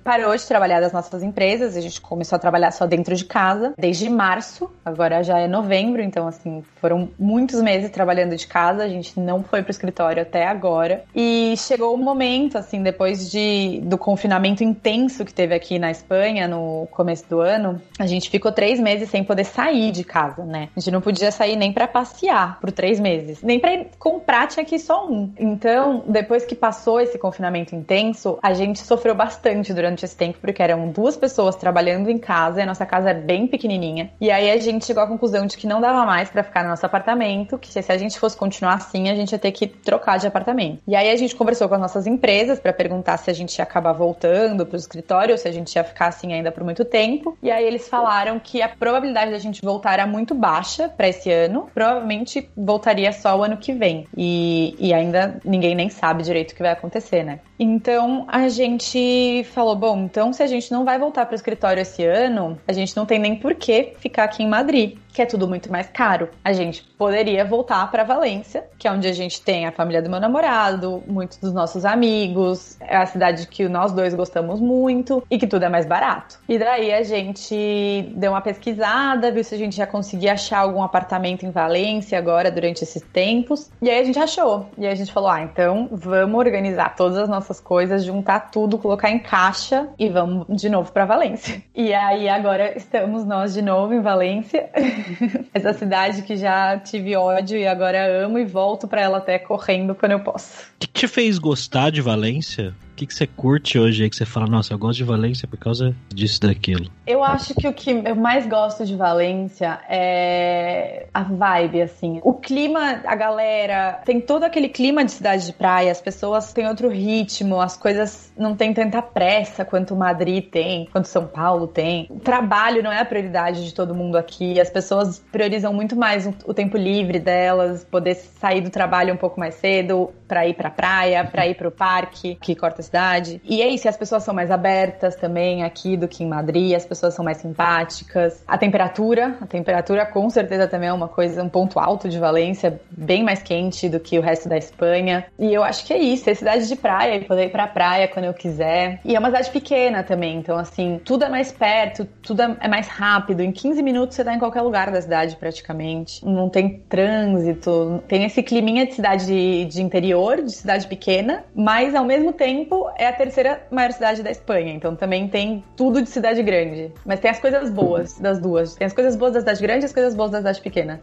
parou 0.03 0.35
de 0.35 0.45
trabalhar 0.45 0.79
das 0.81 0.91
nossas 0.91 1.23
empresas, 1.23 1.77
a 1.77 1.81
gente 1.81 2.01
começou 2.01 2.35
a 2.35 2.39
trabalhar 2.39 2.71
só 2.71 2.85
dentro 2.85 3.15
de 3.15 3.25
casa 3.25 3.73
desde 3.77 4.09
março, 4.09 4.69
agora 4.83 5.23
já 5.23 5.39
é 5.39 5.47
novembro, 5.47 6.01
então 6.01 6.27
assim, 6.27 6.63
foram 6.75 7.09
muitos 7.17 7.61
meses 7.61 7.89
trabalhando 7.89 8.35
de 8.35 8.45
casa, 8.45 8.83
a 8.83 8.89
gente 8.89 9.19
não 9.19 9.43
foi 9.43 9.61
pro 9.61 9.71
escritório 9.71 10.21
até 10.21 10.45
agora. 10.45 11.03
E 11.15 11.55
chegou 11.57 11.93
o 11.93 11.97
momento 11.97 12.57
assim, 12.57 12.83
depois 12.83 13.31
de 13.31 13.81
do 13.83 13.97
confinamento 13.97 14.63
intenso 14.63 15.23
que 15.25 15.33
teve 15.33 15.55
aqui 15.55 15.79
na 15.79 15.91
Espanha 15.91 16.47
no 16.47 16.87
começo 16.91 17.27
do 17.29 17.39
ano, 17.39 17.81
a 17.99 18.05
gente 18.05 18.29
ficou 18.29 18.51
três 18.51 18.79
meses 18.79 19.09
sem 19.09 19.23
poder 19.23 19.45
sair 19.45 19.91
de 19.91 20.03
casa, 20.03 20.43
né? 20.43 20.69
A 20.75 20.79
gente 20.79 20.91
não 20.91 21.01
podia 21.01 21.31
sair 21.31 21.55
nem 21.55 21.71
para 21.71 21.87
passear 21.87 22.59
por 22.59 22.71
três 22.71 22.99
meses, 22.99 23.41
nem 23.41 23.59
para 23.59 23.85
comprar 23.97 24.47
tinha 24.47 24.65
ir 24.75 24.79
só 24.79 25.07
um. 25.07 25.31
Então, 25.37 26.03
depois 26.07 26.45
que 26.45 26.55
passou 26.55 26.99
esse 26.99 27.17
confinamento 27.17 27.52
intenso, 27.57 28.37
a 28.41 28.53
gente 28.53 28.79
sofreu 28.79 29.15
bastante 29.15 29.73
durante 29.73 30.05
esse 30.05 30.15
tempo, 30.15 30.37
porque 30.39 30.61
eram 30.61 30.89
duas 30.89 31.15
pessoas 31.15 31.55
trabalhando 31.55 32.09
em 32.09 32.17
casa 32.17 32.59
e 32.59 32.63
a 32.63 32.65
nossa 32.65 32.85
casa 32.85 33.11
é 33.11 33.13
bem 33.13 33.47
pequenininha. 33.47 34.11
E 34.19 34.31
aí 34.31 34.51
a 34.51 34.57
gente 34.57 34.85
chegou 34.85 35.03
à 35.03 35.07
conclusão 35.07 35.45
de 35.45 35.57
que 35.57 35.67
não 35.67 35.81
dava 35.81 36.05
mais 36.05 36.29
para 36.29 36.43
ficar 36.43 36.63
no 36.63 36.69
nosso 36.69 36.85
apartamento, 36.85 37.57
que 37.57 37.67
se 37.67 37.91
a 37.91 37.97
gente 37.97 38.19
fosse 38.19 38.37
continuar 38.37 38.75
assim, 38.75 39.09
a 39.09 39.15
gente 39.15 39.31
ia 39.31 39.39
ter 39.39 39.51
que 39.51 39.67
trocar 39.67 40.17
de 40.17 40.27
apartamento. 40.27 40.81
E 40.87 40.95
aí 40.95 41.09
a 41.09 41.15
gente 41.15 41.35
conversou 41.35 41.67
com 41.67 41.75
as 41.75 41.81
nossas 41.81 42.07
empresas 42.07 42.59
para 42.59 42.73
perguntar 42.73 43.17
se 43.17 43.29
a 43.29 43.33
gente 43.33 43.57
ia 43.57 43.63
acabar 43.63 43.93
voltando 43.93 44.65
pro 44.65 44.77
escritório 44.77 45.33
ou 45.33 45.37
se 45.37 45.47
a 45.47 45.51
gente 45.51 45.75
ia 45.75 45.83
ficar 45.83 46.07
assim 46.07 46.33
ainda 46.33 46.51
por 46.51 46.63
muito 46.63 46.85
tempo. 46.85 47.37
E 47.41 47.51
aí 47.51 47.65
eles 47.65 47.87
falaram 47.87 48.39
que 48.39 48.61
a 48.61 48.69
probabilidade 48.69 49.31
da 49.31 49.39
gente 49.39 49.61
voltar 49.61 49.93
era 49.93 50.07
muito 50.07 50.33
baixa 50.33 50.89
para 50.89 51.07
esse 51.07 51.31
ano, 51.31 51.67
provavelmente 51.73 52.49
voltaria 52.55 53.11
só 53.11 53.37
o 53.37 53.43
ano 53.43 53.57
que 53.57 53.73
vem. 53.73 54.07
E, 54.15 54.75
e 54.79 54.93
ainda 54.93 55.39
ninguém 55.43 55.75
nem 55.75 55.89
sabe 55.89 56.23
direito 56.23 56.51
o 56.51 56.55
que 56.55 56.61
vai 56.61 56.71
acontecer, 56.71 57.23
né? 57.23 57.32
né? 57.33 57.41
Então 57.63 58.25
a 58.27 58.49
gente 58.49 59.45
falou: 59.53 59.73
bom, 59.73 60.03
então 60.03 60.33
se 60.33 60.43
a 60.43 60.47
gente 60.47 60.69
não 60.69 60.83
vai 60.83 60.99
voltar 60.99 61.25
para 61.25 61.31
o 61.31 61.35
escritório 61.35 61.81
esse 61.81 62.03
ano, 62.03 62.57
a 62.67 62.73
gente 62.73 62.95
não 62.97 63.05
tem 63.05 63.17
nem 63.17 63.37
por 63.37 63.55
que 63.55 63.93
ficar 63.99 64.25
aqui 64.25 64.43
em 64.43 64.49
Madrid 64.49 64.97
que 65.13 65.21
é 65.21 65.25
tudo 65.25 65.47
muito 65.47 65.71
mais 65.71 65.87
caro. 65.87 66.29
A 66.43 66.51
gente 66.51 66.83
poderia 66.97 67.45
voltar 67.45 67.89
para 67.91 68.03
Valência, 68.03 68.65
que 68.79 68.87
é 68.87 68.91
onde 68.91 69.07
a 69.07 69.13
gente 69.13 69.41
tem 69.41 69.65
a 69.65 69.71
família 69.71 70.01
do 70.01 70.09
meu 70.09 70.19
namorado, 70.19 71.03
muitos 71.07 71.37
dos 71.37 71.53
nossos 71.53 71.85
amigos, 71.85 72.77
é 72.81 72.97
a 72.97 73.05
cidade 73.05 73.47
que 73.47 73.69
nós 73.69 73.91
dois 73.91 74.13
gostamos 74.13 74.59
muito 74.59 75.23
e 75.29 75.37
que 75.37 75.45
tudo 75.45 75.63
é 75.63 75.69
mais 75.69 75.85
barato. 75.85 76.39
E 76.49 76.57
daí 76.57 76.91
a 76.91 77.03
gente 77.03 78.11
deu 78.15 78.31
uma 78.31 78.41
pesquisada, 78.41 79.31
viu 79.31 79.43
se 79.43 79.53
a 79.53 79.57
gente 79.57 79.75
já 79.75 79.85
conseguia 79.85 80.33
achar 80.33 80.59
algum 80.59 80.81
apartamento 80.81 81.45
em 81.45 81.51
Valência 81.51 82.17
agora 82.17 82.49
durante 82.49 82.83
esses 82.83 83.03
tempos. 83.13 83.69
E 83.81 83.89
aí 83.89 83.99
a 83.99 84.03
gente 84.03 84.17
achou. 84.17 84.67
E 84.77 84.85
aí 84.85 84.91
a 84.91 84.95
gente 84.95 85.13
falou: 85.13 85.29
"Ah, 85.29 85.41
então 85.43 85.87
vamos 85.91 86.39
organizar 86.39 86.95
todas 86.95 87.17
as 87.17 87.29
nossas 87.29 87.52
coisas, 87.59 88.03
juntar 88.03 88.51
tudo, 88.51 88.77
colocar 88.77 89.09
em 89.09 89.19
caixa 89.19 89.89
e 89.97 90.09
vamos 90.09 90.45
de 90.49 90.69
novo 90.69 90.91
para 90.91 91.05
Valência". 91.05 91.61
E 91.75 91.93
aí 91.93 92.29
agora 92.29 92.77
estamos 92.77 93.25
nós 93.25 93.53
de 93.53 93.61
novo 93.61 93.93
em 93.93 94.01
Valência. 94.01 94.69
Essa 95.53 95.73
cidade 95.73 96.21
que 96.21 96.35
já 96.35 96.77
tive 96.79 97.15
ódio 97.15 97.57
e 97.57 97.67
agora 97.67 98.05
amo 98.23 98.37
e 98.39 98.45
volto 98.45 98.87
para 98.87 99.01
ela 99.01 99.17
até 99.17 99.39
correndo 99.39 99.95
quando 99.95 100.13
eu 100.13 100.19
posso. 100.19 100.63
O 100.75 100.79
que 100.79 100.87
te 100.87 101.07
fez 101.07 101.37
gostar 101.37 101.89
de 101.91 102.01
Valência? 102.01 102.73
O 102.93 102.95
que, 102.95 103.07
que 103.07 103.13
você 103.13 103.25
curte 103.25 103.79
hoje 103.79 104.03
aí 104.03 104.09
que 104.09 104.15
você 104.15 104.23
fala, 104.23 104.45
nossa, 104.45 104.71
eu 104.71 104.77
gosto 104.77 104.97
de 104.97 105.03
Valência 105.03 105.47
por 105.47 105.57
causa 105.57 105.95
disso 106.13 106.39
daquilo? 106.39 106.91
Eu 107.07 107.23
acho 107.23 107.55
que 107.55 107.67
o 107.67 107.73
que 107.73 107.89
eu 107.89 108.15
mais 108.15 108.45
gosto 108.45 108.85
de 108.85 108.95
Valência 108.95 109.79
é 109.89 111.07
a 111.11 111.23
vibe, 111.23 111.81
assim. 111.81 112.21
O 112.23 112.35
clima, 112.35 113.01
a 113.03 113.15
galera, 113.15 113.99
tem 114.05 114.21
todo 114.21 114.43
aquele 114.43 114.69
clima 114.69 115.03
de 115.03 115.11
cidade 115.11 115.47
de 115.47 115.53
praia, 115.53 115.91
as 115.91 115.99
pessoas 115.99 116.53
têm 116.53 116.67
outro 116.67 116.87
ritmo, 116.87 117.59
as 117.59 117.75
coisas 117.75 118.31
não 118.37 118.55
têm 118.55 118.71
tanta 118.75 119.01
pressa 119.01 119.65
quanto 119.65 119.95
Madrid 119.95 120.47
tem, 120.49 120.87
quanto 120.91 121.07
São 121.07 121.25
Paulo 121.25 121.65
tem. 121.65 122.05
O 122.11 122.19
trabalho 122.19 122.83
não 122.83 122.91
é 122.91 122.99
a 122.99 123.05
prioridade 123.05 123.65
de 123.65 123.73
todo 123.73 123.95
mundo 123.95 124.17
aqui, 124.17 124.61
as 124.61 124.69
pessoas 124.69 125.17
priorizam 125.31 125.73
muito 125.73 125.95
mais 125.95 126.29
o 126.45 126.53
tempo 126.53 126.77
livre 126.77 127.17
delas, 127.17 127.83
poder 127.83 128.13
sair 128.13 128.61
do 128.61 128.69
trabalho 128.69 129.15
um 129.15 129.17
pouco 129.17 129.39
mais 129.39 129.55
cedo 129.55 130.11
para 130.33 130.47
ir 130.47 130.55
pra 130.55 130.71
praia, 130.71 131.23
para 131.23 131.45
ir 131.45 131.53
pro 131.53 131.69
parque, 131.69 132.35
que 132.41 132.55
corta 132.55 132.81
cidade. 132.81 133.39
E 133.43 133.61
é 133.61 133.67
isso, 133.67 133.87
as 133.87 133.95
pessoas 133.95 134.23
são 134.23 134.33
mais 134.33 134.49
abertas 134.49 135.15
também 135.15 135.63
aqui 135.63 135.95
do 135.95 136.07
que 136.07 136.23
em 136.23 136.27
Madrid, 136.27 136.73
as 136.73 136.83
pessoas 136.83 137.13
são 137.13 137.23
mais 137.23 137.37
simpáticas. 137.37 138.43
A 138.47 138.57
temperatura, 138.57 139.37
a 139.39 139.45
temperatura 139.45 140.07
com 140.07 140.27
certeza 140.31 140.67
também 140.67 140.89
é 140.89 140.93
uma 140.93 141.07
coisa, 141.07 141.43
um 141.43 141.49
ponto 141.49 141.79
alto 141.79 142.09
de 142.09 142.17
Valência, 142.17 142.81
bem 142.89 143.23
mais 143.23 143.43
quente 143.43 143.87
do 143.87 143.99
que 143.99 144.17
o 144.17 144.23
resto 144.23 144.49
da 144.49 144.57
Espanha. 144.57 145.23
E 145.37 145.53
eu 145.53 145.63
acho 145.63 145.85
que 145.85 145.93
é 145.93 145.99
isso, 145.99 146.27
é 146.27 146.33
cidade 146.33 146.67
de 146.67 146.75
praia 146.75 147.15
e 147.17 147.25
poder 147.25 147.45
ir 147.45 147.51
pra 147.51 147.67
praia 147.67 148.07
quando 148.07 148.25
eu 148.25 148.33
quiser. 148.33 149.01
E 149.05 149.15
é 149.15 149.19
uma 149.19 149.27
cidade 149.27 149.51
pequena 149.51 150.01
também, 150.01 150.37
então 150.37 150.57
assim, 150.57 150.99
tudo 151.05 151.25
é 151.25 151.29
mais 151.29 151.51
perto, 151.51 152.05
tudo 152.23 152.41
é 152.41 152.67
mais 152.67 152.87
rápido. 152.87 153.41
Em 153.41 153.51
15 153.51 153.83
minutos 153.83 154.15
você 154.15 154.23
tá 154.23 154.33
em 154.33 154.39
qualquer 154.39 154.61
lugar 154.61 154.89
da 154.89 154.99
cidade 154.99 155.35
praticamente. 155.35 156.25
Não 156.25 156.49
tem 156.49 156.79
trânsito, 156.89 158.01
tem 158.07 158.23
esse 158.23 158.41
climinha 158.41 158.87
de 158.87 158.95
cidade 158.95 159.27
de, 159.27 159.65
de 159.65 159.83
interior, 159.83 160.22
de 160.31 160.51
cidade 160.51 160.87
pequena, 160.87 161.43
mas 161.55 161.93
ao 161.93 162.05
mesmo 162.05 162.31
tempo 162.33 162.89
é 162.97 163.07
a 163.07 163.13
terceira 163.13 163.61
maior 163.69 163.91
cidade 163.91 164.23
da 164.23 164.31
Espanha. 164.31 164.73
Então 164.73 164.95
também 164.95 165.27
tem 165.27 165.63
tudo 165.75 166.01
de 166.01 166.09
cidade 166.09 166.41
grande. 166.41 166.91
Mas 167.05 167.19
tem 167.19 167.29
as 167.29 167.39
coisas 167.39 167.69
boas 167.69 168.19
das 168.19 168.39
duas. 168.39 168.75
Tem 168.75 168.85
as 168.87 168.93
coisas 168.93 169.15
boas 169.15 169.33
da 169.33 169.39
cidade 169.39 169.61
grande 169.61 169.83
e 169.83 169.85
as 169.85 169.93
coisas 169.93 170.15
boas 170.15 170.31
da 170.31 170.37
cidade 170.37 170.61
pequena. 170.61 171.01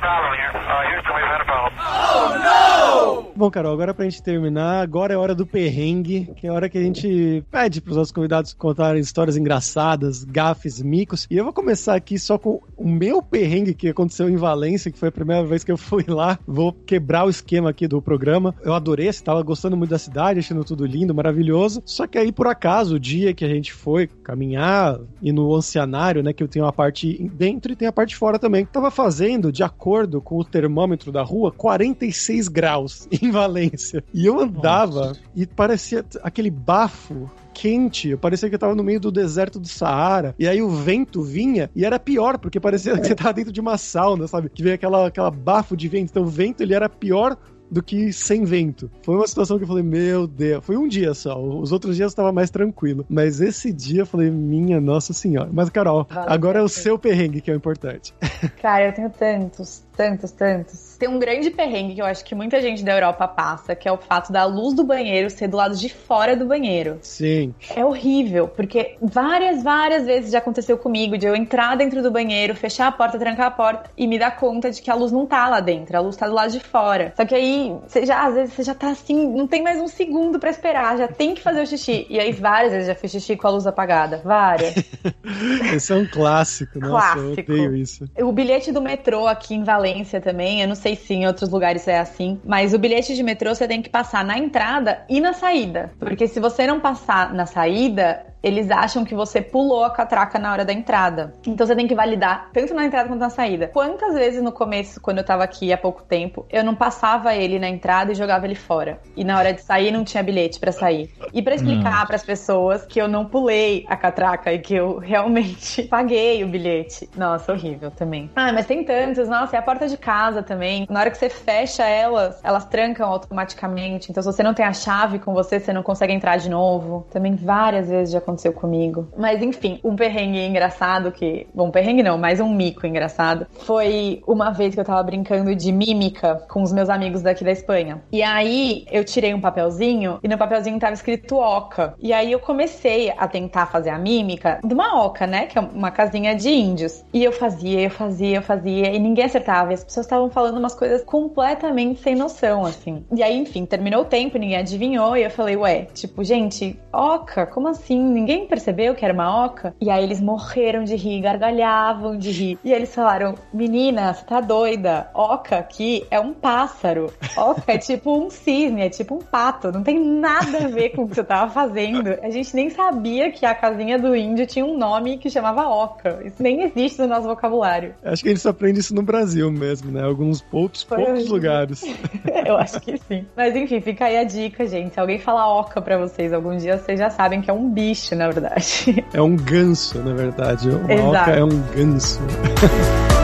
We've 0.00 0.08
had 0.08 0.16
a 0.16 0.22
problem 0.22 0.34
here. 0.34 0.50
Houston, 0.90 1.14
we've 1.14 1.24
had 1.24 1.40
a 1.40 1.44
problem. 1.44 2.42
No! 2.42 3.30
Bom, 3.36 3.50
Carol, 3.50 3.72
agora 3.72 3.94
pra 3.94 4.04
gente 4.04 4.22
terminar, 4.22 4.82
agora 4.82 5.14
é 5.14 5.16
hora 5.16 5.34
do 5.34 5.46
perrengue, 5.46 6.30
que 6.36 6.46
é 6.46 6.50
a 6.50 6.52
hora 6.52 6.68
que 6.68 6.76
a 6.76 6.82
gente 6.82 7.42
pede 7.50 7.80
pros 7.80 7.96
nossos 7.96 8.12
convidados 8.12 8.52
contarem 8.52 9.00
histórias 9.00 9.36
engraçadas, 9.36 10.24
gafes, 10.24 10.82
micos. 10.82 11.26
E 11.30 11.38
eu 11.38 11.44
vou 11.44 11.52
começar 11.52 11.94
aqui 11.94 12.18
só 12.18 12.36
com 12.36 12.60
o 12.76 12.86
meu 12.86 13.22
perrengue 13.22 13.72
que 13.72 13.88
aconteceu 13.88 14.28
em 14.28 14.36
Valência, 14.36 14.90
que 14.90 14.98
foi 14.98 15.08
a 15.08 15.12
primeira 15.12 15.42
vez 15.44 15.64
que 15.64 15.72
eu 15.72 15.78
fui 15.78 16.04
lá. 16.06 16.38
Vou 16.46 16.72
quebrar 16.72 17.24
o 17.24 17.30
esquema 17.30 17.70
aqui 17.70 17.88
do 17.88 18.02
programa. 18.02 18.54
Eu 18.62 18.74
adorei, 18.74 19.08
estava 19.08 19.42
gostando 19.42 19.76
muito 19.76 19.90
da 19.90 19.98
cidade, 19.98 20.40
achando 20.40 20.64
tudo 20.64 20.84
lindo, 20.84 21.14
maravilhoso. 21.14 21.82
Só 21.86 22.06
que 22.06 22.18
aí, 22.18 22.32
por 22.32 22.46
acaso, 22.46 22.96
o 22.96 23.00
dia 23.00 23.32
que 23.32 23.44
a 23.44 23.48
gente 23.48 23.72
foi 23.72 24.06
caminhar 24.06 24.98
e 25.22 25.32
no 25.32 25.54
ancianário, 25.54 26.22
né, 26.22 26.32
que 26.32 26.42
eu 26.42 26.48
tenho 26.48 26.66
a 26.66 26.72
parte 26.72 27.30
dentro 27.32 27.72
e 27.72 27.76
tem 27.76 27.88
a 27.88 27.92
parte 27.92 28.16
fora 28.16 28.38
também, 28.38 28.66
tava 28.66 28.90
fazendo, 28.90 29.50
de 29.50 29.62
acordo 29.62 29.89
com 30.20 30.38
o 30.38 30.44
termômetro 30.44 31.10
da 31.12 31.22
rua, 31.22 31.52
46 31.52 32.48
graus 32.48 33.08
em 33.12 33.30
Valência. 33.30 34.04
E 34.12 34.26
eu 34.26 34.38
andava 34.38 35.08
Nossa. 35.08 35.20
e 35.34 35.46
parecia 35.46 36.04
aquele 36.22 36.50
bafo 36.50 37.30
quente. 37.52 38.16
Parecia 38.16 38.48
que 38.48 38.54
eu 38.54 38.58
tava 38.58 38.74
no 38.74 38.82
meio 38.82 39.00
do 39.00 39.10
deserto 39.10 39.58
do 39.58 39.68
Saara. 39.68 40.34
E 40.38 40.48
aí 40.48 40.62
o 40.62 40.68
vento 40.68 41.22
vinha 41.22 41.70
e 41.74 41.84
era 41.84 41.98
pior, 41.98 42.38
porque 42.38 42.58
parecia 42.58 42.96
que 42.98 43.06
você 43.06 43.14
tava 43.14 43.34
dentro 43.34 43.52
de 43.52 43.60
uma 43.60 43.76
sauna, 43.76 44.26
sabe? 44.26 44.48
Que 44.48 44.62
veio 44.62 44.74
aquela, 44.74 45.06
aquela 45.06 45.30
bafo 45.30 45.76
de 45.76 45.88
vento. 45.88 46.10
Então 46.10 46.22
o 46.22 46.26
vento 46.26 46.62
ele 46.62 46.74
era 46.74 46.88
pior 46.88 47.36
do 47.70 47.82
que 47.82 48.12
sem 48.12 48.44
vento. 48.44 48.90
Foi 49.02 49.16
uma 49.16 49.26
situação 49.26 49.56
que 49.56 49.64
eu 49.64 49.68
falei, 49.68 49.82
meu 49.82 50.26
Deus. 50.26 50.64
Foi 50.64 50.76
um 50.76 50.88
dia 50.88 51.14
só. 51.14 51.40
Os 51.40 51.72
outros 51.72 51.96
dias 51.96 52.12
estava 52.12 52.32
mais 52.32 52.50
tranquilo. 52.50 53.06
Mas 53.08 53.40
esse 53.40 53.72
dia 53.72 54.02
eu 54.02 54.06
falei, 54.06 54.30
minha 54.30 54.80
nossa 54.80 55.12
senhora. 55.12 55.50
Mas, 55.52 55.70
Carol, 55.70 56.06
vale 56.08 56.26
agora 56.28 56.58
é 56.58 56.62
o 56.62 56.68
seu 56.68 56.98
perrengue 56.98 57.40
que 57.40 57.50
é 57.50 57.54
o 57.54 57.56
importante. 57.56 58.14
Cara, 58.60 58.86
eu 58.86 58.92
tenho 58.92 59.10
tantos, 59.10 59.84
tantos, 59.96 60.30
tantos. 60.32 60.96
Tem 60.98 61.08
um 61.08 61.18
grande 61.18 61.50
perrengue 61.50 61.94
que 61.94 62.00
eu 62.00 62.06
acho 62.06 62.24
que 62.24 62.34
muita 62.34 62.60
gente 62.60 62.84
da 62.84 62.92
Europa 62.92 63.28
passa, 63.28 63.74
que 63.74 63.88
é 63.88 63.92
o 63.92 63.98
fato 63.98 64.32
da 64.32 64.44
luz 64.44 64.74
do 64.74 64.84
banheiro 64.84 65.30
ser 65.30 65.48
do 65.48 65.56
lado 65.56 65.76
de 65.76 65.88
fora 65.88 66.36
do 66.36 66.46
banheiro. 66.46 66.98
Sim. 67.02 67.54
É 67.74 67.84
horrível, 67.84 68.48
porque 68.48 68.96
várias, 69.00 69.62
várias 69.62 70.06
vezes 70.06 70.32
já 70.32 70.38
aconteceu 70.38 70.78
comigo 70.78 71.16
de 71.16 71.26
eu 71.26 71.36
entrar 71.36 71.76
dentro 71.76 72.02
do 72.02 72.10
banheiro, 72.10 72.54
fechar 72.54 72.88
a 72.88 72.92
porta, 72.92 73.18
trancar 73.18 73.46
a 73.46 73.50
porta 73.50 73.90
e 73.96 74.06
me 74.06 74.18
dar 74.18 74.36
conta 74.36 74.70
de 74.70 74.80
que 74.80 74.90
a 74.90 74.94
luz 74.94 75.12
não 75.12 75.26
tá 75.26 75.48
lá 75.48 75.60
dentro, 75.60 75.96
a 75.96 76.00
luz 76.00 76.16
tá 76.16 76.26
do 76.26 76.34
lado 76.34 76.50
de 76.50 76.60
fora. 76.60 77.12
Só 77.16 77.24
que 77.24 77.34
aí, 77.34 77.59
você 77.86 78.04
já, 78.06 78.26
às 78.26 78.34
vezes, 78.34 78.54
você 78.54 78.62
já 78.62 78.74
tá 78.74 78.90
assim, 78.90 79.28
não 79.28 79.46
tem 79.46 79.62
mais 79.62 79.80
um 79.80 79.88
segundo 79.88 80.38
para 80.38 80.50
esperar, 80.50 80.96
já 80.96 81.08
tem 81.08 81.34
que 81.34 81.42
fazer 81.42 81.62
o 81.62 81.66
xixi. 81.66 82.06
E 82.08 82.18
aí, 82.18 82.32
várias 82.32 82.72
vezes 82.72 82.86
já 82.88 82.94
fiz 82.94 83.10
xixi 83.10 83.36
com 83.36 83.46
a 83.46 83.50
luz 83.50 83.66
apagada. 83.66 84.20
Várias. 84.24 84.74
Esse 85.74 85.92
é 85.92 85.96
um 85.96 86.06
clássico, 86.06 86.78
nossa, 86.78 87.14
clássico. 87.14 87.52
eu 87.52 87.54
odeio 87.54 87.76
isso. 87.76 88.08
O 88.18 88.32
bilhete 88.32 88.72
do 88.72 88.80
metrô 88.80 89.26
aqui 89.26 89.54
em 89.54 89.64
Valência 89.64 90.20
também, 90.20 90.62
eu 90.62 90.68
não 90.68 90.74
sei 90.74 90.96
se 90.96 91.14
em 91.14 91.26
outros 91.26 91.50
lugares 91.50 91.86
é 91.86 91.98
assim, 91.98 92.40
mas 92.44 92.74
o 92.74 92.78
bilhete 92.78 93.14
de 93.14 93.22
metrô 93.22 93.54
você 93.54 93.66
tem 93.66 93.82
que 93.82 93.88
passar 93.88 94.24
na 94.24 94.38
entrada 94.38 95.04
e 95.08 95.20
na 95.20 95.32
saída. 95.32 95.92
Porque 95.98 96.26
se 96.26 96.40
você 96.40 96.66
não 96.66 96.80
passar 96.80 97.32
na 97.34 97.46
saída, 97.46 98.29
eles 98.42 98.70
acham 98.70 99.04
que 99.04 99.14
você 99.14 99.40
pulou 99.40 99.84
a 99.84 99.90
catraca 99.90 100.38
na 100.38 100.52
hora 100.52 100.64
da 100.64 100.72
entrada. 100.72 101.32
Então 101.46 101.66
você 101.66 101.76
tem 101.76 101.86
que 101.86 101.94
validar 101.94 102.50
tanto 102.52 102.74
na 102.74 102.84
entrada 102.84 103.08
quanto 103.08 103.20
na 103.20 103.30
saída. 103.30 103.68
Quantas 103.68 104.14
vezes 104.14 104.42
no 104.42 104.52
começo, 104.52 105.00
quando 105.00 105.18
eu 105.18 105.24
tava 105.24 105.44
aqui 105.44 105.72
há 105.72 105.78
pouco 105.78 106.02
tempo, 106.02 106.46
eu 106.50 106.64
não 106.64 106.74
passava 106.74 107.34
ele 107.34 107.58
na 107.58 107.68
entrada 107.68 108.12
e 108.12 108.14
jogava 108.14 108.46
ele 108.46 108.54
fora. 108.54 109.00
E 109.16 109.24
na 109.24 109.38
hora 109.38 109.52
de 109.52 109.62
sair 109.62 109.90
não 109.90 110.04
tinha 110.04 110.22
bilhete 110.22 110.58
para 110.58 110.72
sair. 110.72 111.10
E 111.32 111.42
para 111.42 111.54
explicar 111.54 112.06
para 112.06 112.16
as 112.16 112.22
pessoas 112.22 112.84
que 112.86 113.00
eu 113.00 113.08
não 113.08 113.26
pulei 113.26 113.84
a 113.88 113.96
catraca 113.96 114.52
e 114.52 114.58
que 114.58 114.74
eu 114.74 114.98
realmente 114.98 115.82
paguei 115.84 116.42
o 116.42 116.48
bilhete. 116.48 117.08
Nossa, 117.16 117.52
horrível 117.52 117.90
também. 117.90 118.30
Ah, 118.34 118.52
mas 118.52 118.66
tem 118.66 118.84
tantos. 118.84 119.28
Nossa, 119.28 119.56
é 119.56 119.58
a 119.58 119.62
porta 119.62 119.86
de 119.86 119.96
casa 119.96 120.42
também. 120.42 120.86
Na 120.88 121.00
hora 121.00 121.10
que 121.10 121.18
você 121.18 121.28
fecha 121.28 121.84
elas, 121.84 122.40
elas 122.42 122.64
trancam 122.64 123.08
automaticamente. 123.08 124.10
Então 124.10 124.22
se 124.22 124.32
você 124.32 124.42
não 124.42 124.54
tem 124.54 124.64
a 124.64 124.72
chave 124.72 125.18
com 125.18 125.32
você, 125.32 125.60
você 125.60 125.72
não 125.72 125.82
consegue 125.82 126.12
entrar 126.12 126.36
de 126.36 126.48
novo. 126.48 127.06
Também 127.10 127.34
várias 127.34 127.88
vezes 127.88 128.12
já 128.12 128.18
aconteceu 128.18 128.29
aconteceu 128.30 128.52
comigo. 128.52 129.08
Mas 129.16 129.42
enfim, 129.42 129.80
um 129.84 129.96
perrengue 129.96 130.40
engraçado 130.40 131.12
que. 131.12 131.46
Bom, 131.54 131.70
perrengue 131.70 132.02
não, 132.02 132.16
mas 132.16 132.40
um 132.40 132.48
mico 132.48 132.86
engraçado. 132.86 133.46
Foi 133.50 134.22
uma 134.26 134.50
vez 134.50 134.74
que 134.74 134.80
eu 134.80 134.84
tava 134.84 135.02
brincando 135.02 135.54
de 135.54 135.72
mímica 135.72 136.46
com 136.48 136.62
os 136.62 136.72
meus 136.72 136.88
amigos 136.88 137.22
daqui 137.22 137.44
da 137.44 137.50
Espanha. 137.50 138.02
E 138.12 138.22
aí 138.22 138.84
eu 138.90 139.04
tirei 139.04 139.34
um 139.34 139.40
papelzinho 139.40 140.18
e 140.22 140.28
no 140.28 140.38
papelzinho 140.38 140.78
tava 140.78 140.94
escrito 140.94 141.36
oca. 141.36 141.94
E 141.98 142.12
aí 142.12 142.32
eu 142.32 142.38
comecei 142.38 143.12
a 143.16 143.26
tentar 143.26 143.66
fazer 143.66 143.90
a 143.90 143.98
mímica 143.98 144.60
de 144.64 144.72
uma 144.72 145.04
oca, 145.04 145.26
né? 145.26 145.46
Que 145.46 145.58
é 145.58 145.60
uma 145.60 145.90
casinha 145.90 146.34
de 146.34 146.50
índios. 146.50 147.04
E 147.12 147.24
eu 147.24 147.32
fazia, 147.32 147.80
eu 147.80 147.90
fazia, 147.90 148.36
eu 148.36 148.42
fazia, 148.42 148.94
e 148.94 148.98
ninguém 148.98 149.24
acertava. 149.24 149.72
E 149.72 149.74
as 149.74 149.84
pessoas 149.84 150.06
estavam 150.06 150.30
falando 150.30 150.58
umas 150.58 150.74
coisas 150.74 151.02
completamente 151.02 152.00
sem 152.00 152.14
noção, 152.14 152.64
assim. 152.64 153.04
E 153.14 153.22
aí, 153.22 153.36
enfim, 153.36 153.64
terminou 153.64 154.02
o 154.02 154.04
tempo, 154.04 154.38
ninguém 154.38 154.58
adivinhou, 154.58 155.16
e 155.16 155.24
eu 155.24 155.30
falei, 155.30 155.56
ué, 155.56 155.86
tipo, 155.92 156.22
gente, 156.22 156.78
oca, 156.92 157.46
como 157.46 157.68
assim? 157.68 157.98
Ninguém 158.20 158.46
percebeu 158.46 158.94
que 158.94 159.04
era 159.04 159.14
uma 159.14 159.44
oca. 159.44 159.74
E 159.80 159.90
aí 159.90 160.04
eles 160.04 160.20
morreram 160.20 160.84
de 160.84 160.94
rir, 160.94 161.20
gargalhavam 161.22 162.16
de 162.16 162.30
rir. 162.30 162.58
E 162.62 162.72
eles 162.72 162.94
falaram: 162.94 163.34
Menina, 163.52 164.12
você 164.12 164.24
tá 164.24 164.40
doida? 164.40 165.10
Oca 165.14 165.56
aqui 165.56 166.06
é 166.10 166.20
um 166.20 166.34
pássaro. 166.34 167.12
Oca 167.36 167.72
é 167.72 167.78
tipo 167.78 168.16
um 168.16 168.28
cisne, 168.30 168.82
é 168.82 168.90
tipo 168.90 169.14
um 169.14 169.18
pato. 169.18 169.72
Não 169.72 169.82
tem 169.82 169.98
nada 169.98 170.64
a 170.64 170.68
ver 170.68 170.90
com 170.90 171.04
o 171.04 171.08
que 171.08 171.14
você 171.14 171.24
tava 171.24 171.50
fazendo. 171.50 172.18
A 172.22 172.30
gente 172.30 172.54
nem 172.54 172.68
sabia 172.70 173.30
que 173.30 173.46
a 173.46 173.54
casinha 173.54 173.98
do 173.98 174.14
índio 174.14 174.46
tinha 174.46 174.64
um 174.64 174.76
nome 174.76 175.18
que 175.18 175.30
chamava 175.30 175.68
oca. 175.68 176.20
Isso 176.24 176.42
nem 176.42 176.62
existe 176.62 177.00
no 177.00 177.08
nosso 177.08 177.26
vocabulário. 177.26 177.94
Acho 178.04 178.22
que 178.22 178.28
a 178.28 178.32
gente 178.32 178.42
só 178.42 178.50
aprende 178.50 178.80
isso 178.80 178.94
no 178.94 179.02
Brasil 179.02 179.50
mesmo, 179.50 179.90
né? 179.90 180.04
Alguns 180.04 180.40
poucos, 180.40 180.84
poucos 180.84 181.28
lugares. 181.28 181.82
Eu 182.46 182.56
acho 182.56 182.80
que 182.80 182.98
sim. 182.98 183.24
Mas 183.36 183.56
enfim, 183.56 183.80
fica 183.80 184.06
aí 184.06 184.18
a 184.18 184.24
dica, 184.24 184.66
gente. 184.66 184.94
Se 184.94 185.00
alguém 185.00 185.18
falar 185.18 185.48
oca 185.48 185.80
pra 185.80 185.96
vocês 185.96 186.32
algum 186.32 186.56
dia, 186.56 186.78
vocês 186.78 186.98
já 186.98 187.10
sabem 187.10 187.40
que 187.40 187.50
é 187.50 187.54
um 187.54 187.70
bicho 187.70 188.09
na 188.14 188.28
verdade. 188.28 189.04
É 189.12 189.20
um 189.20 189.36
ganso, 189.36 189.98
na 190.02 190.12
verdade. 190.14 190.68
Uma 190.68 190.92
Exato. 190.92 191.08
oca 191.08 191.30
é 191.30 191.44
um 191.44 191.62
ganso. 191.74 192.20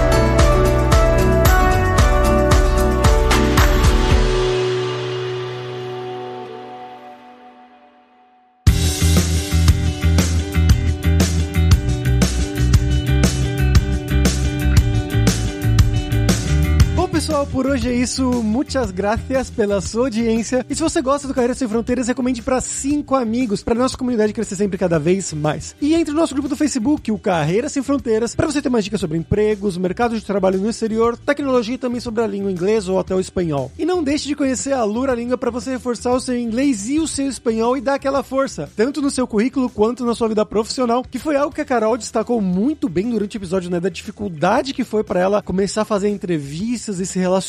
por 17.57 17.67
hoje 17.67 17.89
é 17.89 17.95
isso. 17.95 18.43
Muitas 18.43 18.91
graças 18.91 19.49
pela 19.49 19.81
sua 19.81 20.03
audiência. 20.03 20.67
E 20.69 20.75
se 20.75 20.83
você 20.83 21.01
gosta 21.01 21.27
do 21.27 21.33
Carreira 21.33 21.55
Sem 21.55 21.67
Fronteiras, 21.67 22.07
recomende 22.07 22.43
para 22.43 22.61
cinco 22.61 23.15
amigos, 23.15 23.63
para 23.63 23.75
nossa 23.75 23.97
comunidade 23.97 24.35
crescer 24.35 24.57
sempre 24.57 24.77
cada 24.77 24.99
vez 24.99 25.33
mais. 25.33 25.75
E 25.81 25.95
entre 25.95 26.13
no 26.13 26.21
nosso 26.21 26.35
grupo 26.35 26.51
do 26.51 26.55
Facebook, 26.55 27.11
o 27.11 27.19
Carreira 27.19 27.71
Sem 27.71 27.83
Fronteiras, 27.83 28.35
para 28.35 28.47
você 28.47 28.61
ter 28.61 28.69
mais 28.69 28.85
dicas 28.85 29.01
sobre 29.01 29.17
empregos, 29.17 29.79
mercado 29.79 30.15
de 30.15 30.23
trabalho 30.23 30.59
no 30.59 30.69
exterior, 30.69 31.17
tecnologia 31.17 31.77
e 31.77 31.79
também 31.79 31.99
sobre 31.99 32.23
a 32.23 32.27
língua 32.27 32.53
inglesa 32.53 32.93
ou 32.93 32.99
até 32.99 33.15
o 33.15 33.21
espanhol. 33.21 33.73
E 33.79 33.87
não 33.87 34.05
deixe 34.05 34.29
de 34.29 34.37
conhecer 34.37 34.75
a 34.75 34.85
Lura 34.85 35.15
Língua 35.15 35.39
para 35.39 35.51
você 35.51 35.71
reforçar 35.71 36.13
o 36.13 36.21
seu 36.21 36.39
inglês 36.39 36.91
e 36.91 37.01
o 37.01 37.09
seu 37.09 37.27
espanhol 37.27 37.75
e 37.75 37.81
dar 37.81 37.95
aquela 37.95 38.23
força, 38.23 38.69
tanto 38.77 39.01
no 39.01 39.11
seu 39.11 39.27
currículo 39.27 39.71
quanto 39.71 40.05
na 40.05 40.15
sua 40.15 40.29
vida 40.29 40.45
profissional, 40.45 41.03
que 41.03 41.19
foi 41.19 41.37
algo 41.37 41.55
que 41.55 41.63
a 41.63 41.65
Carol 41.65 41.97
destacou 41.97 42.39
muito 42.43 42.87
bem 42.87 43.09
durante 43.09 43.39
o 43.39 43.39
episódio, 43.39 43.71
né, 43.71 43.81
da 43.81 43.89
dificuldade 43.89 44.75
que 44.75 44.85
foi 44.85 45.03
para 45.03 45.21
ela 45.21 45.41
começar 45.41 45.81
a 45.81 45.87
fazer 45.87 46.11
entrevistas 46.11 47.01
e 47.01 47.07
se 47.07 47.19
relacionar 47.19 47.46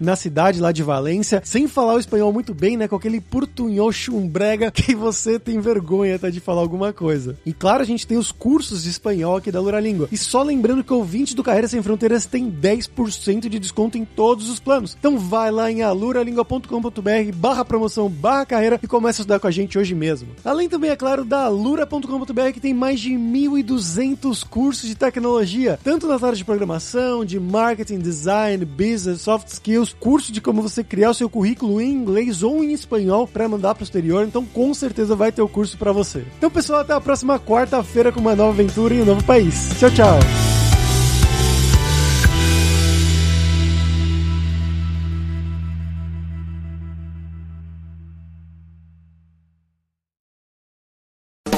na 0.00 0.16
cidade 0.16 0.60
lá 0.60 0.72
de 0.72 0.82
Valência, 0.82 1.40
sem 1.44 1.68
falar 1.68 1.94
o 1.94 1.98
espanhol 1.98 2.32
muito 2.32 2.54
bem, 2.54 2.76
né? 2.76 2.88
Com 2.88 2.96
aquele 2.96 3.20
portunhol 3.20 3.92
chumbrega 3.92 4.70
que 4.72 4.94
você 4.94 5.38
tem 5.38 5.60
vergonha 5.60 6.16
até 6.16 6.30
de 6.30 6.40
falar 6.40 6.60
alguma 6.60 6.92
coisa. 6.92 7.36
E 7.44 7.52
claro, 7.52 7.82
a 7.82 7.86
gente 7.86 8.06
tem 8.06 8.16
os 8.16 8.32
cursos 8.32 8.82
de 8.82 8.90
espanhol 8.90 9.36
aqui 9.36 9.52
da 9.52 9.60
Lura 9.60 9.80
Língua. 9.80 10.08
E 10.10 10.16
só 10.16 10.42
lembrando 10.42 10.84
que 10.84 10.92
o 10.92 10.96
ouvinte 10.96 11.34
do 11.34 11.42
Carreira 11.42 11.68
Sem 11.68 11.82
Fronteiras 11.82 12.26
tem 12.26 12.50
10% 12.50 13.48
de 13.48 13.58
desconto 13.58 13.98
em 13.98 14.04
todos 14.04 14.48
os 14.48 14.60
planos. 14.60 14.96
Então 14.98 15.18
vai 15.18 15.50
lá 15.50 15.70
em 15.70 15.82
aluralingua.com.br 15.82 17.32
barra 17.34 17.64
promoção 17.64 18.08
barra 18.08 18.46
carreira 18.46 18.80
e 18.82 18.86
começa 18.86 19.20
a 19.20 19.22
estudar 19.22 19.40
com 19.40 19.46
a 19.46 19.50
gente 19.50 19.78
hoje 19.78 19.94
mesmo. 19.94 20.28
Além 20.44 20.68
também, 20.68 20.90
é 20.90 20.96
claro, 20.96 21.24
da 21.24 21.44
alura.com.br 21.44 22.52
que 22.52 22.60
tem 22.60 22.74
mais 22.74 23.00
de 23.00 23.12
1.200 23.12 24.46
cursos 24.46 24.88
de 24.88 24.94
tecnologia, 24.94 25.78
tanto 25.82 26.06
nas 26.06 26.22
áreas 26.22 26.38
de 26.38 26.44
programação, 26.44 27.24
de 27.24 27.38
marketing, 27.38 27.98
design, 27.98 28.64
business, 28.64 29.27
soft 29.28 29.48
skills, 29.48 29.94
curso 30.00 30.32
de 30.32 30.40
como 30.40 30.62
você 30.62 30.82
criar 30.82 31.10
o 31.10 31.14
seu 31.14 31.28
currículo 31.28 31.82
em 31.82 31.92
inglês 31.92 32.42
ou 32.42 32.64
em 32.64 32.72
espanhol 32.72 33.28
para 33.28 33.46
mandar 33.46 33.74
para 33.74 33.82
o 33.82 33.84
exterior. 33.84 34.24
Então, 34.24 34.42
com 34.42 34.72
certeza 34.72 35.14
vai 35.14 35.30
ter 35.30 35.42
o 35.42 35.48
curso 35.48 35.76
para 35.76 35.92
você. 35.92 36.24
Então, 36.38 36.50
pessoal, 36.50 36.80
até 36.80 36.94
a 36.94 37.00
próxima 37.00 37.38
quarta-feira 37.38 38.10
com 38.10 38.20
uma 38.20 38.34
nova 38.34 38.52
aventura 38.52 38.94
em 38.94 39.02
um 39.02 39.04
novo 39.04 39.22
país. 39.24 39.68
Tchau, 39.78 39.90
tchau. 39.90 40.18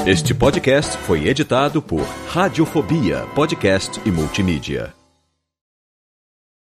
Este 0.05 0.33
podcast 0.33 0.97
foi 0.97 1.27
editado 1.27 1.81
por 1.81 2.01
Radiofobia, 2.27 3.25
podcast 3.33 4.01
e 4.05 4.11
multimídia. 4.11 5.00